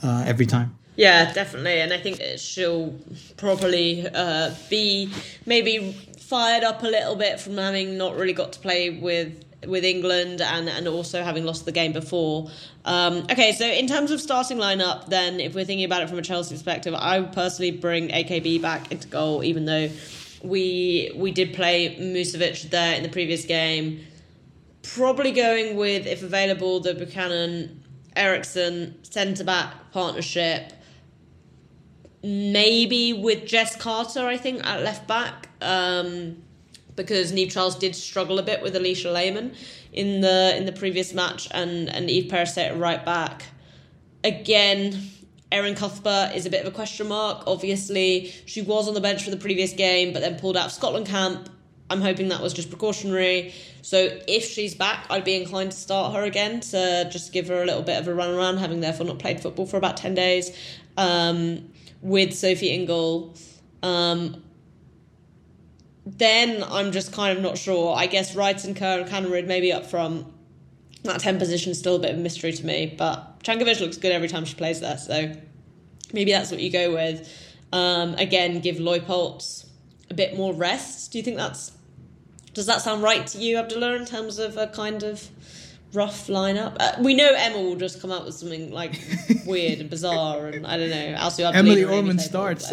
uh, 0.04 0.24
every 0.26 0.46
time. 0.46 0.78
Yeah, 0.96 1.32
definitely, 1.34 1.80
and 1.80 1.94
I 1.94 1.98
think 1.98 2.22
she'll 2.38 2.94
probably 3.38 4.08
uh, 4.08 4.54
be 4.70 5.12
maybe 5.46 5.94
fired 6.20 6.64
up 6.64 6.84
a 6.84 6.88
little 6.88 7.16
bit 7.16 7.40
from 7.40 7.58
having 7.58 7.98
not 7.98 8.16
really 8.16 8.34
got 8.34 8.54
to 8.54 8.60
play 8.60 8.90
with 8.90 9.44
with 9.66 9.86
England 9.86 10.42
and 10.42 10.68
and 10.68 10.88
also 10.88 11.24
having 11.24 11.46
lost 11.46 11.66
the 11.66 11.72
game 11.72 11.94
before. 11.94 12.50
Um, 12.84 13.26
okay, 13.32 13.54
so 13.54 13.66
in 13.66 13.88
terms 13.88 14.12
of 14.12 14.20
starting 14.20 14.58
lineup, 14.58 15.08
then 15.08 15.40
if 15.40 15.54
we're 15.54 15.66
thinking 15.66 15.86
about 15.86 16.02
it 16.02 16.10
from 16.10 16.20
a 16.20 16.24
Chelsea 16.24 16.56
perspective, 16.56 16.94
I 16.94 17.20
would 17.20 17.32
personally 17.32 17.72
bring 17.72 18.10
AKB 18.10 18.62
back 18.62 18.92
into 18.92 19.08
goal, 19.08 19.44
even 19.44 19.66
though 19.66 19.90
we 20.44 21.12
we 21.16 21.32
did 21.32 21.54
play 21.54 21.96
Musovic 22.00 22.70
there 22.70 22.96
in 22.96 23.04
the 23.04 23.10
previous 23.10 23.46
game. 23.46 24.06
Probably 24.84 25.32
going 25.32 25.76
with, 25.76 26.08
if 26.08 26.24
available, 26.24 26.80
the 26.80 26.94
Buchanan 26.94 27.84
Eriksson 28.16 29.04
centre 29.04 29.44
back 29.44 29.92
partnership. 29.92 30.74
Maybe 32.24 33.14
with 33.14 33.46
Jess 33.46 33.76
Carter, 33.76 34.28
I 34.28 34.38
think, 34.38 34.66
at 34.66 34.82
left 34.82 35.08
back. 35.08 35.50
Um, 35.62 36.44
because 36.96 37.32
Niamh 37.32 37.52
Charles 37.52 37.76
did 37.78 37.96
struggle 37.96 38.40
a 38.40 38.44
bit 38.44 38.62
with 38.62 38.76
Alisha 38.76 39.14
Lehmann 39.14 39.54
in 39.94 40.22
the 40.22 40.56
in 40.56 40.66
the 40.66 40.72
previous 40.72 41.14
match 41.14 41.48
and, 41.52 41.90
and 41.90 42.10
Eve 42.10 42.32
Perisset 42.32 42.80
right 42.80 43.04
back. 43.04 43.46
Again, 44.24 45.10
Erin 45.52 45.76
Cuthbert 45.76 46.36
is 46.36 46.46
a 46.46 46.50
bit 46.50 46.62
of 46.66 46.68
a 46.68 46.76
question 46.76 47.08
mark. 47.08 47.44
Obviously, 47.46 48.34
she 48.46 48.62
was 48.62 48.88
on 48.88 48.94
the 48.94 49.02
bench 49.02 49.24
for 49.24 49.32
the 49.32 49.38
previous 49.38 49.74
game, 49.74 50.14
but 50.14 50.22
then 50.22 50.40
pulled 50.40 50.56
out 50.56 50.68
of 50.68 50.72
Scotland 50.72 51.08
camp. 51.08 51.50
I'm 51.90 52.00
hoping 52.00 52.30
that 52.30 52.42
was 52.42 52.54
just 52.54 52.70
precautionary. 52.70 53.54
So 53.82 54.18
if 54.28 54.46
she's 54.46 54.74
back, 54.74 55.06
I'd 55.10 55.26
be 55.26 55.36
inclined 55.36 55.72
to 55.72 55.78
start 55.78 56.16
her 56.16 56.24
again 56.24 56.62
to 56.62 57.10
just 57.12 57.34
give 57.34 57.50
her 57.50 57.62
a 57.62 57.66
little 57.66 57.82
bit 57.82 58.00
of 58.00 58.08
a 58.08 58.14
run 58.14 58.34
around, 58.34 58.60
having 58.60 58.80
therefore 58.80 59.08
not 59.08 59.20
played 59.20 59.42
football 59.42 59.66
for 59.66 59.76
about 59.76 59.98
10 59.98 60.16
days 60.16 60.58
um, 60.96 61.70
with 62.02 62.34
Sophie 62.34 62.70
Ingle. 62.70 63.36
Um, 63.84 64.42
then 66.06 66.64
I'm 66.64 66.94
just 66.94 67.12
kind 67.12 67.38
of 67.38 67.44
not 67.44 67.58
sure. 67.58 67.94
I 67.96 68.08
guess 68.08 68.36
Wright 68.36 68.64
and 68.64 68.76
Kerr 68.76 69.02
and 69.02 69.10
Kaneryd 69.10 69.48
maybe 69.48 69.74
up 69.74 69.86
front. 69.86 70.28
That 71.04 71.20
10 71.20 71.40
position 71.40 71.72
is 71.72 71.80
still 71.80 71.98
a 71.98 72.00
bit 72.00 72.12
of 72.12 72.18
a 72.18 72.22
mystery 72.22 72.54
to 72.54 72.66
me, 72.66 72.96
but 72.98 73.31
Cankovic 73.44 73.80
looks 73.80 73.98
good 73.98 74.12
every 74.12 74.28
time 74.28 74.46
she 74.46 74.56
plays 74.56 74.80
there, 74.80 74.98
so 74.98 75.34
maybe 76.14 76.32
that's 76.32 76.52
what 76.52 76.60
you 76.60 76.72
go 76.72 76.94
with. 76.94 77.28
Um, 77.74 78.14
again, 78.16 78.60
give 78.60 78.78
Leupolz 78.78 79.66
a 80.10 80.14
bit 80.14 80.38
more 80.38 80.54
rest. 80.54 81.12
Do 81.12 81.18
you 81.18 81.24
think 81.24 81.38
that's 81.38 81.72
does 82.54 82.66
that 82.66 82.82
sound 82.82 83.02
right 83.02 83.26
to 83.28 83.38
you, 83.38 83.58
Abdullah, 83.58 83.96
in 83.96 84.06
terms 84.06 84.38
of 84.38 84.58
a 84.58 84.68
kind 84.68 85.04
of 85.04 85.30
rough 85.94 86.28
lineup? 86.28 86.76
Uh, 86.80 86.94
we 87.00 87.14
know 87.14 87.32
Emma 87.34 87.62
will 87.62 87.78
just 87.78 88.02
come 88.02 88.12
out 88.12 88.26
with 88.26 88.36
something 88.36 88.72
like 88.72 89.02
weird 89.46 89.80
and 89.80 89.90
bizarre, 89.90 90.48
and 90.48 90.68
I 90.68 90.78
don't 90.78 90.90
know. 90.90 91.16
Also, 91.18 91.50
Emily 91.50 91.86
Ormond 91.86 92.22
starts. 92.22 92.70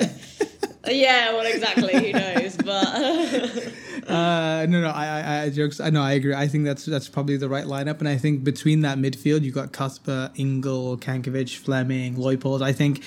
Yeah, 0.87 1.33
well, 1.33 1.47
exactly. 1.47 1.93
Who 1.93 2.13
knows? 2.13 2.57
But 2.57 2.87
uh, 4.09 4.67
no, 4.69 4.81
no. 4.81 4.91
I, 4.91 5.07
I, 5.07 5.43
I 5.43 5.51
jokes. 5.51 5.81
I 5.81 5.91
know. 5.91 6.03
I 6.03 6.13
agree. 6.13 6.35
I 6.35 6.47
think 6.49 6.65
that's 6.65 6.85
that's 6.85 7.09
probably 7.09 7.37
the 7.37 7.49
right 7.49 7.65
lineup, 7.65 7.99
and 7.99 8.09
I 8.09 8.17
think 8.17 8.45
between 8.45 8.81
that 8.81 8.99
midfield, 8.99 9.43
you 9.43 9.53
got 9.53 9.73
Cuthbert, 9.73 10.33
Ingle, 10.37 10.99
Cankovic, 10.99 11.57
Fleming, 11.57 12.17
Leupolz. 12.17 12.63
I 12.63 12.73
think 12.73 13.03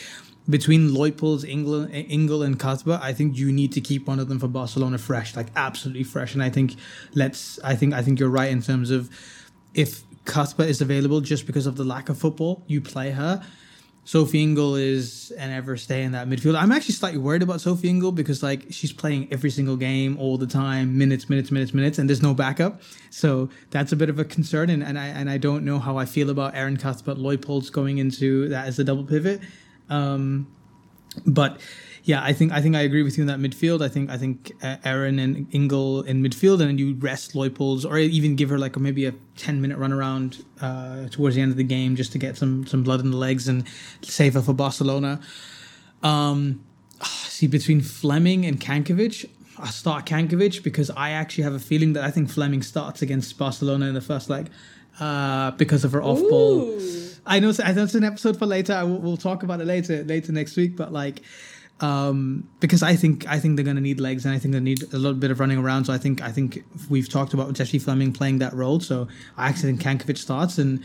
between 0.49 0.89
Leupolz, 0.89 1.47
Ingle, 1.47 1.87
Ingle, 1.91 2.43
and 2.43 2.59
Cuthbert, 2.59 2.99
I 3.01 3.13
think 3.13 3.37
you 3.37 3.51
need 3.51 3.71
to 3.73 3.81
keep 3.81 4.07
one 4.07 4.19
of 4.19 4.27
them 4.27 4.39
for 4.39 4.47
Barcelona 4.47 4.97
fresh, 4.97 5.35
like 5.35 5.47
absolutely 5.55 6.03
fresh. 6.03 6.33
And 6.33 6.43
I 6.43 6.49
think 6.49 6.75
let's. 7.13 7.59
I 7.63 7.75
think 7.75 7.93
I 7.93 8.01
think 8.01 8.19
you're 8.19 8.29
right 8.29 8.51
in 8.51 8.61
terms 8.61 8.91
of 8.91 9.09
if 9.73 10.03
Cuthbert 10.25 10.67
is 10.67 10.81
available 10.81 11.21
just 11.21 11.45
because 11.45 11.65
of 11.65 11.77
the 11.77 11.83
lack 11.83 12.09
of 12.09 12.17
football, 12.17 12.63
you 12.67 12.81
play 12.81 13.11
her. 13.11 13.41
Sophie 14.03 14.41
Ingle 14.41 14.75
is 14.75 15.31
and 15.37 15.51
ever 15.51 15.77
stay 15.77 16.03
in 16.03 16.13
that 16.13 16.27
midfield. 16.27 16.55
I'm 16.55 16.71
actually 16.71 16.95
slightly 16.95 17.19
worried 17.19 17.43
about 17.43 17.61
Sophie 17.61 17.87
Ingle 17.87 18.11
because 18.11 18.41
like 18.41 18.65
she's 18.71 18.91
playing 18.91 19.27
every 19.31 19.51
single 19.51 19.77
game 19.77 20.17
all 20.17 20.37
the 20.37 20.47
time, 20.47 20.97
minutes, 20.97 21.29
minutes, 21.29 21.51
minutes, 21.51 21.73
minutes, 21.73 21.99
and 21.99 22.09
there's 22.09 22.21
no 22.21 22.33
backup. 22.33 22.81
So 23.11 23.49
that's 23.69 23.91
a 23.91 23.95
bit 23.95 24.09
of 24.09 24.17
a 24.17 24.25
concern. 24.25 24.69
And, 24.69 24.83
and 24.83 24.97
I 24.97 25.07
and 25.07 25.29
I 25.29 25.37
don't 25.37 25.63
know 25.63 25.77
how 25.77 25.97
I 25.97 26.05
feel 26.05 26.29
about 26.31 26.55
Erin 26.55 26.77
Cuthbert 26.77 27.17
Leupolz 27.17 27.71
going 27.71 27.99
into 27.99 28.49
that 28.49 28.67
as 28.67 28.79
a 28.79 28.83
double 28.83 29.03
pivot. 29.03 29.41
Um, 29.89 30.47
but 31.25 31.59
yeah, 32.03 32.23
I 32.23 32.33
think 32.33 32.51
I 32.51 32.61
think 32.61 32.75
I 32.75 32.81
agree 32.81 33.03
with 33.03 33.17
you 33.17 33.23
in 33.23 33.27
that 33.27 33.39
midfield. 33.39 33.83
I 33.83 33.87
think 33.87 34.09
I 34.09 34.17
think 34.17 34.51
uh, 34.63 34.77
Erin 34.83 35.19
and 35.19 35.47
Ingle 35.53 36.01
in 36.03 36.23
midfield, 36.23 36.59
and 36.59 36.69
then 36.69 36.77
you 36.77 36.95
rest 36.95 37.33
Leupolz, 37.33 37.85
or 37.85 37.97
even 37.97 38.35
give 38.35 38.49
her 38.49 38.57
like 38.57 38.75
a, 38.75 38.79
maybe 38.79 39.05
a 39.05 39.13
ten 39.37 39.61
minute 39.61 39.77
run 39.77 39.93
around 39.93 40.43
uh, 40.61 41.07
towards 41.09 41.35
the 41.35 41.41
end 41.41 41.51
of 41.51 41.57
the 41.57 41.63
game 41.63 41.95
just 41.95 42.11
to 42.13 42.17
get 42.17 42.37
some 42.37 42.65
some 42.65 42.83
blood 42.83 43.01
in 43.01 43.11
the 43.11 43.17
legs 43.17 43.47
and 43.47 43.65
save 44.01 44.33
her 44.33 44.41
for 44.41 44.53
Barcelona. 44.53 45.19
Um, 46.01 46.63
see 47.03 47.47
between 47.47 47.81
Fleming 47.81 48.45
and 48.45 48.59
Cankovic, 48.59 49.29
I 49.59 49.69
start 49.69 50.05
Cankovic 50.05 50.63
because 50.63 50.89
I 50.91 51.11
actually 51.11 51.43
have 51.43 51.53
a 51.53 51.59
feeling 51.59 51.93
that 51.93 52.03
I 52.03 52.11
think 52.11 52.29
Fleming 52.29 52.63
starts 52.63 53.01
against 53.01 53.37
Barcelona 53.37 53.87
in 53.87 53.93
the 53.93 54.01
first 54.01 54.29
leg 54.29 54.49
uh, 54.99 55.51
because 55.51 55.83
of 55.83 55.91
her 55.91 56.01
off 56.01 56.19
ball 56.19 56.79
I 57.25 57.39
know 57.39 57.53
I 57.63 57.71
know 57.73 57.83
it's 57.83 57.95
an 57.95 58.03
episode 58.03 58.37
for 58.37 58.45
later. 58.45 58.73
I 58.73 58.83
will, 58.83 58.99
we'll 58.99 59.17
talk 59.17 59.43
about 59.43 59.61
it 59.61 59.65
later 59.65 60.03
later 60.03 60.31
next 60.31 60.57
week. 60.57 60.75
But 60.75 60.91
like, 60.91 61.21
um, 61.81 62.47
because 62.59 62.83
I 62.83 62.95
think 62.95 63.27
I 63.27 63.39
think 63.39 63.55
they're 63.55 63.65
going 63.65 63.75
to 63.75 63.81
need 63.81 63.99
legs 63.99 64.23
and 64.25 64.33
I 64.33 64.39
think 64.39 64.53
they 64.53 64.59
need 64.59 64.83
a 64.93 64.97
little 64.97 65.17
bit 65.17 65.31
of 65.31 65.39
running 65.39 65.57
around. 65.57 65.85
So 65.85 65.93
I 65.93 65.97
think 65.97 66.21
I 66.21 66.31
think 66.31 66.63
we've 66.89 67.09
talked 67.09 67.33
about 67.33 67.53
Jessie 67.53 67.79
Fleming 67.79 68.13
playing 68.13 68.37
that 68.39 68.53
role. 68.53 68.79
So 68.79 69.07
I 69.35 69.49
actually 69.49 69.75
think 69.75 69.81
Cankovic 69.81 70.17
starts 70.17 70.57
and 70.57 70.83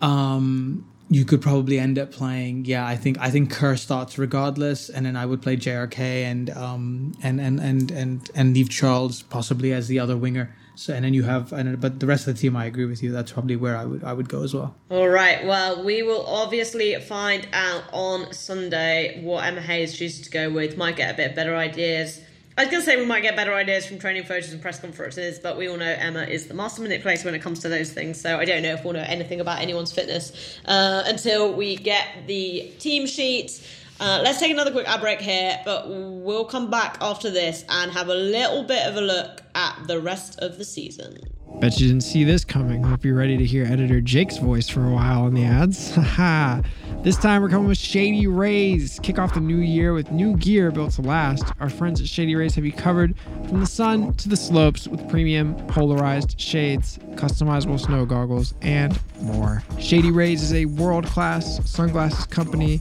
um, 0.00 0.86
you 1.10 1.24
could 1.24 1.42
probably 1.42 1.78
end 1.78 1.98
up 1.98 2.10
playing. 2.10 2.64
Yeah, 2.64 2.86
I 2.86 2.96
think 2.96 3.18
I 3.18 3.30
think 3.30 3.50
Kerr 3.50 3.76
starts 3.76 4.18
regardless, 4.18 4.88
and 4.88 5.04
then 5.04 5.16
I 5.16 5.26
would 5.26 5.42
play 5.42 5.56
JRK 5.56 5.98
and 5.98 6.50
um 6.50 7.12
and 7.22 7.40
and 7.40 7.60
and 7.60 7.90
and 7.90 8.30
and 8.34 8.54
leave 8.54 8.70
Charles 8.70 9.22
possibly 9.22 9.72
as 9.72 9.88
the 9.88 9.98
other 9.98 10.16
winger. 10.16 10.54
So 10.76 10.92
and 10.92 11.04
then 11.04 11.14
you 11.14 11.22
have, 11.22 11.52
and 11.52 11.80
but 11.80 12.00
the 12.00 12.06
rest 12.06 12.26
of 12.26 12.34
the 12.34 12.40
team, 12.40 12.56
I 12.56 12.66
agree 12.66 12.84
with 12.84 13.02
you. 13.02 13.12
That's 13.12 13.32
probably 13.32 13.56
where 13.56 13.76
I 13.76 13.84
would 13.84 14.04
I 14.04 14.12
would 14.12 14.28
go 14.28 14.42
as 14.42 14.54
well. 14.54 14.74
All 14.90 15.08
right. 15.08 15.44
Well, 15.44 15.84
we 15.84 16.02
will 16.02 16.26
obviously 16.26 16.94
find 17.00 17.46
out 17.52 17.84
on 17.92 18.32
Sunday 18.32 19.20
what 19.22 19.44
Emma 19.44 19.60
Hayes 19.60 19.96
chooses 19.96 20.22
to 20.22 20.30
go 20.30 20.50
with. 20.50 20.76
Might 20.76 20.96
get 20.96 21.14
a 21.14 21.16
bit 21.16 21.34
better 21.34 21.54
ideas. 21.54 22.20
I 22.56 22.62
was 22.62 22.70
gonna 22.70 22.84
say 22.84 22.96
we 22.96 23.04
might 23.04 23.22
get 23.22 23.34
better 23.34 23.52
ideas 23.52 23.84
from 23.84 23.98
training 23.98 24.24
photos 24.24 24.52
and 24.52 24.62
press 24.62 24.78
conferences, 24.78 25.40
but 25.40 25.56
we 25.56 25.68
all 25.68 25.76
know 25.76 25.92
Emma 25.98 26.22
is 26.22 26.46
the 26.46 26.54
master 26.54 26.82
manipulator 26.82 27.24
when 27.24 27.34
it 27.34 27.42
comes 27.42 27.58
to 27.60 27.68
those 27.68 27.90
things. 27.90 28.20
So 28.20 28.38
I 28.38 28.44
don't 28.44 28.62
know 28.62 28.74
if 28.74 28.84
we'll 28.84 28.94
know 28.94 29.04
anything 29.06 29.40
about 29.40 29.60
anyone's 29.60 29.90
fitness 29.90 30.58
uh, 30.64 31.02
until 31.06 31.52
we 31.52 31.74
get 31.74 32.06
the 32.28 32.72
team 32.78 33.06
sheet. 33.06 33.60
Uh, 34.00 34.20
let's 34.24 34.40
take 34.40 34.50
another 34.50 34.72
quick 34.72 34.88
ad 34.88 35.00
break 35.00 35.20
here, 35.20 35.60
but 35.64 35.88
we'll 35.88 36.44
come 36.44 36.68
back 36.68 36.98
after 37.00 37.30
this 37.30 37.64
and 37.68 37.92
have 37.92 38.08
a 38.08 38.14
little 38.14 38.64
bit 38.64 38.86
of 38.86 38.96
a 38.96 39.00
look 39.00 39.40
at 39.54 39.86
the 39.86 40.00
rest 40.00 40.38
of 40.40 40.58
the 40.58 40.64
season. 40.64 41.18
Bet 41.60 41.78
you 41.78 41.86
didn't 41.86 42.02
see 42.02 42.24
this 42.24 42.44
coming. 42.44 42.82
Hope 42.82 43.04
you're 43.04 43.14
ready 43.16 43.36
to 43.36 43.44
hear 43.44 43.64
editor 43.64 44.00
Jake's 44.00 44.38
voice 44.38 44.68
for 44.68 44.84
a 44.84 44.90
while 44.90 45.28
in 45.28 45.34
the 45.34 45.44
ads. 45.44 45.94
Haha. 45.94 46.62
This 47.04 47.18
time 47.18 47.42
we're 47.42 47.50
coming 47.50 47.68
with 47.68 47.76
Shady 47.76 48.26
Rays. 48.26 48.98
Kick 49.02 49.18
off 49.18 49.34
the 49.34 49.40
new 49.40 49.58
year 49.58 49.92
with 49.92 50.10
new 50.10 50.38
gear 50.38 50.70
built 50.70 50.92
to 50.92 51.02
last. 51.02 51.44
Our 51.60 51.68
friends 51.68 52.00
at 52.00 52.08
Shady 52.08 52.34
Rays 52.34 52.54
have 52.54 52.64
you 52.64 52.72
covered 52.72 53.14
from 53.46 53.60
the 53.60 53.66
sun 53.66 54.14
to 54.14 54.28
the 54.30 54.38
slopes 54.38 54.88
with 54.88 55.06
premium 55.10 55.54
polarized 55.66 56.40
shades, 56.40 56.98
customizable 57.16 57.78
snow 57.78 58.06
goggles, 58.06 58.54
and 58.62 58.98
more. 59.20 59.62
Shady 59.78 60.10
Rays 60.10 60.42
is 60.42 60.54
a 60.54 60.64
world 60.64 61.04
class 61.04 61.60
sunglasses 61.70 62.24
company, 62.24 62.80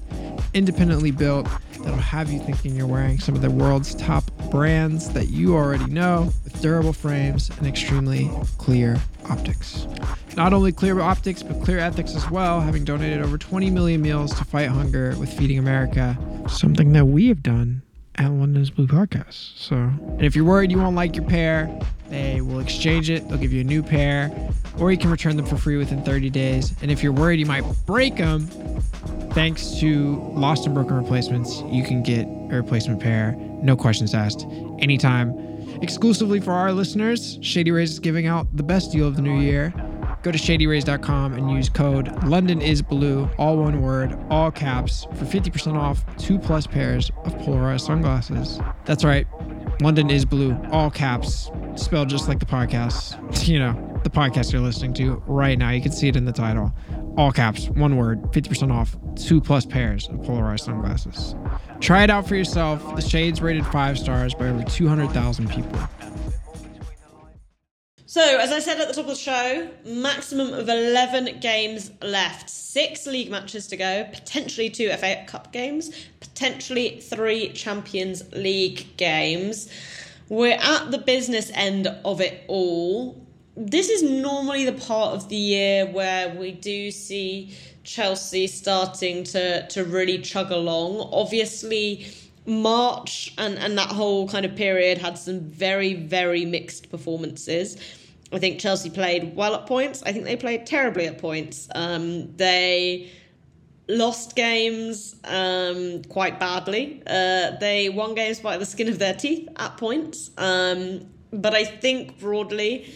independently 0.53 1.11
built, 1.11 1.45
that'll 1.79 1.97
have 1.97 2.31
you 2.31 2.39
thinking 2.39 2.77
you're 2.77 2.87
wearing 2.87 3.19
some 3.19 3.35
of 3.35 3.41
the 3.41 3.51
world's 3.51 3.93
top 3.95 4.23
brands 4.49 5.11
that 5.11 5.31
you 5.31 5.53
already 5.53 5.85
know 5.87 6.31
with 6.45 6.61
durable 6.61 6.93
frames 6.93 7.49
and 7.57 7.67
extremely 7.67 8.31
clear 8.57 8.97
optics. 9.29 9.87
Not 10.35 10.53
only 10.53 10.71
clear 10.71 10.99
optics, 10.99 11.43
but 11.43 11.61
clear 11.63 11.79
ethics 11.79 12.15
as 12.15 12.29
well, 12.29 12.59
having 12.59 12.83
donated 12.83 13.21
over 13.21 13.37
20 13.37 13.69
million 13.69 14.01
meals 14.01 14.33
to 14.37 14.43
fight 14.45 14.69
hunger 14.69 15.15
with 15.17 15.31
Feeding 15.31 15.59
America, 15.59 16.17
something 16.47 16.93
that 16.93 17.05
we 17.05 17.27
have 17.27 17.43
done 17.43 17.81
at 18.15 18.31
London's 18.31 18.69
Blue 18.69 18.87
Podcast. 18.87 19.57
So, 19.57 19.75
and 19.75 20.21
if 20.21 20.35
you're 20.35 20.45
worried 20.45 20.71
you 20.71 20.77
won't 20.77 20.95
like 20.95 21.15
your 21.15 21.25
pair, 21.25 21.69
they 22.09 22.41
will 22.41 22.59
exchange 22.59 23.09
it. 23.09 23.27
They'll 23.27 23.37
give 23.37 23.53
you 23.53 23.61
a 23.61 23.63
new 23.63 23.81
pair, 23.81 24.31
or 24.79 24.91
you 24.91 24.97
can 24.97 25.09
return 25.09 25.35
them 25.35 25.45
for 25.45 25.57
free 25.57 25.77
within 25.77 26.03
30 26.03 26.29
days. 26.29 26.73
And 26.81 26.91
if 26.91 27.01
you're 27.01 27.11
worried 27.11 27.39
you 27.39 27.45
might 27.45 27.63
break 27.85 28.17
them, 28.17 28.47
thanks 29.31 29.79
to 29.79 30.19
Lost 30.33 30.65
and 30.65 30.75
Broken 30.75 30.95
Replacements, 30.95 31.61
you 31.71 31.83
can 31.83 32.03
get 32.03 32.25
a 32.25 32.55
replacement 32.55 33.01
pair, 33.01 33.35
no 33.61 33.75
questions 33.75 34.13
asked, 34.13 34.45
anytime. 34.79 35.31
Exclusively 35.83 36.39
for 36.39 36.53
our 36.53 36.71
listeners, 36.71 37.37
Shady 37.41 37.69
Rays 37.69 37.91
is 37.91 37.99
giving 37.99 38.25
out 38.25 38.47
the 38.55 38.63
best 38.63 38.93
deal 38.93 39.05
of 39.05 39.17
the 39.17 39.21
new 39.21 39.41
year. 39.41 39.73
Go 40.21 40.31
to 40.31 40.37
shadyrays.com 40.37 41.33
and 41.33 41.51
use 41.51 41.67
code 41.67 42.23
London 42.23 42.61
is 42.61 42.81
blue, 42.81 43.29
all 43.37 43.57
one 43.57 43.81
word, 43.81 44.17
all 44.29 44.49
caps, 44.49 45.03
for 45.15 45.25
50% 45.25 45.75
off 45.75 46.05
two 46.15 46.39
plus 46.39 46.65
pairs 46.65 47.11
of 47.25 47.37
polarized 47.39 47.85
sunglasses. 47.85 48.61
That's 48.85 49.03
right, 49.03 49.27
London 49.81 50.09
is 50.09 50.23
blue, 50.23 50.57
all 50.71 50.89
caps, 50.89 51.51
spelled 51.75 52.07
just 52.07 52.29
like 52.29 52.39
the 52.39 52.45
podcast. 52.45 53.19
You 53.45 53.59
know, 53.59 53.99
the 54.05 54.09
podcast 54.09 54.53
you're 54.53 54.61
listening 54.61 54.93
to 54.93 55.21
right 55.27 55.57
now. 55.57 55.71
You 55.71 55.81
can 55.81 55.91
see 55.91 56.07
it 56.07 56.15
in 56.15 56.23
the 56.23 56.31
title. 56.31 56.73
All 57.15 57.31
caps, 57.31 57.69
one 57.69 57.97
word, 57.97 58.23
50% 58.31 58.71
off, 58.71 58.95
two 59.15 59.39
plus 59.39 59.65
pairs 59.65 60.09
of 60.09 60.23
polarized 60.23 60.65
sunglasses. 60.65 61.35
Try 61.79 62.03
it 62.03 62.09
out 62.09 62.27
for 62.27 62.35
yourself. 62.35 62.95
The 62.95 63.01
shade's 63.01 63.39
rated 63.39 63.65
five 63.67 63.99
stars 63.99 64.33
by 64.33 64.47
over 64.47 64.63
200,000 64.63 65.49
people. 65.49 65.79
So, 68.07 68.21
as 68.21 68.51
I 68.51 68.59
said 68.59 68.79
at 68.79 68.87
the 68.87 68.93
top 68.93 69.05
of 69.05 69.09
the 69.09 69.15
show, 69.15 69.69
maximum 69.85 70.53
of 70.53 70.69
11 70.69 71.39
games 71.39 71.91
left. 72.01 72.49
Six 72.49 73.05
league 73.05 73.29
matches 73.29 73.67
to 73.67 73.77
go, 73.77 74.05
potentially 74.11 74.69
two 74.69 74.89
FA 74.91 75.23
Cup 75.27 75.51
games, 75.51 75.91
potentially 76.19 76.99
three 76.99 77.53
Champions 77.53 78.23
League 78.33 78.97
games. 78.97 79.69
We're 80.29 80.59
at 80.59 80.91
the 80.91 80.99
business 80.99 81.51
end 81.53 81.87
of 82.05 82.21
it 82.21 82.43
all. 82.47 83.23
This 83.55 83.89
is 83.89 84.01
normally 84.01 84.65
the 84.65 84.73
part 84.73 85.13
of 85.13 85.29
the 85.29 85.35
year 85.35 85.85
where 85.85 86.29
we 86.29 86.51
do 86.51 86.89
see 86.89 87.55
Chelsea 87.83 88.47
starting 88.47 89.23
to, 89.25 89.67
to 89.67 89.83
really 89.83 90.17
chug 90.19 90.51
along. 90.51 91.09
Obviously, 91.11 92.07
March 92.45 93.33
and, 93.37 93.57
and 93.59 93.77
that 93.77 93.89
whole 93.89 94.27
kind 94.27 94.45
of 94.45 94.55
period 94.55 94.97
had 94.97 95.17
some 95.17 95.41
very, 95.41 95.93
very 95.93 96.45
mixed 96.45 96.89
performances. 96.89 97.77
I 98.31 98.39
think 98.39 98.59
Chelsea 98.59 98.89
played 98.89 99.35
well 99.35 99.53
at 99.53 99.67
points. 99.67 100.01
I 100.03 100.11
think 100.11 100.25
they 100.25 100.35
played 100.35 100.65
terribly 100.65 101.05
at 101.05 101.19
points. 101.19 101.69
Um, 101.75 102.35
they 102.35 103.11
lost 103.87 104.35
games 104.35 105.15
um, 105.25 106.01
quite 106.05 106.39
badly. 106.39 107.03
Uh, 107.05 107.51
they 107.59 107.89
won 107.89 108.15
games 108.15 108.39
by 108.39 108.57
the 108.57 108.65
skin 108.65 108.87
of 108.87 108.97
their 108.97 109.13
teeth 109.13 109.47
at 109.57 109.77
points. 109.77 110.31
Um, 110.39 111.07
but 111.31 111.53
I 111.53 111.65
think 111.65 112.19
broadly, 112.19 112.91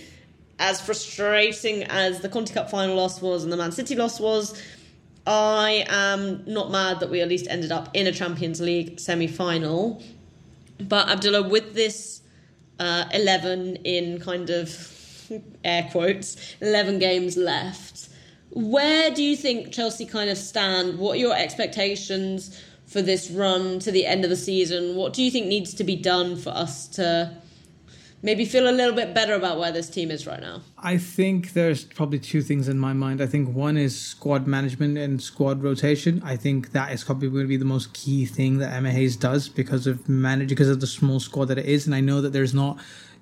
as 0.60 0.82
frustrating 0.82 1.84
as 1.84 2.22
the 2.22 2.30
Conti 2.30 2.54
Cup 2.54 2.70
final 2.70 2.96
loss 2.96 3.22
was 3.22 3.43
and 3.43 3.54
the 3.54 3.58
Man 3.58 3.72
City 3.72 3.96
loss 3.96 4.20
was, 4.20 4.62
I 5.26 5.86
am 5.89 6.43
not 6.46 6.72
mad 6.72 7.00
that 7.02 7.10
we 7.10 7.22
at 7.22 7.28
least 7.28 7.48
ended 7.50 7.72
up 7.72 7.89
in 7.93 8.08
a 8.08 8.12
Champions 8.12 8.62
League 8.62 9.00
semi 9.00 9.28
final. 9.28 10.02
But 10.80 11.10
Abdullah, 11.10 11.50
with 11.50 11.74
this 11.74 12.22
uh, 12.80 13.06
11 13.13 13.78
in 13.78 14.20
kind 14.20 14.50
of 14.50 15.32
air 15.63 15.88
quotes, 15.91 16.56
11 16.62 17.00
games 17.00 17.38
left. 17.38 18.10
Where 18.52 19.12
do 19.12 19.24
you 19.24 19.36
think 19.36 19.72
Chelsea 19.74 20.06
kind 20.06 20.30
of 20.30 20.38
stand? 20.38 20.98
What 20.98 21.17
are 21.17 21.20
your 21.20 21.36
expectations 21.36 22.60
for 22.86 23.02
this 23.02 23.30
run 23.30 23.80
to 23.80 23.91
the 23.91 24.06
end 24.06 24.24
of 24.24 24.30
the 24.30 24.38
season? 24.38 24.96
What 24.96 25.13
do 25.13 25.22
you 25.22 25.30
think 25.30 25.48
needs 25.48 25.74
to 25.76 25.84
be 25.84 25.96
done 25.96 26.38
for 26.38 26.50
us 26.52 26.88
to 26.89 27.36
maybe 28.21 28.45
feel 28.45 28.69
a 28.69 28.71
little 28.71 28.95
bit 28.95 29.13
better 29.13 29.34
about 29.34 29.60
where 29.60 29.71
this 29.71 29.89
team 29.89 30.12
is 30.12 30.25
right 30.25 30.41
now? 30.41 30.62
I 30.77 30.97
think 30.97 31.53
there's 31.53 31.84
probably 31.84 32.19
two 32.19 32.41
things 32.41 32.67
in 32.67 32.80
my 32.80 32.93
mind. 32.93 33.21
I 33.21 33.27
think 33.27 33.56
one 33.56 33.77
is 33.77 33.99
squad 33.99 34.47
management 34.47 34.97
and 34.97 35.21
squad 35.21 35.63
rotation. 35.63 36.21
I 36.23 36.36
think 36.36 36.71
that 36.71 36.91
is 36.91 37.03
probably 37.03 37.30
going 37.30 37.43
to 37.43 37.47
be 37.47 37.58
the 37.58 37.65
most 37.65 37.93
key 37.93 38.25
thing 38.25 38.58
that 38.60 38.73
Emma 38.73 38.91
Hayes 38.91 39.15
does 39.15 39.49
because 39.49 39.88
of 39.88 40.08
manage 40.10 40.49
because 40.49 40.69
of 40.69 40.80
the 40.80 40.88
small 40.88 41.19
squad 41.19 41.45
that 41.45 41.58
it 41.58 41.65
is. 41.65 41.86
And 41.86 41.95
I 41.95 42.01
know 42.01 42.21
that 42.21 42.34
there's 42.34 42.53
not 42.53 42.80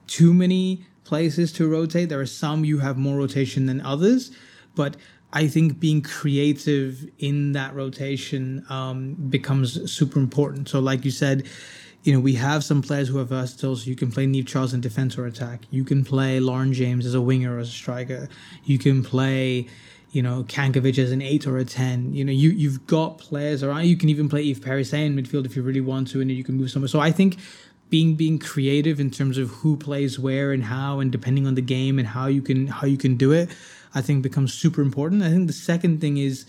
too 0.08 0.34
many 0.34 0.86
places 1.04 1.52
to 1.54 1.68
rotate. 1.68 2.10
There 2.10 2.20
are 2.20 2.26
some 2.26 2.66
you 2.66 2.80
have 2.80 2.98
more 2.98 3.18
rotation 3.18 3.66
than 3.66 3.82
others, 3.82 4.32
but 4.76 4.98
I 5.34 5.48
think 5.48 5.80
being 5.80 6.02
creative 6.02 7.10
in 7.20 7.52
that 7.52 7.76
rotation 7.76 8.66
um, 8.70 9.16
becomes 9.16 9.92
super 9.92 10.20
important. 10.20 10.70
So, 10.70 10.80
like 10.80 11.04
you 11.04 11.12
said, 11.12 11.46
you 12.06 12.14
know, 12.14 12.20
we 12.20 12.36
have 12.36 12.64
some 12.64 12.84
players 12.84 13.08
who 13.08 13.18
are 13.18 13.24
versatile, 13.24 13.76
so 13.76 13.90
you 13.90 13.96
can 13.96 14.12
play 14.12 14.28
Niamh 14.28 14.46
Charles 14.46 14.76
in 14.76 14.80
defense 14.80 15.18
or 15.18 15.26
attack. 15.26 15.62
You 15.72 15.84
can 15.84 16.06
play 16.06 16.40
Lauren 16.40 16.72
James 16.72 17.04
as 17.04 17.16
a 17.16 17.20
winger 17.20 17.58
or 17.58 17.60
as 17.60 17.70
a 17.70 17.72
striker. 17.72 18.30
You 18.64 18.78
can 18.78 19.04
play, 19.04 19.68
you 20.12 20.22
know, 20.22 20.44
Cankovic 20.44 21.00
as 21.00 21.12
an 21.12 21.24
eight 21.24 21.48
or 21.48 21.58
a 21.58 21.66
ten. 21.66 22.14
You 22.14 22.24
know, 22.24 22.32
you 22.32 22.52
you've 22.52 22.86
got 22.86 23.18
players 23.18 23.64
around. 23.64 23.88
You 23.88 23.98
can 23.98 24.10
even 24.10 24.30
play 24.30 24.44
Eve 24.44 24.60
Perisset 24.60 25.04
in 25.04 25.16
midfield 25.16 25.48
if 25.48 25.56
you 25.56 25.64
really 25.64 25.82
want 25.82 26.08
to, 26.10 26.22
and 26.22 26.30
you 26.30 26.44
can 26.44 26.56
move 26.56 26.70
somewhere. 26.70 26.90
So 26.90 27.00
I 27.00 27.12
think 27.12 27.40
being 27.90 28.14
being 28.14 28.38
creative 28.38 29.00
in 29.00 29.10
terms 29.10 29.40
of 29.40 29.50
who 29.50 29.76
plays 29.76 30.20
where 30.20 30.52
and 30.52 30.64
how 30.64 31.00
and 31.00 31.12
depending 31.12 31.48
on 31.48 31.56
the 31.56 31.62
game 31.62 31.98
and 31.98 32.08
how 32.08 32.28
you 32.28 32.42
can 32.44 32.68
how 32.68 32.86
you 32.86 32.98
can 32.98 33.16
do 33.16 33.32
it 33.32 33.48
i 33.94 34.02
think 34.02 34.24
becomes 34.24 34.52
super 34.52 34.82
important 34.82 35.22
i 35.22 35.30
think 35.30 35.46
the 35.46 35.54
second 35.54 36.02
thing 36.02 36.18
is 36.18 36.46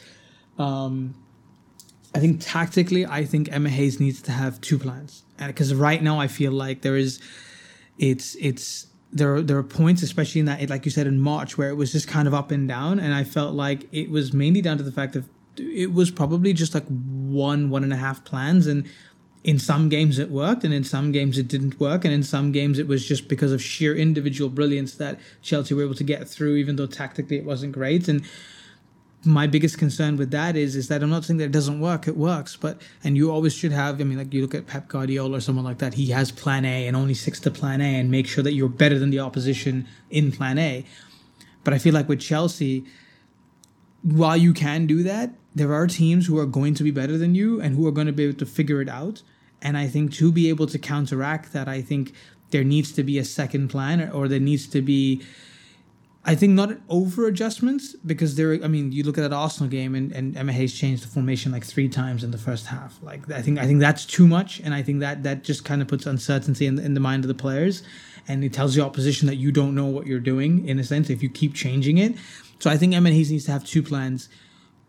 um 0.59 1.15
i 2.15 2.19
think 2.19 2.39
tactically 2.41 3.05
i 3.05 3.23
think 3.23 3.53
emma 3.53 3.69
hayes 3.69 4.01
needs 4.01 4.23
to 4.23 4.33
have 4.33 4.59
two 4.63 4.79
plans 4.79 5.25
because 5.47 5.75
right 5.75 6.03
now 6.03 6.19
i 6.19 6.27
feel 6.27 6.53
like 6.53 6.83
there 6.83 6.97
is 6.97 7.21
it's 7.99 8.37
it's 8.37 8.87
there 9.13 9.41
there 9.41 9.57
are 9.57 9.63
points 9.63 10.03
especially 10.03 10.41
in 10.41 10.47
that 10.47 10.69
like 10.69 10.85
you 10.85 10.91
said 10.91 11.07
in 11.07 11.21
march 11.21 11.57
where 11.57 11.71
it 11.71 11.75
was 11.75 11.93
just 11.93 12.09
kind 12.09 12.29
of 12.29 12.35
up 12.35 12.51
and 12.51 12.69
down 12.69 12.99
and 12.99 13.15
i 13.15 13.25
felt 13.25 13.55
like 13.55 13.89
it 13.93 14.11
was 14.11 14.33
mainly 14.33 14.61
down 14.61 14.77
to 14.77 14.83
the 14.83 14.93
fact 14.93 15.13
that 15.13 15.25
it 15.59 15.93
was 15.93 16.11
probably 16.11 16.53
just 16.53 16.75
like 16.75 16.87
one 16.87 17.71
one 17.71 17.83
and 17.83 17.93
a 17.93 17.97
half 17.97 18.25
plans 18.25 18.67
and 18.67 18.87
in 19.45 19.61
some 19.61 19.89
games 19.89 20.19
it 20.19 20.29
worked 20.29 20.65
and 20.65 20.75
in 20.75 20.83
some 20.83 21.13
games 21.13 21.39
it 21.39 21.47
didn't 21.47 21.79
work 21.79 22.05
and 22.05 22.13
in 22.13 22.23
some 22.23 22.51
games 22.51 22.81
it 22.81 22.89
was 22.89 23.07
just 23.07 23.29
because 23.29 23.53
of 23.53 23.63
sheer 23.63 23.95
individual 23.95 24.51
brilliance 24.51 24.95
that 24.97 25.21
Chelsea 25.41 25.73
were 25.73 25.85
able 25.85 25.95
to 25.95 26.05
get 26.05 26.29
through 26.29 26.57
even 26.57 26.75
though 26.75 26.87
tactically 26.87 27.37
it 27.37 27.45
wasn't 27.45 27.73
great 27.73 28.09
and 28.09 28.25
my 29.25 29.47
biggest 29.47 29.79
concern 29.79 30.17
with 30.17 30.31
that 30.31 30.57
is 30.57 30.77
is 30.77 30.89
that 30.89 31.03
I'm 31.03 31.11
not 31.11 31.25
saying 31.25 31.39
that 31.39 31.47
it 31.47 31.53
doesn't 31.53 31.81
work. 31.81 32.07
It 32.07 32.17
works, 32.17 32.57
but 32.57 32.81
and 33.03 33.17
you 33.17 33.31
always 33.31 33.55
should 33.55 33.73
have. 33.73 34.01
I 34.01 34.05
mean, 34.05 34.19
like 34.19 34.33
you 34.33 34.43
look 34.43 34.55
at 34.55 34.67
Pep 34.67 34.89
Guardiola 34.89 35.39
or 35.39 35.41
someone 35.41 35.65
like 35.65 35.79
that. 35.79 35.95
He 35.95 36.07
has 36.11 36.31
Plan 36.31 36.65
A 36.65 36.87
and 36.87 36.97
only 36.97 37.15
sticks 37.15 37.41
to 37.41 37.51
Plan 37.51 37.81
A 37.81 37.99
and 37.99 38.11
make 38.11 38.27
sure 38.27 38.45
that 38.45 38.53
you're 38.53 38.69
better 38.69 38.99
than 38.99 39.11
the 39.11 39.21
opposition 39.21 39.87
in 40.11 40.31
Plan 40.33 40.59
A. 40.59 40.85
But 41.65 41.75
I 41.75 41.79
feel 41.79 41.95
like 41.95 42.09
with 42.09 42.21
Chelsea, 42.21 42.85
while 44.03 44.37
you 44.37 44.53
can 44.53 44.87
do 44.87 45.03
that, 45.03 45.31
there 45.55 45.73
are 45.73 45.87
teams 45.87 46.27
who 46.27 46.39
are 46.39 46.47
going 46.47 46.75
to 46.75 46.85
be 46.85 46.91
better 46.93 47.19
than 47.19 47.35
you 47.35 47.61
and 47.61 47.75
who 47.75 47.87
are 47.87 47.93
going 47.93 48.07
to 48.07 48.13
be 48.13 48.25
able 48.25 48.39
to 48.39 48.47
figure 48.47 48.81
it 48.81 48.89
out. 48.89 49.23
And 49.61 49.77
I 49.77 49.89
think 49.89 50.13
to 50.15 50.31
be 50.31 50.49
able 50.49 50.67
to 50.69 50.79
counteract 50.79 51.53
that, 51.55 51.67
I 51.67 51.83
think 51.83 52.13
there 52.51 52.63
needs 52.63 52.93
to 52.93 53.03
be 53.03 53.19
a 53.19 53.25
second 53.25 53.69
plan 53.69 54.09
or 54.11 54.29
there 54.29 54.39
needs 54.39 54.67
to 54.69 54.83
be 54.83 55.23
I 56.29 56.35
think 56.35 56.55
not 56.55 56.71
over 56.89 57.29
adjustments 57.29 57.95
because 58.05 58.35
there. 58.35 58.55
I 58.65 58.67
mean, 58.67 58.91
you 58.91 59.05
look 59.05 59.17
at 59.17 59.23
that 59.23 59.33
Arsenal 59.33 59.71
game 59.71 59.95
and, 59.95 60.11
and 60.11 60.37
Emma 60.37 60.53
Hayes 60.53 60.75
changed 60.75 61.05
the 61.05 61.09
formation 61.09 61.53
like 61.53 61.65
three 61.65 61.89
times 61.89 62.25
in 62.25 62.33
the 62.33 62.39
first 62.39 62.67
half. 62.67 62.99
Like 63.01 63.31
I 63.31 63.41
think 63.41 63.61
I 63.61 63.67
think 63.67 63.79
that's 63.79 64.05
too 64.05 64.27
much, 64.27 64.59
and 64.59 64.75
I 64.75 64.83
think 64.83 64.99
that 65.01 65.23
that 65.23 65.45
just 65.45 65.65
kind 65.65 65.81
of 65.81 65.87
puts 65.87 66.05
uncertainty 66.05 66.67
in 66.67 66.75
the, 66.75 66.85
in 66.85 66.95
the 66.95 67.01
mind 67.01 67.23
of 67.23 67.29
the 67.29 67.35
players, 67.35 67.85
and 68.27 68.43
it 68.43 68.53
tells 68.53 68.75
the 68.75 68.83
opposition 68.83 69.29
that 69.29 69.37
you 69.37 69.53
don't 69.53 69.75
know 69.77 69.87
what 69.87 70.09
you're 70.09 70.19
doing 70.19 70.67
in 70.69 70.81
a 70.81 70.85
sense 70.85 71.11
if 71.11 71.23
you 71.23 71.29
keep 71.29 71.55
changing 71.55 71.99
it. 71.99 72.17
So 72.59 72.71
I 72.71 72.77
think 72.77 72.93
Emma 72.93 73.11
Hayes 73.11 73.31
needs 73.31 73.45
to 73.45 73.53
have 73.53 73.65
two 73.65 73.83
plans, 73.83 74.29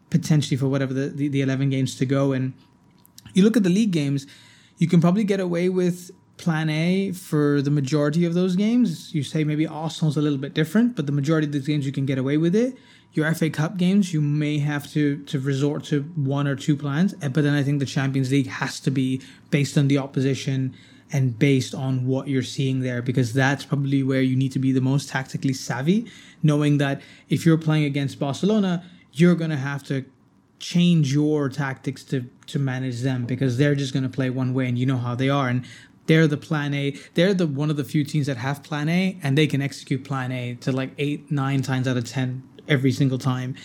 potentially 0.09 0.57
for 0.57 0.67
whatever 0.67 0.93
the, 0.93 1.09
the, 1.09 1.27
the 1.27 1.41
eleven 1.41 1.69
games 1.69 1.95
to 1.97 2.05
go. 2.07 2.31
And 2.31 2.53
you 3.35 3.43
look 3.43 3.55
at 3.55 3.63
the 3.63 3.69
league 3.69 3.91
games, 3.91 4.25
you 4.79 4.87
can 4.87 5.01
probably 5.01 5.23
get 5.23 5.39
away 5.39 5.69
with 5.69 6.09
plan 6.37 6.69
A 6.69 7.11
for 7.11 7.61
the 7.61 7.71
majority 7.71 8.25
of 8.25 8.33
those 8.33 8.55
games. 8.55 9.13
You 9.13 9.23
say 9.23 9.43
maybe 9.43 9.67
Arsenal's 9.67 10.17
a 10.17 10.21
little 10.21 10.37
bit 10.37 10.53
different, 10.53 10.95
but 10.95 11.05
the 11.05 11.11
majority 11.11 11.47
of 11.47 11.53
the 11.53 11.59
games 11.59 11.85
you 11.85 11.91
can 11.91 12.05
get 12.05 12.17
away 12.17 12.37
with 12.37 12.55
it. 12.55 12.77
Your 13.13 13.33
FA 13.33 13.49
Cup 13.49 13.77
games, 13.77 14.13
you 14.13 14.21
may 14.21 14.59
have 14.59 14.91
to 14.91 15.23
to 15.23 15.39
resort 15.39 15.83
to 15.85 16.01
one 16.15 16.47
or 16.47 16.55
two 16.55 16.75
plans, 16.75 17.15
eh, 17.21 17.29
but 17.29 17.43
then 17.43 17.53
I 17.53 17.63
think 17.63 17.79
the 17.79 17.85
Champions 17.85 18.31
League 18.31 18.47
has 18.47 18.79
to 18.81 18.91
be 18.91 19.21
based 19.49 19.77
on 19.77 19.87
the 19.87 19.97
opposition 19.97 20.75
and 21.11 21.39
based 21.39 21.73
on 21.73 22.05
what 22.05 22.27
you're 22.27 22.43
seeing 22.43 22.81
there 22.81 23.01
because 23.01 23.33
that's 23.33 23.65
probably 23.65 24.03
where 24.03 24.21
you 24.21 24.35
need 24.35 24.51
to 24.51 24.59
be 24.59 24.71
the 24.71 24.81
most 24.81 25.09
tactically 25.09 25.53
savvy, 25.53 26.05
knowing 26.43 26.77
that 26.79 27.01
if 27.29 27.45
you're 27.45 27.57
playing 27.57 27.85
against 27.85 28.19
Barcelona, 28.19 28.83
you're 29.13 29.35
going 29.35 29.49
to 29.49 29.57
have 29.57 29.83
to 29.83 30.05
change 30.59 31.13
your 31.13 31.49
tactics 31.49 32.03
to 32.03 32.25
to 32.47 32.57
manage 32.57 33.01
them 33.01 33.25
because 33.25 33.57
they're 33.57 33.75
just 33.75 33.93
going 33.93 34.03
to 34.03 34.09
play 34.09 34.29
one 34.29 34.53
way 34.53 34.67
and 34.67 34.77
you 34.79 34.85
know 34.85 34.97
how 34.97 35.13
they 35.13 35.29
are 35.29 35.47
and 35.49 35.63
they're 36.07 36.27
the 36.27 36.37
plan 36.37 36.73
A. 36.73 36.95
They're 37.13 37.33
the 37.33 37.47
one 37.47 37.69
of 37.69 37.77
the 37.77 37.83
few 37.83 38.03
teams 38.03 38.27
that 38.27 38.37
have 38.37 38.63
plan 38.63 38.89
A 38.89 39.17
and 39.21 39.37
they 39.37 39.47
can 39.47 39.61
execute 39.61 40.03
plan 40.03 40.31
A 40.31 40.55
to 40.55 40.71
like 40.71 40.91
eight, 40.97 41.31
nine 41.31 41.61
times 41.61 41.87
out 41.87 41.97
of 41.97 42.05
ten 42.05 42.43
every 42.67 42.91
single 42.91 43.17
time. 43.17 43.55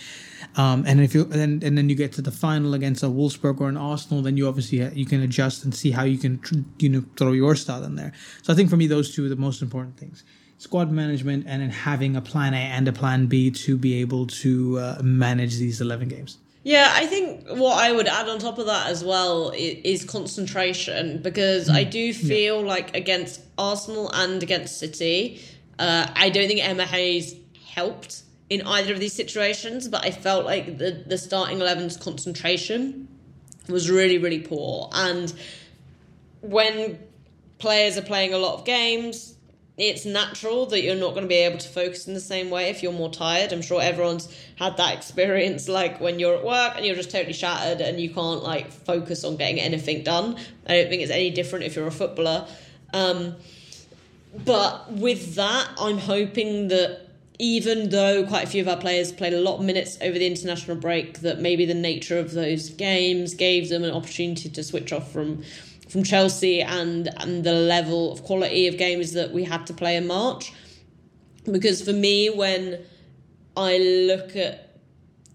Um, 0.55 0.83
and 0.85 1.01
if 1.01 1.15
you 1.15 1.27
and, 1.31 1.63
and 1.63 1.77
then 1.77 1.89
you 1.89 1.95
get 1.95 2.11
to 2.13 2.21
the 2.21 2.31
final 2.31 2.73
against 2.73 3.01
a 3.01 3.07
Wolfsburg 3.07 3.59
or 3.59 3.69
an 3.69 3.77
Arsenal, 3.77 4.21
then 4.21 4.37
you 4.37 4.47
obviously 4.47 4.83
you 4.93 5.05
can 5.05 5.21
adjust 5.21 5.63
and 5.63 5.73
see 5.73 5.91
how 5.91 6.03
you 6.03 6.17
can 6.17 6.39
you 6.79 6.89
know 6.89 7.03
throw 7.17 7.31
your 7.31 7.55
style 7.55 7.83
in 7.83 7.95
there. 7.95 8.13
So 8.43 8.53
I 8.53 8.55
think 8.55 8.69
for 8.69 8.77
me 8.77 8.87
those 8.87 9.13
two 9.13 9.25
are 9.25 9.29
the 9.29 9.35
most 9.35 9.61
important 9.61 9.97
things: 9.97 10.23
squad 10.57 10.91
management 10.91 11.45
and 11.47 11.61
then 11.61 11.69
having 11.69 12.15
a 12.15 12.21
plan 12.21 12.53
A 12.53 12.57
and 12.57 12.87
a 12.87 12.93
plan 12.93 13.25
B 13.27 13.49
to 13.51 13.77
be 13.77 13.99
able 14.01 14.27
to 14.27 14.79
uh, 14.79 14.97
manage 15.01 15.57
these 15.57 15.81
eleven 15.81 16.07
games. 16.07 16.37
Yeah, 16.63 16.89
I 16.93 17.05
think 17.07 17.45
what 17.49 17.77
I 17.77 17.91
would 17.91 18.07
add 18.07 18.29
on 18.29 18.39
top 18.39 18.57
of 18.57 18.67
that 18.67 18.89
as 18.89 19.03
well 19.03 19.51
is, 19.55 20.05
concentration 20.05 21.21
because 21.21 21.67
mm. 21.67 21.75
I 21.75 21.83
do 21.83 22.13
feel 22.13 22.61
yeah. 22.61 22.67
like 22.67 22.95
against 22.95 23.41
Arsenal 23.57 24.09
and 24.13 24.41
against 24.41 24.79
City, 24.79 25.41
uh, 25.77 26.07
I 26.15 26.29
don't 26.29 26.47
think 26.47 26.65
Emma 26.65 26.85
Hayes 26.85 27.35
helped 27.67 28.23
in 28.49 28.61
either 28.61 28.93
of 28.93 28.99
these 28.99 29.13
situations, 29.13 29.89
but 29.89 30.05
I 30.05 30.11
felt 30.11 30.45
like 30.45 30.77
the, 30.77 31.03
the 31.05 31.17
starting 31.17 31.57
11's 31.57 31.97
concentration 31.97 33.09
was 33.67 33.89
really, 33.89 34.17
really 34.17 34.39
poor. 34.39 34.89
And 34.93 35.33
when 36.41 36.99
players 37.57 37.97
are 37.97 38.03
playing 38.03 38.33
a 38.33 38.37
lot 38.37 38.59
of 38.59 38.65
games, 38.65 39.32
it's 39.77 40.05
natural 40.05 40.67
that 40.67 40.83
you're 40.83 40.95
not 40.95 41.11
going 41.11 41.23
to 41.23 41.27
be 41.27 41.35
able 41.35 41.57
to 41.57 41.67
focus 41.67 42.07
in 42.07 42.13
the 42.13 42.19
same 42.19 42.51
way 42.51 42.69
if 42.69 42.83
you're 42.83 42.91
more 42.91 43.09
tired. 43.09 43.51
I'm 43.51 43.63
sure 43.63 43.81
everyone's 43.81 44.29
had 44.55 44.77
that 44.77 44.95
experience, 44.95 45.67
like 45.67 45.99
when 45.99 46.19
you're 46.19 46.35
at 46.35 46.45
work 46.45 46.73
and 46.75 46.85
you're 46.85 46.95
just 46.95 47.09
totally 47.09 47.33
shattered 47.33 47.81
and 47.81 47.99
you 47.99 48.13
can't 48.13 48.43
like 48.43 48.71
focus 48.71 49.23
on 49.23 49.35
getting 49.35 49.59
anything 49.59 50.03
done. 50.03 50.37
I 50.67 50.75
don't 50.75 50.89
think 50.89 51.01
it's 51.01 51.11
any 51.11 51.31
different 51.31 51.65
if 51.65 51.75
you're 51.75 51.87
a 51.87 51.91
footballer. 51.91 52.47
Um, 52.93 53.35
but 54.45 54.91
with 54.91 55.35
that, 55.35 55.69
I'm 55.79 55.97
hoping 55.97 56.67
that 56.67 57.07
even 57.39 57.89
though 57.89 58.25
quite 58.27 58.43
a 58.43 58.47
few 58.47 58.61
of 58.61 58.67
our 58.67 58.77
players 58.77 59.11
played 59.11 59.33
a 59.33 59.41
lot 59.41 59.57
of 59.57 59.65
minutes 59.65 59.97
over 60.01 60.17
the 60.17 60.27
international 60.27 60.77
break, 60.77 61.19
that 61.21 61.39
maybe 61.39 61.65
the 61.65 61.73
nature 61.73 62.19
of 62.19 62.33
those 62.33 62.69
games 62.69 63.33
gave 63.33 63.69
them 63.69 63.83
an 63.83 63.91
opportunity 63.91 64.49
to 64.49 64.63
switch 64.63 64.93
off 64.93 65.11
from 65.11 65.43
from 65.93 66.03
Chelsea 66.03 66.59
and 66.59 67.07
and 67.21 67.43
the 67.43 67.53
level 67.53 68.11
of 68.11 68.23
quality 68.23 68.67
of 68.67 68.79
games 68.79 69.13
that 69.13 69.31
we 69.31 69.43
had 69.43 69.67
to 69.67 69.73
play 69.75 69.95
in 69.95 70.07
March. 70.07 70.51
Because 71.45 71.83
for 71.83 71.93
me, 71.93 72.31
when 72.31 72.79
I 73.55 73.77
look 73.77 74.35
at 74.35 74.79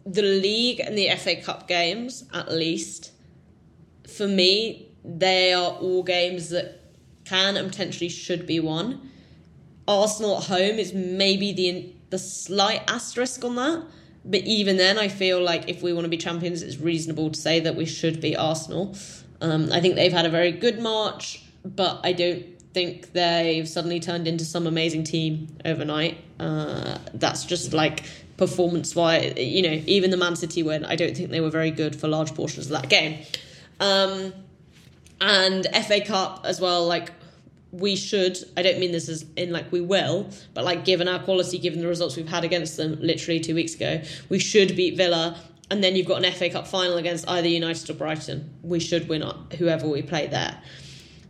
the 0.04 0.22
league 0.22 0.80
and 0.80 0.98
the 0.98 1.10
FA 1.10 1.36
Cup 1.36 1.68
games, 1.68 2.24
at 2.34 2.50
least, 2.50 3.12
for 4.16 4.26
me, 4.26 4.88
they 5.04 5.52
are 5.52 5.70
all 5.74 6.02
games 6.02 6.48
that 6.48 6.80
can 7.24 7.56
and 7.56 7.68
potentially 7.68 8.08
should 8.08 8.44
be 8.44 8.58
won. 8.58 9.08
Arsenal 9.86 10.38
at 10.38 10.44
home 10.44 10.78
is 10.80 10.92
maybe 10.92 11.52
the 11.52 11.92
the 12.10 12.18
slight 12.18 12.82
asterisk 12.88 13.44
on 13.44 13.54
that. 13.54 13.84
But 14.24 14.40
even 14.40 14.76
then, 14.76 14.98
I 14.98 15.06
feel 15.06 15.40
like 15.40 15.68
if 15.68 15.82
we 15.82 15.92
want 15.92 16.06
to 16.06 16.08
be 16.08 16.16
champions, 16.16 16.62
it's 16.62 16.78
reasonable 16.78 17.30
to 17.30 17.38
say 17.38 17.60
that 17.60 17.76
we 17.76 17.86
should 17.86 18.20
be 18.20 18.34
Arsenal. 18.36 18.96
Um, 19.40 19.70
I 19.72 19.80
think 19.80 19.94
they've 19.94 20.12
had 20.12 20.26
a 20.26 20.30
very 20.30 20.52
good 20.52 20.80
March, 20.80 21.42
but 21.64 22.00
I 22.04 22.12
don't 22.12 22.44
think 22.74 23.12
they've 23.12 23.68
suddenly 23.68 24.00
turned 24.00 24.28
into 24.28 24.44
some 24.44 24.66
amazing 24.66 25.04
team 25.04 25.48
overnight. 25.64 26.18
Uh, 26.38 26.98
that's 27.14 27.44
just 27.44 27.72
like 27.72 28.04
performance 28.36 28.94
wise, 28.94 29.34
you 29.36 29.62
know, 29.62 29.82
even 29.86 30.10
the 30.10 30.16
Man 30.16 30.36
City 30.36 30.62
win, 30.62 30.84
I 30.84 30.96
don't 30.96 31.16
think 31.16 31.30
they 31.30 31.40
were 31.40 31.50
very 31.50 31.70
good 31.70 31.96
for 31.96 32.08
large 32.08 32.34
portions 32.34 32.66
of 32.66 32.72
that 32.80 32.88
game. 32.88 33.24
Um, 33.80 34.32
and 35.20 35.66
FA 35.86 36.00
Cup 36.00 36.42
as 36.44 36.60
well, 36.60 36.86
like 36.86 37.10
we 37.72 37.96
should, 37.96 38.38
I 38.56 38.62
don't 38.62 38.78
mean 38.78 38.92
this 38.92 39.08
as 39.08 39.26
in 39.36 39.52
like 39.52 39.70
we 39.72 39.80
will, 39.80 40.30
but 40.54 40.64
like 40.64 40.84
given 40.84 41.08
our 41.08 41.18
quality, 41.18 41.58
given 41.58 41.80
the 41.80 41.88
results 41.88 42.16
we've 42.16 42.28
had 42.28 42.44
against 42.44 42.76
them 42.76 42.96
literally 43.00 43.40
two 43.40 43.54
weeks 43.54 43.74
ago, 43.74 44.00
we 44.28 44.38
should 44.38 44.76
beat 44.76 44.96
Villa 44.96 45.36
and 45.70 45.82
then 45.84 45.96
you've 45.96 46.06
got 46.06 46.24
an 46.24 46.32
FA 46.32 46.50
Cup 46.50 46.66
final 46.66 46.96
against 46.96 47.28
either 47.28 47.48
United 47.48 47.88
or 47.90 47.94
Brighton. 47.94 48.54
We 48.62 48.80
should 48.80 49.08
win 49.08 49.22
whoever 49.58 49.86
we 49.86 50.02
play 50.02 50.26
there. 50.26 50.58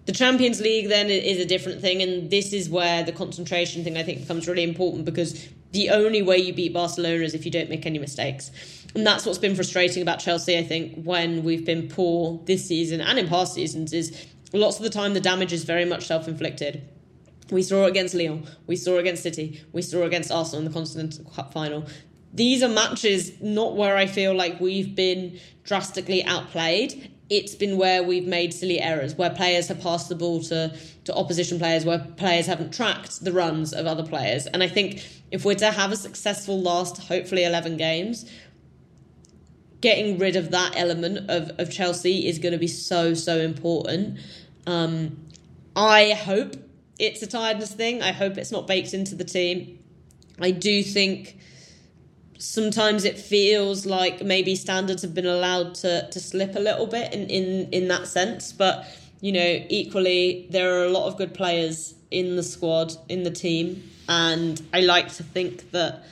The 0.06 0.12
Champions 0.12 0.60
League 0.60 0.88
then 0.88 1.10
is 1.10 1.38
a 1.38 1.44
different 1.44 1.82
thing, 1.82 2.00
and 2.00 2.30
this 2.30 2.52
is 2.52 2.70
where 2.70 3.02
the 3.02 3.12
concentration 3.12 3.84
thing 3.84 3.98
I 3.98 4.02
think 4.02 4.20
becomes 4.20 4.48
really 4.48 4.62
important 4.62 5.04
because 5.04 5.48
the 5.72 5.90
only 5.90 6.22
way 6.22 6.38
you 6.38 6.54
beat 6.54 6.72
Barcelona 6.72 7.22
is 7.24 7.34
if 7.34 7.44
you 7.44 7.50
don't 7.50 7.68
make 7.68 7.84
any 7.84 7.98
mistakes. 7.98 8.50
And 8.94 9.06
that's 9.06 9.26
what's 9.26 9.38
been 9.38 9.54
frustrating 9.54 10.00
about 10.00 10.18
Chelsea, 10.18 10.56
I 10.56 10.62
think, 10.64 11.04
when 11.04 11.44
we've 11.44 11.66
been 11.66 11.88
poor 11.88 12.40
this 12.46 12.66
season 12.66 13.02
and 13.02 13.18
in 13.18 13.28
past 13.28 13.52
seasons, 13.52 13.92
is 13.92 14.26
lots 14.54 14.78
of 14.78 14.82
the 14.82 14.90
time 14.90 15.12
the 15.12 15.20
damage 15.20 15.52
is 15.52 15.64
very 15.64 15.84
much 15.84 16.06
self 16.06 16.26
inflicted. 16.26 16.88
We 17.50 17.62
saw 17.62 17.84
against 17.84 18.14
Lyon. 18.14 18.46
We 18.66 18.76
saw 18.76 18.98
against 18.98 19.22
City. 19.22 19.62
We 19.72 19.82
saw 19.82 20.04
against 20.04 20.30
Arsenal 20.30 20.60
in 20.60 20.64
the 20.64 20.72
Continental 20.72 21.24
Cup 21.26 21.52
final 21.52 21.86
these 22.38 22.62
are 22.62 22.68
matches 22.68 23.32
not 23.42 23.74
where 23.74 23.96
I 23.96 24.06
feel 24.06 24.32
like 24.32 24.60
we've 24.60 24.94
been 24.94 25.40
drastically 25.64 26.24
outplayed. 26.24 27.10
It's 27.28 27.56
been 27.56 27.76
where 27.76 28.02
we've 28.02 28.26
made 28.26 28.54
silly 28.54 28.80
errors, 28.80 29.16
where 29.16 29.28
players 29.28 29.66
have 29.68 29.80
passed 29.80 30.08
the 30.08 30.14
ball 30.14 30.40
to, 30.44 30.74
to 31.04 31.14
opposition 31.14 31.58
players, 31.58 31.84
where 31.84 31.98
players 31.98 32.46
haven't 32.46 32.72
tracked 32.72 33.24
the 33.24 33.32
runs 33.32 33.72
of 33.72 33.86
other 33.86 34.04
players. 34.04 34.46
And 34.46 34.62
I 34.62 34.68
think 34.68 35.04
if 35.32 35.44
we're 35.44 35.56
to 35.56 35.72
have 35.72 35.90
a 35.90 35.96
successful 35.96 36.60
last, 36.60 36.98
hopefully, 36.98 37.42
11 37.42 37.76
games, 37.76 38.30
getting 39.80 40.18
rid 40.18 40.36
of 40.36 40.52
that 40.52 40.74
element 40.76 41.28
of, 41.28 41.50
of 41.58 41.72
Chelsea 41.72 42.28
is 42.28 42.38
going 42.38 42.52
to 42.52 42.58
be 42.58 42.68
so, 42.68 43.14
so 43.14 43.38
important. 43.38 44.20
Um, 44.64 45.18
I 45.74 46.12
hope 46.12 46.54
it's 47.00 47.20
a 47.20 47.26
tiredness 47.26 47.72
thing. 47.72 48.00
I 48.00 48.12
hope 48.12 48.38
it's 48.38 48.52
not 48.52 48.68
baked 48.68 48.94
into 48.94 49.16
the 49.16 49.24
team. 49.24 49.80
I 50.40 50.52
do 50.52 50.84
think 50.84 51.37
sometimes 52.38 53.04
it 53.04 53.18
feels 53.18 53.84
like 53.84 54.22
maybe 54.22 54.54
standards 54.54 55.02
have 55.02 55.14
been 55.14 55.26
allowed 55.26 55.74
to, 55.76 56.08
to 56.10 56.20
slip 56.20 56.54
a 56.54 56.60
little 56.60 56.86
bit 56.86 57.12
in, 57.12 57.28
in, 57.28 57.68
in 57.72 57.88
that 57.88 58.06
sense. 58.06 58.52
But, 58.52 58.86
you 59.20 59.32
know, 59.32 59.64
equally, 59.68 60.46
there 60.50 60.80
are 60.80 60.84
a 60.84 60.90
lot 60.90 61.08
of 61.08 61.16
good 61.18 61.34
players 61.34 61.94
in 62.10 62.36
the 62.36 62.42
squad, 62.42 62.94
in 63.08 63.24
the 63.24 63.30
team. 63.30 63.90
And 64.08 64.60
I 64.72 64.80
like 64.80 65.12
to 65.14 65.22
think 65.22 65.70
that 65.72 66.04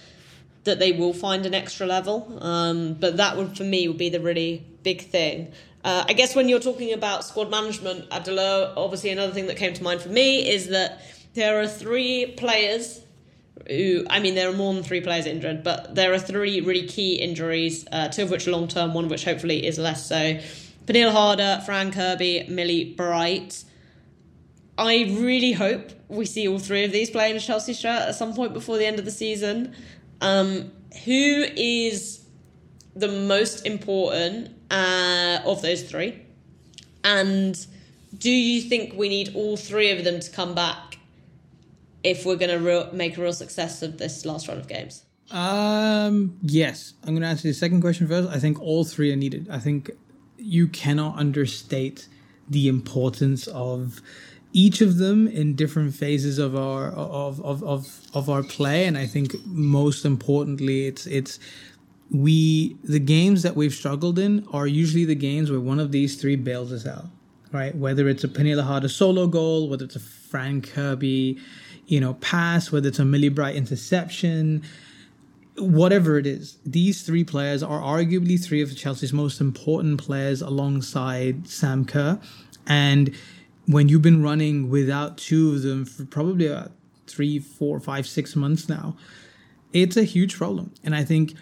that 0.65 0.81
they 0.81 0.91
will 0.91 1.13
find 1.13 1.47
an 1.47 1.55
extra 1.55 1.87
level. 1.87 2.39
Um, 2.43 2.95
but 2.95 3.19
that 3.19 3.37
would, 3.37 3.57
for 3.57 3.63
me, 3.63 3.87
would 3.87 3.99
be 3.99 4.09
the 4.09 4.19
really 4.19 4.65
big 4.83 5.01
thing. 5.01 5.53
Uh, 5.85 6.05
I 6.09 6.13
guess 6.13 6.35
when 6.35 6.49
you're 6.49 6.59
talking 6.59 6.93
about 6.93 7.25
squad 7.25 7.49
management, 7.49 8.07
Abdullah, 8.11 8.75
obviously 8.77 9.11
another 9.11 9.33
thing 9.33 9.47
that 9.47 9.57
came 9.57 9.73
to 9.75 9.83
mind 9.85 10.03
for 10.03 10.09
me 10.09 10.51
is 10.51 10.71
that 10.71 11.01
there 11.35 11.61
are 11.61 11.69
three 11.69 12.35
players 12.37 13.01
who, 13.69 14.05
I 14.09 14.21
mean, 14.21 14.35
there 14.35 14.49
are 14.49 14.53
more 14.53 14.73
than 14.75 14.83
three 14.83 15.01
players 15.01 15.27
injured, 15.27 15.63
but 15.63 15.95
there 15.95 16.13
are 16.13 16.19
three 16.19 16.61
really 16.61 16.87
key 16.87 17.17
injuries, 17.17 17.87
uh, 17.93 18.09
two 18.09 18.23
of 18.23 18.31
which 18.31 18.47
long 18.47 18.69
term, 18.69 18.95
one 18.95 19.05
of 19.05 19.11
which 19.11 19.25
hopefully 19.25 19.67
is 19.67 19.79
less 19.79 20.07
so. 20.07 20.39
Pernille 20.87 21.13
Harder, 21.13 21.63
Fran 21.67 21.93
Kirby, 21.93 22.47
Millie 22.49 22.95
Bright. 22.95 23.65
I 24.79 25.17
really 25.19 25.53
hope 25.53 25.91
we 26.09 26.27
see 26.27 26.47
all 26.47 26.59
three 26.59 26.85
of 26.85 26.93
these 26.93 27.11
play 27.11 27.31
in 27.31 27.37
a 27.37 27.41
Chelsea 27.41 27.73
shirt 27.73 28.03
at 28.03 28.15
some 28.15 28.35
point 28.35 28.53
before 28.53 28.79
the 28.79 28.87
end 28.87 28.99
of 28.99 29.05
the 29.05 29.11
season. 29.11 29.75
Um, 30.21 30.71
who 31.05 31.45
is 31.57 32.25
the 32.95 33.09
most 33.09 33.67
important 33.67 34.51
uh, 34.71 35.41
of 35.45 35.63
those 35.63 35.83
three? 35.83 36.23
And 37.03 37.67
do 38.17 38.31
you 38.31 38.63
think 38.63 38.95
we 38.95 39.09
need 39.09 39.35
all 39.35 39.57
three 39.57 39.91
of 39.91 40.05
them 40.05 40.21
to 40.21 40.31
come 40.31 40.55
back 40.55 40.86
if 42.07 42.25
we're 42.25 42.37
going 42.37 42.51
to 42.51 42.59
re- 42.59 42.89
make 42.93 43.19
a 43.19 43.21
real 43.21 43.33
success 43.33 43.83
of 43.83 43.99
this 43.99 44.25
last 44.25 44.47
run 44.47 44.59
of 44.59 44.69
games? 44.69 45.05
Um, 45.33 46.39
yes. 46.41 46.95
I'm 47.03 47.11
going 47.11 47.23
to 47.23 47.29
answer 47.29 47.49
the 47.49 47.55
second 47.55 47.81
question 47.81 48.07
first. 48.07 48.29
I 48.29 48.39
think 48.39 48.61
all 48.61 48.85
three 48.85 49.13
are 49.13 49.17
needed. 49.17 49.49
I 49.51 49.59
think 49.59 49.91
you 50.39 50.69
cannot 50.69 51.17
understate 51.17 52.07
the 52.49 52.69
importance 52.69 53.49
of 53.49 54.01
each 54.53 54.81
of 54.81 54.99
them 54.99 55.27
in 55.27 55.57
different 55.57 55.95
phases 55.95 56.39
of 56.39 56.55
our 56.55 56.91
of 56.93 57.45
of 57.45 57.63
of, 57.65 58.01
of 58.15 58.31
our 58.31 58.45
play 58.45 58.85
and 58.87 58.97
I 58.97 59.05
think 59.05 59.35
most 59.45 60.05
importantly 60.05 60.87
it's 60.87 61.07
it's 61.07 61.41
we 62.11 62.77
the 62.85 63.01
games 63.01 63.43
that 63.43 63.57
we've 63.57 63.75
struggled 63.75 64.19
in 64.19 64.47
are 64.53 64.69
usually 64.69 65.05
the 65.05 65.17
games 65.17 65.51
where 65.51 65.59
one 65.59 65.81
of 65.81 65.91
these 65.91 66.21
three 66.21 66.37
bails 66.37 66.73
us 66.73 66.87
out 66.87 67.07
right 67.53 67.75
whether 67.75 68.09
it's 68.09 68.23
a 68.23 68.29
Pernille 68.29 68.63
Harder 68.63 68.89
solo 68.89 69.27
goal 69.27 69.69
whether 69.69 69.85
it's 69.85 69.97
a 69.97 70.01
Fran 70.01 70.63
Kirby 70.63 71.39
you 71.87 72.01
know 72.01 72.15
pass 72.15 72.73
whether 72.73 72.89
it's 72.89 72.99
a 72.99 73.05
Millie 73.05 73.29
Bright 73.29 73.57
interception 73.57 74.63
whatever 75.59 76.19
it 76.19 76.27
is, 76.27 76.59
these 76.65 77.03
three 77.03 77.25
players 77.25 77.63
are 77.63 77.81
arguably 77.81 78.43
three 78.43 78.63
of 78.63 78.77
Chelsea's 78.77 79.13
most 79.13 79.41
important 79.41 80.01
players 80.01 80.43
alongside 80.43 81.49
Sam 81.49 81.85
Kerr. 81.85 82.19
And 82.67 83.15
when 83.67 83.89
you've 83.89 84.03
been 84.03 84.23
running 84.23 84.69
without 84.71 85.19
two 85.19 85.55
of 85.55 85.63
them 85.63 85.85
for 85.85 86.05
probably 86.05 86.47
about 86.47 86.73
three, 87.07 87.39
four, 87.39 87.81
five, 87.81 88.07
six 88.07 88.37
months 88.37 88.69
now, 88.69 88.97
it's 89.73 89.97
a 89.97 90.05
huge 90.05 90.37
problem. 90.37 90.73
And 90.85 90.95
I 90.95 91.05
think 91.05 91.35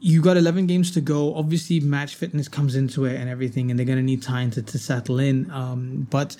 you've 0.00 0.24
got 0.24 0.36
11 0.36 0.66
games 0.66 0.90
to 0.92 1.00
go. 1.00 1.34
Obviously, 1.34 1.80
match 1.80 2.14
fitness 2.14 2.48
comes 2.48 2.74
into 2.74 3.04
it 3.04 3.16
and 3.16 3.28
everything, 3.28 3.70
and 3.70 3.78
they're 3.78 3.86
going 3.86 3.98
to 3.98 4.04
need 4.04 4.22
time 4.22 4.50
to, 4.52 4.62
to 4.62 4.78
settle 4.78 5.18
in. 5.18 5.50
Um, 5.50 6.06
but 6.10 6.36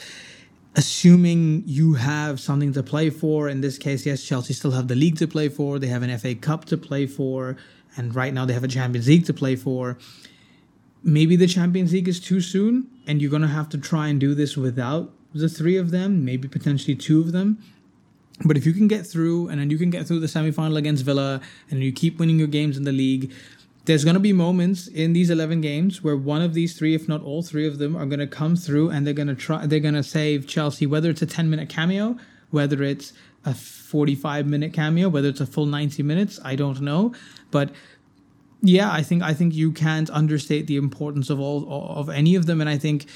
assuming 0.77 1.63
you 1.67 1.95
have 1.95 2.39
something 2.39 2.73
to 2.75 2.83
play 2.83 3.09
for. 3.11 3.49
In 3.49 3.63
this 3.63 3.79
case, 3.79 4.05
yes, 4.05 4.23
Chelsea 4.23 4.53
still 4.53 4.73
have 4.73 4.89
the 4.89 4.95
league 4.95 5.17
to 5.17 5.27
play 5.27 5.49
for. 5.49 5.79
They 5.79 5.87
have 5.89 6.03
an 6.03 6.17
FA 6.19 6.35
Cup 6.35 6.67
to 6.67 6.77
play 6.77 7.07
for, 7.07 7.57
and 7.97 8.15
right 8.15 8.33
now 8.33 8.45
they 8.45 8.53
have 8.53 8.65
a 8.65 8.69
Champions 8.69 9.09
League 9.09 9.25
to 9.27 9.35
play 9.35 9.57
for. 9.57 9.97
Maybe 11.03 11.35
the 11.35 11.47
Champions 11.47 11.93
League 11.93 12.09
is 12.09 12.21
too 12.21 12.41
soon, 12.41 12.89
and 13.07 13.23
you're 13.23 13.31
gonna 13.31 13.49
have 13.49 13.71
to 13.71 13.79
try 13.79 14.09
and 14.09 14.21
do 14.21 14.35
this 14.35 14.57
without 14.57 15.13
the 15.33 15.49
three 15.49 15.77
of 15.77 15.91
them, 15.91 16.25
maybe 16.25 16.47
potentially 16.47 16.95
two 16.95 17.21
of 17.21 17.33
them. 17.33 17.59
But 18.45 18.59
if 18.59 18.67
you 18.67 18.75
can 18.75 18.87
get 18.87 19.07
through, 19.07 19.49
and 19.49 19.59
then 19.61 19.71
you 19.71 19.79
can 19.79 19.89
get 19.89 20.07
through 20.07 20.21
the 20.21 20.29
semi 20.29 20.51
final 20.51 20.77
against 20.77 21.05
Villa, 21.05 21.41
and 21.71 21.83
you 21.83 21.91
keep 21.91 22.19
winning 22.19 22.39
your 22.39 22.49
games 22.49 22.77
in 22.77 22.85
the 22.85 22.93
league, 22.93 23.33
there's 23.87 24.05
going 24.05 24.15
to 24.15 24.21
be 24.21 24.33
moments 24.33 24.89
in 24.89 25.13
these 25.13 25.31
11 25.31 25.61
games 25.61 26.03
where 26.03 26.17
one 26.17 26.43
of 26.43 26.55
these 26.55 26.77
three 26.77 26.95
if 26.95 27.09
not 27.09 27.23
all 27.23 27.43
three 27.43 27.67
of 27.67 27.79
them 27.79 27.97
are 27.97 28.07
going 28.07 28.21
to 28.21 28.27
come 28.27 28.57
through 28.57 28.91
and 28.91 29.07
they're 29.07 29.15
going 29.15 29.29
to 29.29 29.35
try 29.35 29.65
they're 29.67 29.81
going 29.81 29.95
to 29.95 30.03
save 30.03 30.47
chelsea 30.47 30.87
whether 30.87 31.09
it's 31.09 31.23
a 31.23 31.27
10 31.27 31.49
minute 31.49 31.69
cameo 31.69 32.17
whether 32.51 32.83
it's 32.83 33.13
a 33.45 33.55
45 33.55 34.47
minute 34.47 34.73
cameo 34.73 35.09
whether 35.09 35.29
it's 35.29 35.41
a 35.41 35.47
full 35.47 35.67
90 35.67 36.03
minutes 36.03 36.39
i 36.45 36.55
don't 36.55 36.81
know 36.81 37.15
but 37.51 37.71
yeah 38.61 38.93
i 38.93 39.03
think 39.03 39.23
i 39.23 39.33
think 39.33 39.55
you 39.55 39.73
can't 39.73 40.11
understate 40.11 40.67
the 40.67 40.77
importance 40.77 41.31
of 41.31 41.41
all 41.41 41.67
of 41.71 42.09
any 42.11 42.35
of 42.35 42.47
them 42.47 42.61
and 42.61 42.69
i 42.69 42.77
think 42.77 43.07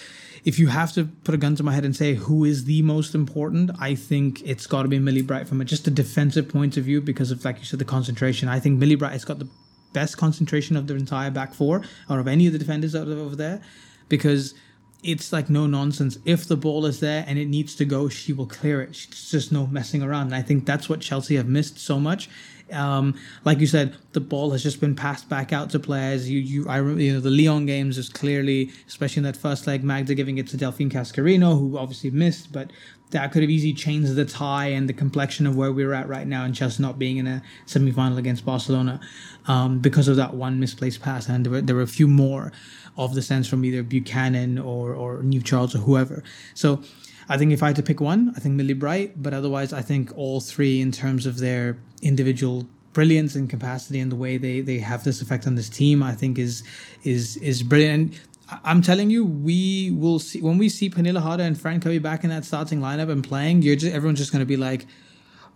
if 0.43 0.59
you 0.59 0.69
have 0.69 0.93
to 0.93 1.05
put 1.25 1.35
a 1.35 1.39
gun 1.39 1.55
to 1.57 1.63
my 1.63 1.75
head 1.75 1.85
and 1.85 1.95
say 1.95 2.15
who 2.15 2.47
is 2.47 2.65
the 2.65 2.81
most 2.81 3.15
important, 3.15 3.71
I 3.79 3.95
think 3.95 4.41
it's 4.43 4.67
got 4.67 4.85
to 4.85 4.89
be 4.89 4.99
Millie 4.99 5.21
Bright 5.21 5.47
from 5.47 5.61
a, 5.61 5.67
just 5.67 5.87
a 5.87 5.91
defensive 5.91 6.49
point 6.49 6.79
of 6.79 6.85
view 6.85 7.03
because 7.03 7.31
of, 7.31 7.45
like 7.45 7.59
you 7.59 7.67
said, 7.67 7.79
the 7.79 7.85
concentration. 7.85 8.49
I 8.49 8.59
think 8.59 8.79
Millie 8.79 8.95
Bright 8.95 9.13
has 9.13 9.27
got 9.27 9.39
the 9.39 9.49
best 9.93 10.17
concentration 10.17 10.77
of 10.77 10.87
the 10.87 10.95
entire 10.95 11.31
back 11.31 11.55
four 11.55 11.83
or 12.09 12.19
of 12.19 12.29
any 12.29 12.47
of 12.47 12.53
the 12.53 12.59
defenders 12.59 12.95
out 12.95 13.09
of 13.09 13.19
over 13.19 13.37
there 13.37 13.61
because 14.09 14.55
it's 15.03 15.33
like 15.33 15.49
no 15.49 15.67
nonsense. 15.67 16.19
If 16.25 16.47
the 16.47 16.57
ball 16.57 16.85
is 16.87 17.01
there 17.01 17.25
and 17.27 17.39
it 17.39 17.47
needs 17.47 17.75
to 17.77 17.85
go, 17.85 18.09
she 18.09 18.33
will 18.33 18.47
clear 18.47 18.83
it. 18.83 18.95
She's 18.95 19.31
just 19.31 19.53
no 19.53 19.67
messing 19.67 20.03
around. 20.03 20.27
And 20.27 20.35
I 20.35 20.43
think 20.43 20.67
that's 20.67 20.89
what 20.89 21.01
Chelsea 21.01 21.37
have 21.37 21.49
missed 21.49 21.79
so 21.79 21.99
much. 21.99 22.29
Um, 22.73 23.19
like 23.45 23.59
you 23.61 23.67
said, 23.67 23.97
the 24.13 24.21
ball 24.21 24.51
has 24.53 24.63
just 24.63 24.81
been 24.81 24.95
passed 24.95 25.29
back 25.29 25.53
out 25.53 25.71
to 25.71 25.79
players. 25.79 26.29
You, 26.31 26.39
you, 26.39 26.69
I, 26.69 26.81
you 26.81 27.13
know, 27.13 27.21
the 27.21 27.31
Lyon 27.31 27.67
games 27.67 27.99
is 27.99 28.09
clearly, 28.09 28.71
especially 28.87 29.21
in 29.21 29.25
that 29.25 29.37
first 29.37 29.67
leg, 29.67 29.83
Magda 29.83 30.15
giving 30.15 30.39
it 30.39 30.47
to 30.49 30.57
Delphine 30.57 30.91
Cascarino, 30.91 31.59
who 31.59 31.79
obviously 31.79 32.11
missed, 32.11 32.53
but 32.53 32.71
that 33.11 33.33
could 33.33 33.43
have 33.43 33.51
easily 33.51 33.73
changed 33.73 34.15
the 34.15 34.25
tie 34.25 34.69
and 34.69 34.89
the 34.89 34.93
complexion 34.93 35.47
of 35.47 35.57
where 35.57 35.73
we're 35.73 35.93
at 35.93 36.09
right 36.09 36.27
now 36.27 36.45
and 36.45 36.55
Chelsea 36.55 36.83
not 36.83 36.99
being 36.99 37.17
in 37.17 37.27
a 37.27 37.43
semi-final 37.67 38.19
against 38.19 38.45
Barcelona 38.45 39.01
um, 39.47 39.81
because 39.81 40.07
of 40.07 40.17
that 40.17 40.35
one 40.35 40.61
misplaced 40.61 41.03
pass. 41.03 41.29
And 41.29 41.45
there 41.45 41.53
were, 41.53 41.61
there 41.61 41.77
were 41.77 41.83
a 41.83 41.89
few 41.89 42.07
more 42.07 42.53
of 42.97 43.15
the 43.15 43.23
sense 43.23 43.49
from 43.49 43.65
either 43.65 43.83
Buchanan 43.83 44.59
or, 44.59 44.95
or 44.95 45.23
Niamh 45.23 45.45
Charles 45.45 45.75
or 45.75 45.79
whoever. 45.79 46.23
So 46.55 46.83
I 47.31 47.39
think 47.39 47.53
if 47.53 47.63
I 47.63 47.69
had 47.69 47.77
to 47.77 47.83
pick 47.83 48.01
one, 48.01 48.33
I 48.37 48.41
think 48.41 48.57
Millie 48.57 48.75
Bright, 48.75 49.23
but 49.23 49.33
otherwise 49.33 49.73
I 49.73 49.83
think 49.83 50.11
all 50.17 50.41
three 50.41 50.81
in 50.81 50.91
terms 50.91 51.27
of 51.27 51.39
their 51.39 51.79
individual 52.03 52.67
brilliance 52.93 53.37
and 53.37 53.49
capacity 53.49 54.01
and 54.01 54.11
the 54.11 54.17
way 54.17 54.37
they, 54.37 54.61
they 54.61 54.79
have 54.79 55.05
this 55.05 55.23
effect 55.23 55.47
on 55.47 55.55
this 55.55 55.69
team, 55.69 56.03
I 56.03 56.13
think 56.13 56.39
is 56.39 56.65
is 57.05 57.37
is 57.37 57.63
brilliant. 57.63 58.21
I'm 58.65 58.83
telling 58.83 59.11
you, 59.11 59.25
we 59.25 59.93
will 59.93 60.19
see 60.19 60.43
when 60.43 60.59
we 60.59 60.69
see 60.69 60.91
Pernille 60.91 61.21
Harder 61.21 61.45
and 61.45 61.59
Fran 61.59 61.81
Kirby 61.81 62.01
back 62.01 62.25
in 62.25 62.31
that 62.31 62.45
starting 62.45 62.81
lineup 62.81 63.09
and 63.09 63.23
playing. 63.23 63.63
You're 63.63 63.77
just 63.77 63.95
everyone's 63.95 64.19
just 64.19 64.33
going 64.33 64.41
to 64.41 64.47
be 64.47 64.57
like, 64.57 64.87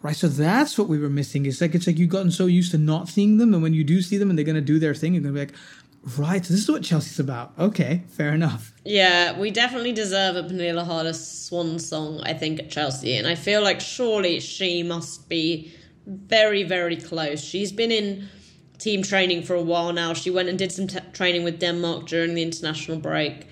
right. 0.02 0.14
So 0.14 0.28
that's 0.28 0.78
what 0.78 0.88
we 0.88 1.00
were 1.00 1.10
missing. 1.10 1.44
It's 1.44 1.60
like 1.60 1.74
it's 1.74 1.88
like 1.88 1.98
you've 1.98 2.10
gotten 2.10 2.30
so 2.30 2.46
used 2.46 2.70
to 2.70 2.78
not 2.78 3.08
seeing 3.08 3.38
them, 3.38 3.52
and 3.52 3.64
when 3.64 3.74
you 3.74 3.82
do 3.82 4.00
see 4.00 4.16
them 4.16 4.30
and 4.30 4.38
they're 4.38 4.44
going 4.44 4.54
to 4.54 4.60
do 4.60 4.78
their 4.78 4.94
thing, 4.94 5.14
you're 5.14 5.24
going 5.24 5.34
to 5.34 5.40
be 5.40 5.46
like, 5.46 5.56
right. 6.18 6.44
So 6.44 6.52
this 6.52 6.62
is 6.62 6.70
what 6.70 6.82
Chelsea's 6.82 7.18
about. 7.18 7.52
Okay, 7.58 8.02
fair 8.08 8.32
enough. 8.32 8.72
Yeah, 8.84 9.38
we 9.38 9.50
definitely 9.50 9.92
deserve 9.92 10.36
a 10.36 10.42
Pernille 10.42 10.84
Harder 10.84 11.12
swan 11.12 11.78
song. 11.78 12.20
I 12.22 12.34
think 12.34 12.60
at 12.60 12.70
Chelsea, 12.70 13.16
and 13.16 13.26
I 13.26 13.34
feel 13.34 13.62
like 13.62 13.80
surely 13.80 14.40
she 14.40 14.82
must 14.82 15.28
be 15.28 15.72
very 16.06 16.62
very 16.62 16.96
close. 16.96 17.42
She's 17.42 17.72
been 17.72 17.90
in 17.90 18.28
team 18.78 19.02
training 19.02 19.42
for 19.42 19.54
a 19.54 19.62
while 19.62 19.92
now. 19.92 20.12
She 20.14 20.30
went 20.30 20.48
and 20.48 20.58
did 20.58 20.72
some 20.72 20.86
t- 20.86 20.98
training 21.12 21.44
with 21.44 21.58
Denmark 21.58 22.06
during 22.06 22.34
the 22.34 22.42
international 22.42 22.98
break. 22.98 23.46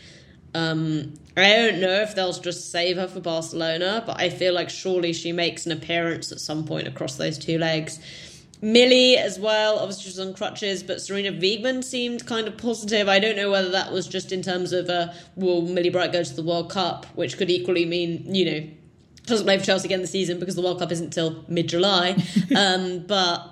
Um, 0.55 1.15
I 1.37 1.49
don't 1.55 1.81
know 1.81 2.03
if 2.03 2.15
they'll 2.15 2.33
just 2.33 2.71
save 2.71 2.97
her 2.97 3.09
for 3.09 3.21
Barcelona, 3.21 4.03
but 4.07 4.21
I 4.21 4.29
feel 4.29 4.53
like 4.53 4.69
surely 4.69 5.15
she 5.15 5.33
makes 5.33 5.65
an 5.65 5.73
appearance 5.73 6.31
at 6.31 6.41
some 6.41 6.65
point 6.65 6.87
across 6.87 7.17
those 7.17 7.39
two 7.39 7.59
legs. 7.59 8.01
Millie 8.63 9.17
as 9.17 9.41
well, 9.41 9.81
obviously 9.81 10.05
she's 10.05 10.21
on 10.21 10.35
crutches, 10.35 10.85
but 10.85 10.99
Sarina 10.99 11.37
Wiegman 11.39 11.83
seemed 11.83 12.25
kind 12.27 12.47
of 12.47 12.57
positive. 12.57 13.09
I 13.09 13.19
don't 13.19 13.35
know 13.35 13.51
whether 13.51 13.71
that 13.71 13.93
was 13.93 14.07
just 14.07 14.31
in 14.31 14.41
terms 14.41 14.73
of 14.73 14.89
uh, 14.89 15.13
will 15.35 15.63
Millie 15.63 15.91
Bright 15.91 16.13
go 16.13 16.23
to 16.23 16.35
the 16.35 16.45
World 16.45 16.71
Cup, 16.71 17.05
which 17.17 17.37
could 17.37 17.51
equally 17.51 17.85
mean 17.85 18.33
you 18.33 18.45
know 18.45 18.71
doesn't 19.27 19.47
play 19.47 19.59
for 19.59 19.65
Chelsea 19.65 19.89
again 19.89 20.01
this 20.01 20.13
season 20.13 20.39
because 20.39 20.55
the 20.55 20.63
World 20.63 20.79
Cup 20.79 20.93
isn't 20.93 21.13
till 21.13 21.45
mid 21.49 21.69
July. 21.69 22.17
um, 22.57 23.05
but 23.07 23.51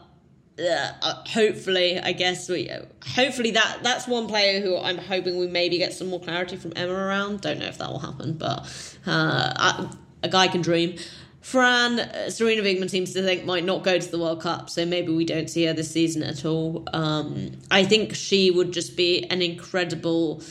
uh, 0.60 0.92
hopefully, 1.26 1.98
I 1.98 2.12
guess 2.12 2.48
we 2.48 2.70
hopefully 3.04 3.50
that 3.50 3.80
that's 3.82 4.06
one 4.06 4.28
player 4.28 4.60
who 4.60 4.76
I'm 4.76 4.98
hoping 4.98 5.38
we 5.38 5.48
maybe 5.48 5.78
get 5.78 5.92
some 5.92 6.06
more 6.06 6.20
clarity 6.20 6.56
from 6.56 6.72
Emma 6.76 6.92
around. 6.92 7.40
Don't 7.40 7.58
know 7.58 7.66
if 7.66 7.78
that 7.78 7.90
will 7.90 7.98
happen, 7.98 8.34
but 8.34 8.96
uh, 9.06 9.90
a 10.22 10.28
guy 10.28 10.48
can 10.48 10.60
dream. 10.60 10.98
Fran, 11.40 12.30
Serena 12.30 12.62
Sarina 12.62 12.62
Wiegman 12.62 12.90
seems 12.90 13.14
to 13.14 13.22
think 13.22 13.44
might 13.44 13.64
not 13.64 13.82
go 13.82 13.98
to 13.98 14.10
the 14.10 14.18
World 14.18 14.42
Cup, 14.42 14.68
so 14.68 14.84
maybe 14.84 15.12
we 15.12 15.24
don't 15.24 15.48
see 15.48 15.64
her 15.64 15.72
this 15.72 15.90
season 15.90 16.22
at 16.22 16.44
all. 16.44 16.86
Um, 16.92 17.52
I 17.70 17.84
think 17.84 18.14
she 18.14 18.50
would 18.50 18.72
just 18.72 18.96
be 18.96 19.24
an 19.30 19.40
incredible 19.40 20.42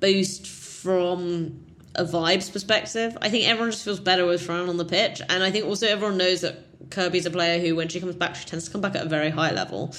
boost 0.00 0.46
from 0.46 1.64
a 1.94 2.04
vibes 2.04 2.52
perspective. 2.52 3.16
I 3.22 3.30
think 3.30 3.46
everyone 3.46 3.70
just 3.70 3.84
feels 3.84 4.00
better 4.00 4.26
with 4.26 4.42
Fran 4.42 4.68
on 4.68 4.78
the 4.78 4.84
pitch, 4.84 5.22
and 5.28 5.44
I 5.44 5.50
think 5.50 5.64
also 5.64 5.86
everyone 5.86 6.18
knows 6.18 6.40
that 6.40 6.90
Kirby's 6.90 7.26
a 7.26 7.30
player 7.30 7.60
who, 7.60 7.76
when 7.76 7.88
she 7.88 8.00
comes 8.00 8.16
back, 8.16 8.34
she 8.34 8.46
tends 8.46 8.64
to 8.64 8.70
come 8.72 8.80
back 8.80 8.96
at 8.96 9.06
a 9.06 9.08
very 9.08 9.30
high 9.30 9.52
level. 9.52 9.94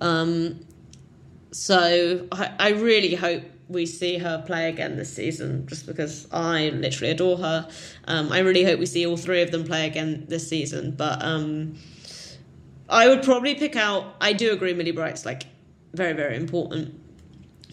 Um, 0.00 0.60
so 1.50 2.26
I, 2.32 2.52
I 2.58 2.68
really 2.70 3.14
hope 3.14 3.42
we 3.68 3.86
see 3.86 4.18
her 4.18 4.42
play 4.46 4.68
again 4.68 4.96
this 4.96 5.12
season, 5.12 5.66
just 5.66 5.86
because 5.86 6.26
I 6.32 6.70
literally 6.70 7.12
adore 7.12 7.38
her. 7.38 7.68
Um, 8.06 8.32
I 8.32 8.40
really 8.40 8.64
hope 8.64 8.78
we 8.78 8.86
see 8.86 9.06
all 9.06 9.16
three 9.16 9.42
of 9.42 9.50
them 9.50 9.64
play 9.64 9.86
again 9.86 10.24
this 10.28 10.48
season. 10.48 10.92
But 10.92 11.22
um, 11.22 11.76
I 12.88 13.08
would 13.08 13.22
probably 13.22 13.54
pick 13.54 13.76
out. 13.76 14.16
I 14.20 14.32
do 14.32 14.52
agree, 14.52 14.74
Millie 14.74 14.92
Bright's 14.92 15.26
like 15.26 15.44
very 15.92 16.12
very 16.12 16.36
important. 16.36 16.94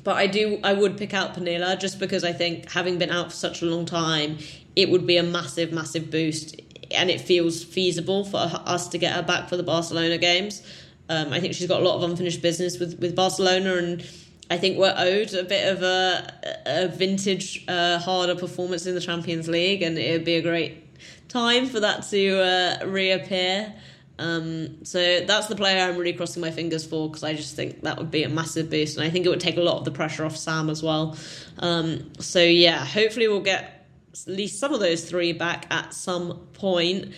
But 0.04 0.18
I 0.18 0.28
do, 0.28 0.60
I 0.64 0.74
would 0.74 0.98
pick 0.98 1.16
out 1.16 1.34
Pernille 1.34 1.80
just 1.80 2.00
because 2.00 2.24
I 2.24 2.32
think 2.32 2.72
having 2.72 3.00
been 3.00 3.10
out 3.10 3.32
for 3.32 3.36
such 3.36 3.64
a 3.64 3.66
long 3.66 3.86
time, 3.86 4.38
it 4.76 4.91
would 4.91 5.08
be 5.08 5.18
a 5.18 5.24
massive, 5.24 5.72
massive 5.72 6.12
boost 6.12 6.62
and 6.91 7.10
it 7.10 7.22
feels 7.22 7.64
feasible 7.64 8.24
for 8.24 8.38
us 8.38 8.88
to 8.89 8.98
get 8.98 9.14
her 9.14 9.24
back 9.24 9.50
for 9.50 9.58
the 9.58 9.64
Barcelona 9.64 10.18
games. 10.18 10.62
Um, 11.10 11.32
I 11.32 11.39
think 11.39 11.54
she's 11.54 11.68
got 11.68 11.82
a 11.82 11.84
lot 11.84 11.96
of 11.96 12.10
unfinished 12.10 12.41
business 12.41 12.80
with, 12.80 13.00
with 13.00 13.16
Barcelona, 13.16 13.76
and 13.76 14.02
I 14.50 14.58
think 14.58 14.78
we're 14.78 14.93
owed 14.96 15.34
a 15.34 15.43
bit 15.43 15.74
of 15.74 15.82
a, 15.82 16.62
a 16.66 16.88
vintage, 16.88 17.66
uh, 17.68 18.00
Harder 18.00 18.36
performance 18.36 18.86
in 18.86 18.93
the 18.93 19.02
Champions 19.02 19.48
League, 19.48 19.82
and 19.82 19.98
it 19.98 20.12
would 20.12 20.26
be 20.26 20.36
a 20.36 20.41
great 20.41 20.84
time 21.28 21.66
for 21.68 21.80
that 21.80 22.04
to 22.10 22.39
uh, 22.39 22.86
reappear. 22.86 23.74
Um, 24.18 24.86
so 24.86 25.22
that's 25.26 25.48
the 25.48 25.56
player 25.56 25.84
I'm 25.84 25.98
really 25.98 26.14
crossing 26.14 26.41
my 26.41 26.52
fingers 26.52 26.86
for 26.86 27.10
because 27.10 27.24
I 27.24 27.34
just 27.34 27.56
think 27.56 27.82
that 27.82 27.98
would 27.98 28.12
be 28.12 28.24
a 28.24 28.30
massive 28.30 28.70
boost, 28.70 28.98
and 28.98 29.06
I 29.06 29.10
think 29.10 29.26
it 29.26 29.30
would 29.30 29.41
take 29.41 29.58
a 29.58 29.62
lot 29.62 29.78
of 29.78 29.86
the 29.86 29.91
pressure 29.91 30.26
off 30.26 30.38
Sam 30.38 30.70
as 30.70 30.84
well. 30.84 31.18
Um, 31.60 32.12
so 32.20 32.41
yeah, 32.41 32.86
hopefully 32.86 33.28
we'll 33.28 33.41
get 33.41 33.88
at 34.14 34.28
least 34.28 34.60
some 34.60 34.74
of 34.74 34.80
those 34.80 35.10
three 35.10 35.34
back 35.34 35.66
at 35.72 35.93
some 35.93 36.48
point. 36.54 37.14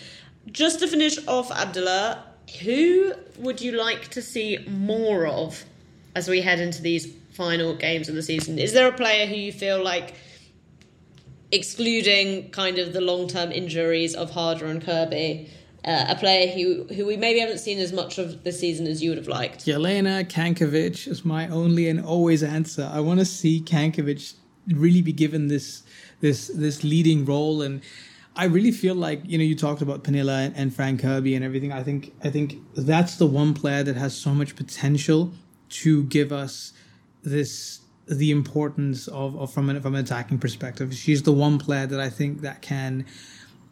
Just 0.47 0.79
to 0.79 0.87
finish 0.87 1.19
off, 1.27 1.51
Abdullah, 1.51 2.23
who 2.61 3.13
would 3.37 3.61
you 3.61 3.73
like 3.73 4.07
to 4.09 4.21
see 4.21 4.57
more 4.67 5.27
of 5.27 5.65
as 6.17 6.27
we 6.27 6.41
head 6.41 6.59
into 6.59 6.81
these 6.81 7.05
final 7.33 7.75
games 7.75 8.09
of 8.09 8.15
the 8.15 8.23
season? 8.23 8.57
Is 8.57 8.73
there 8.73 8.87
a 8.87 8.91
player 8.91 9.27
who 9.27 9.35
you 9.35 9.51
feel 9.51 9.81
like, 9.83 10.15
excluding 11.51 12.49
kind 12.49 12.79
of 12.79 12.91
the 12.91 13.01
long 13.01 13.27
term 13.27 13.51
injuries 13.51 14.15
of 14.15 14.31
Harder 14.31 14.65
and 14.65 14.83
Kirby, 14.83 15.49
uh, 15.85 16.05
a 16.09 16.15
player 16.15 16.47
who 16.47 16.85
who 16.95 17.05
we 17.05 17.15
maybe 17.17 17.39
haven't 17.39 17.59
seen 17.59 17.77
as 17.77 17.93
much 17.93 18.17
of 18.17 18.43
this 18.43 18.59
season 18.59 18.87
as 18.87 19.03
you 19.03 19.11
would 19.11 19.19
have 19.19 19.27
liked? 19.27 19.65
Jelena 19.67 20.25
Cankovic 20.25 21.07
is 21.07 21.23
my 21.23 21.47
only 21.49 21.87
and 21.87 22.03
always 22.03 22.41
answer. 22.41 22.89
I 22.91 22.99
want 22.99 23.19
to 23.19 23.25
see 23.25 23.61
Cankovic 23.61 24.33
really 24.67 25.03
be 25.03 25.13
given 25.13 25.47
this 25.47 25.83
this 26.19 26.47
this 26.47 26.83
leading 26.83 27.25
role 27.25 27.61
and 27.61 27.81
I 28.35 28.45
really 28.45 28.71
feel 28.71 28.95
like 28.95 29.21
you 29.23 29.37
know 29.37 29.43
you 29.43 29.55
talked 29.55 29.81
about 29.81 30.03
Pernille 30.03 30.45
and, 30.45 30.55
and 30.57 30.75
Fran 30.75 30.97
Kirby 30.97 31.35
and 31.35 31.45
everything. 31.45 31.71
I 31.71 31.83
think 31.83 32.13
I 32.23 32.29
think 32.29 32.57
that's 32.75 33.17
the 33.17 33.27
one 33.27 33.53
player 33.53 33.83
that 33.83 33.95
has 33.95 34.15
so 34.15 34.31
much 34.31 34.55
potential 34.55 35.31
to 35.69 36.03
give 36.03 36.31
us 36.31 36.73
this 37.23 37.81
the 38.07 38.31
importance 38.31 39.07
of, 39.09 39.35
of 39.37 39.53
from 39.53 39.69
an 39.69 39.81
from 39.81 39.95
an 39.95 40.03
attacking 40.03 40.39
perspective. 40.39 40.93
She's 40.93 41.23
the 41.23 41.33
one 41.33 41.57
player 41.57 41.85
that 41.85 41.99
I 41.99 42.09
think 42.09 42.41
that 42.41 42.61
can 42.61 43.05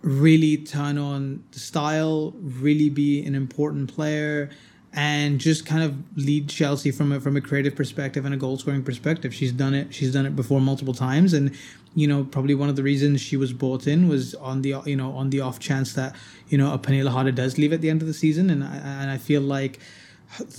really 0.01 0.57
turn 0.57 0.97
on 0.97 1.43
the 1.51 1.59
style, 1.59 2.33
really 2.39 2.89
be 2.89 3.25
an 3.25 3.33
important 3.33 3.93
player, 3.93 4.49
and 4.93 5.39
just 5.39 5.65
kind 5.65 5.83
of 5.83 5.95
lead 6.17 6.49
Chelsea 6.49 6.91
from 6.91 7.11
a 7.11 7.19
from 7.19 7.37
a 7.37 7.41
creative 7.41 7.75
perspective 7.75 8.25
and 8.25 8.33
a 8.33 8.37
goal 8.37 8.57
scoring 8.57 8.83
perspective. 8.83 9.33
She's 9.33 9.51
done 9.51 9.73
it. 9.73 9.93
She's 9.93 10.13
done 10.13 10.25
it 10.25 10.35
before 10.35 10.61
multiple 10.61 10.93
times, 10.93 11.33
and 11.33 11.51
you 11.95 12.07
know, 12.07 12.25
probably 12.25 12.55
one 12.55 12.67
of 12.67 12.75
the 12.75 12.83
reasons 12.83 13.21
she 13.21 13.37
was 13.37 13.53
bought 13.53 13.87
in 13.87 14.09
was 14.09 14.35
on 14.35 14.61
the 14.61 14.75
you 14.85 14.95
know 14.95 15.11
on 15.13 15.29
the 15.29 15.41
off 15.41 15.59
chance 15.59 15.93
that 15.93 16.15
you 16.49 16.57
know 16.57 16.73
a 16.73 16.77
Pernille 16.77 17.09
Harder 17.09 17.31
does 17.31 17.57
leave 17.57 17.73
at 17.73 17.81
the 17.81 17.89
end 17.89 18.01
of 18.01 18.07
the 18.07 18.13
season, 18.13 18.49
and 18.49 18.63
I, 18.63 18.75
and 18.75 19.11
I 19.11 19.17
feel 19.17 19.41
like 19.41 19.79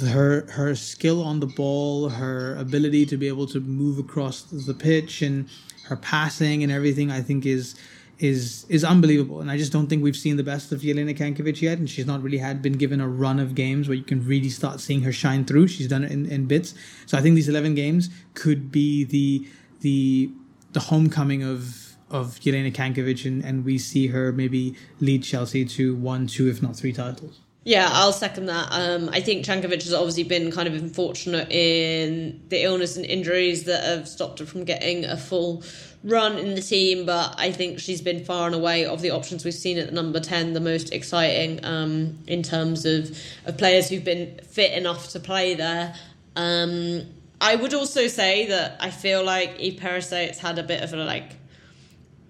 her 0.09 0.47
her 0.51 0.75
skill 0.75 1.23
on 1.23 1.41
the 1.41 1.47
ball, 1.47 2.09
her 2.09 2.57
ability 2.57 3.07
to 3.07 3.17
be 3.17 3.29
able 3.29 3.47
to 3.49 3.61
move 3.61 3.99
across 3.99 4.43
the 4.43 4.75
pitch, 4.75 5.23
and 5.23 5.49
her 5.85 5.97
passing 5.97 6.63
and 6.63 6.73
everything, 6.73 7.11
I 7.11 7.23
think 7.23 7.47
is 7.47 7.75
is 8.19 8.65
is 8.69 8.85
unbelievable. 8.85 9.41
And 9.41 9.51
I 9.51 9.59
just 9.59 9.73
don't 9.73 9.89
think 9.89 10.03
we've 10.03 10.17
seen 10.17 10.37
the 10.37 10.45
best 10.45 10.73
of 10.73 10.81
Jelena 10.81 11.17
Cankovic 11.17 11.61
yet, 11.61 11.79
and 11.79 11.89
she's 11.89 12.07
not 12.07 12.23
really 12.23 12.39
had 12.39 12.63
been 12.63 12.75
given 12.75 13.01
a 13.01 13.09
run 13.09 13.39
of 13.39 13.55
games 13.55 13.89
where 13.89 13.97
you 13.97 14.05
can 14.05 14.27
really 14.27 14.49
start 14.49 14.81
seeing 14.81 15.03
her 15.03 15.13
shine 15.13 15.45
through. 15.45 15.69
She's 15.69 15.89
done 15.89 16.05
it 16.05 16.13
in, 16.13 16.27
in 16.27 16.47
bits, 16.47 16.75
so 17.07 17.19
I 17.19 17.21
think 17.21 17.35
these 17.35 17.49
eleven 17.49 17.75
games 17.75 18.11
could 18.35 18.73
be 18.73 19.05
the 19.05 19.47
the 19.81 20.31
the 20.73 20.81
homecoming 20.81 21.43
of 21.43 21.97
of 22.11 22.39
Jelena 22.41 22.73
Cankovic, 22.73 23.27
and, 23.27 23.45
and 23.45 23.65
we 23.65 23.79
see 23.79 24.09
her 24.09 24.33
maybe 24.33 24.77
lead 25.01 25.25
Chelsea 25.25 25.65
to 25.65 25.97
one, 25.97 26.27
two, 26.27 26.49
if 26.49 26.63
not 26.63 26.77
three 26.77 26.93
titles. 26.93 27.41
Yeah, 27.67 27.89
I'll 27.91 28.13
second 28.13 28.47
that. 28.47 28.69
Um, 28.71 29.11
I 29.13 29.21
think 29.21 29.45
Cankovic 29.45 29.83
has 29.83 29.93
obviously 29.93 30.23
been 30.23 30.53
kind 30.53 30.69
of 30.69 30.75
unfortunate 30.75 31.51
in 31.51 32.41
the 32.49 32.63
illness 32.63 32.97
and 32.97 33.05
injuries 33.05 33.65
that 33.65 33.83
have 33.83 34.07
stopped 34.07 34.39
her 34.39 34.47
from 34.47 34.63
getting 34.63 35.05
a 35.05 35.17
full 35.17 35.65
run 36.05 36.39
in 36.39 36.55
the 36.55 36.61
team, 36.63 37.07
but 37.07 37.35
I 37.37 37.51
think 37.51 37.81
she's 37.81 38.01
been 38.01 38.25
far 38.25 38.47
and 38.47 38.55
away 38.55 38.85
of 38.85 39.03
the 39.03 39.11
options 39.11 39.45
we've 39.45 39.53
seen 39.53 39.79
at 39.79 39.93
number 39.93 40.21
10 40.21 40.53
the 40.53 40.61
most 40.61 40.93
exciting 40.93 41.59
um, 41.65 42.17
in 42.29 42.45
terms 42.45 42.87
of, 42.87 43.19
of 43.47 43.59
players 43.59 43.89
who've 43.89 44.05
been 44.05 44.39
fit 44.49 44.71
enough 44.73 45.09
to 45.09 45.19
play 45.19 45.55
there. 45.55 45.93
Um, 46.37 47.03
I 47.41 47.57
would 47.57 47.75
also 47.75 48.07
say 48.07 48.47
that 48.47 48.77
I 48.79 48.91
feel 48.91 49.25
like 49.25 49.59
Eve 49.59 49.81
Perisset's 49.81 50.39
had 50.39 50.61
a 50.61 50.63
bit 50.63 50.85
of 50.85 50.93
a 50.93 50.99
like 50.99 51.33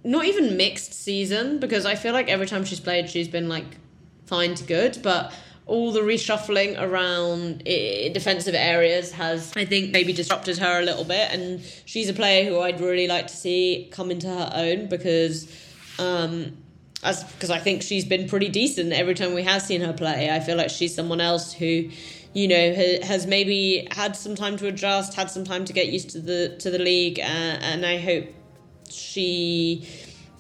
not 0.03 0.24
even 0.24 0.57
mixed 0.57 0.95
season 0.95 1.59
because 1.59 1.84
I 1.84 1.95
feel 1.95 2.14
like 2.14 2.30
every 2.30 2.47
time 2.47 2.64
she's 2.64 2.80
played 2.80 3.11
she's 3.11 3.28
been 3.28 3.51
like 3.51 3.76
fine 4.27 4.55
to 4.55 4.64
good, 4.64 4.99
but 5.03 5.33
all 5.66 5.91
the 5.91 6.01
reshuffling 6.01 6.81
around 6.81 7.64
defensive 7.64 8.55
areas 8.55 9.11
has, 9.12 9.53
I 9.57 9.64
think, 9.64 9.91
maybe 9.91 10.12
disrupted 10.12 10.59
her 10.59 10.81
a 10.81 10.85
little 10.85 11.05
bit. 11.05 11.33
And 11.33 11.61
she's 11.85 12.09
a 12.09 12.12
player 12.12 12.49
who 12.49 12.61
I'd 12.61 12.81
really 12.81 13.09
like 13.09 13.27
to 13.27 13.37
see 13.37 13.89
come 13.91 14.12
into 14.12 14.29
her 14.29 14.51
own 14.55 14.87
because, 14.87 15.51
um, 15.99 16.57
as 17.03 17.24
because 17.24 17.51
I 17.51 17.59
think 17.59 17.83
she's 17.83 18.05
been 18.05 18.29
pretty 18.29 18.49
decent 18.49 18.93
every 18.93 19.14
time 19.14 19.35
we 19.35 19.43
have 19.43 19.61
seen 19.61 19.81
her 19.81 19.93
play. 19.93 20.31
I 20.31 20.39
feel 20.41 20.57
like 20.57 20.70
she's 20.70 20.95
someone 20.95 21.20
else 21.20 21.53
who 21.53 21.91
you 22.33 22.49
know 22.49 22.74
has 23.03 23.27
maybe 23.27 23.89
had 23.91 24.14
some 24.14 24.37
time 24.37 24.57
to 24.59 24.68
adjust, 24.68 25.14
had 25.14 25.31
some 25.31 25.45
time 25.45 25.64
to 25.64 25.72
get 25.72 25.89
used 25.89 26.11
to 26.11 26.20
the 26.20 26.57
to 26.61 26.70
the 26.70 26.79
league, 26.79 27.18
uh, 27.18 27.22
and 27.22 27.85
I 27.85 27.99
hope 27.99 28.27
she 28.89 29.89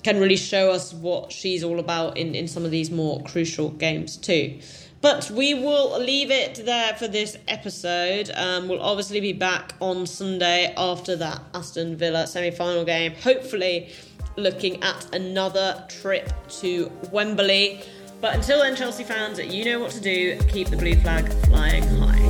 can 0.06 0.20
really 0.20 0.36
show 0.36 0.70
us 0.70 0.94
what 0.94 1.32
she's 1.32 1.64
all 1.64 1.80
about 1.80 2.16
in 2.16 2.32
in 2.36 2.46
some 2.46 2.64
of 2.64 2.70
these 2.70 2.92
more 2.92 3.20
crucial 3.24 3.70
games 3.70 4.16
too. 4.16 4.56
But 5.00 5.28
we 5.32 5.52
will 5.52 5.98
leave 5.98 6.30
it 6.30 6.64
there 6.64 6.94
for 6.94 7.08
this 7.08 7.36
episode. 7.48 8.30
Um, 8.34 8.68
we'll 8.68 8.80
obviously 8.80 9.20
be 9.20 9.32
back 9.32 9.74
on 9.80 10.06
Sunday 10.06 10.72
after 10.76 11.16
that 11.16 11.40
Aston 11.54 11.96
Villa 11.96 12.28
semi 12.28 12.52
final 12.52 12.84
game. 12.84 13.14
Hopefully, 13.16 13.90
looking 14.36 14.80
at 14.84 15.12
another 15.12 15.84
trip 15.88 16.32
to 16.60 16.92
Wembley. 17.10 17.82
But 18.20 18.36
until 18.36 18.62
then, 18.62 18.76
Chelsea 18.76 19.02
fans, 19.02 19.40
you 19.40 19.64
know 19.64 19.80
what 19.80 19.90
to 19.90 20.00
do. 20.00 20.38
Keep 20.48 20.68
the 20.68 20.76
blue 20.76 20.94
flag 21.00 21.32
flying 21.46 21.82
high. 21.98 22.25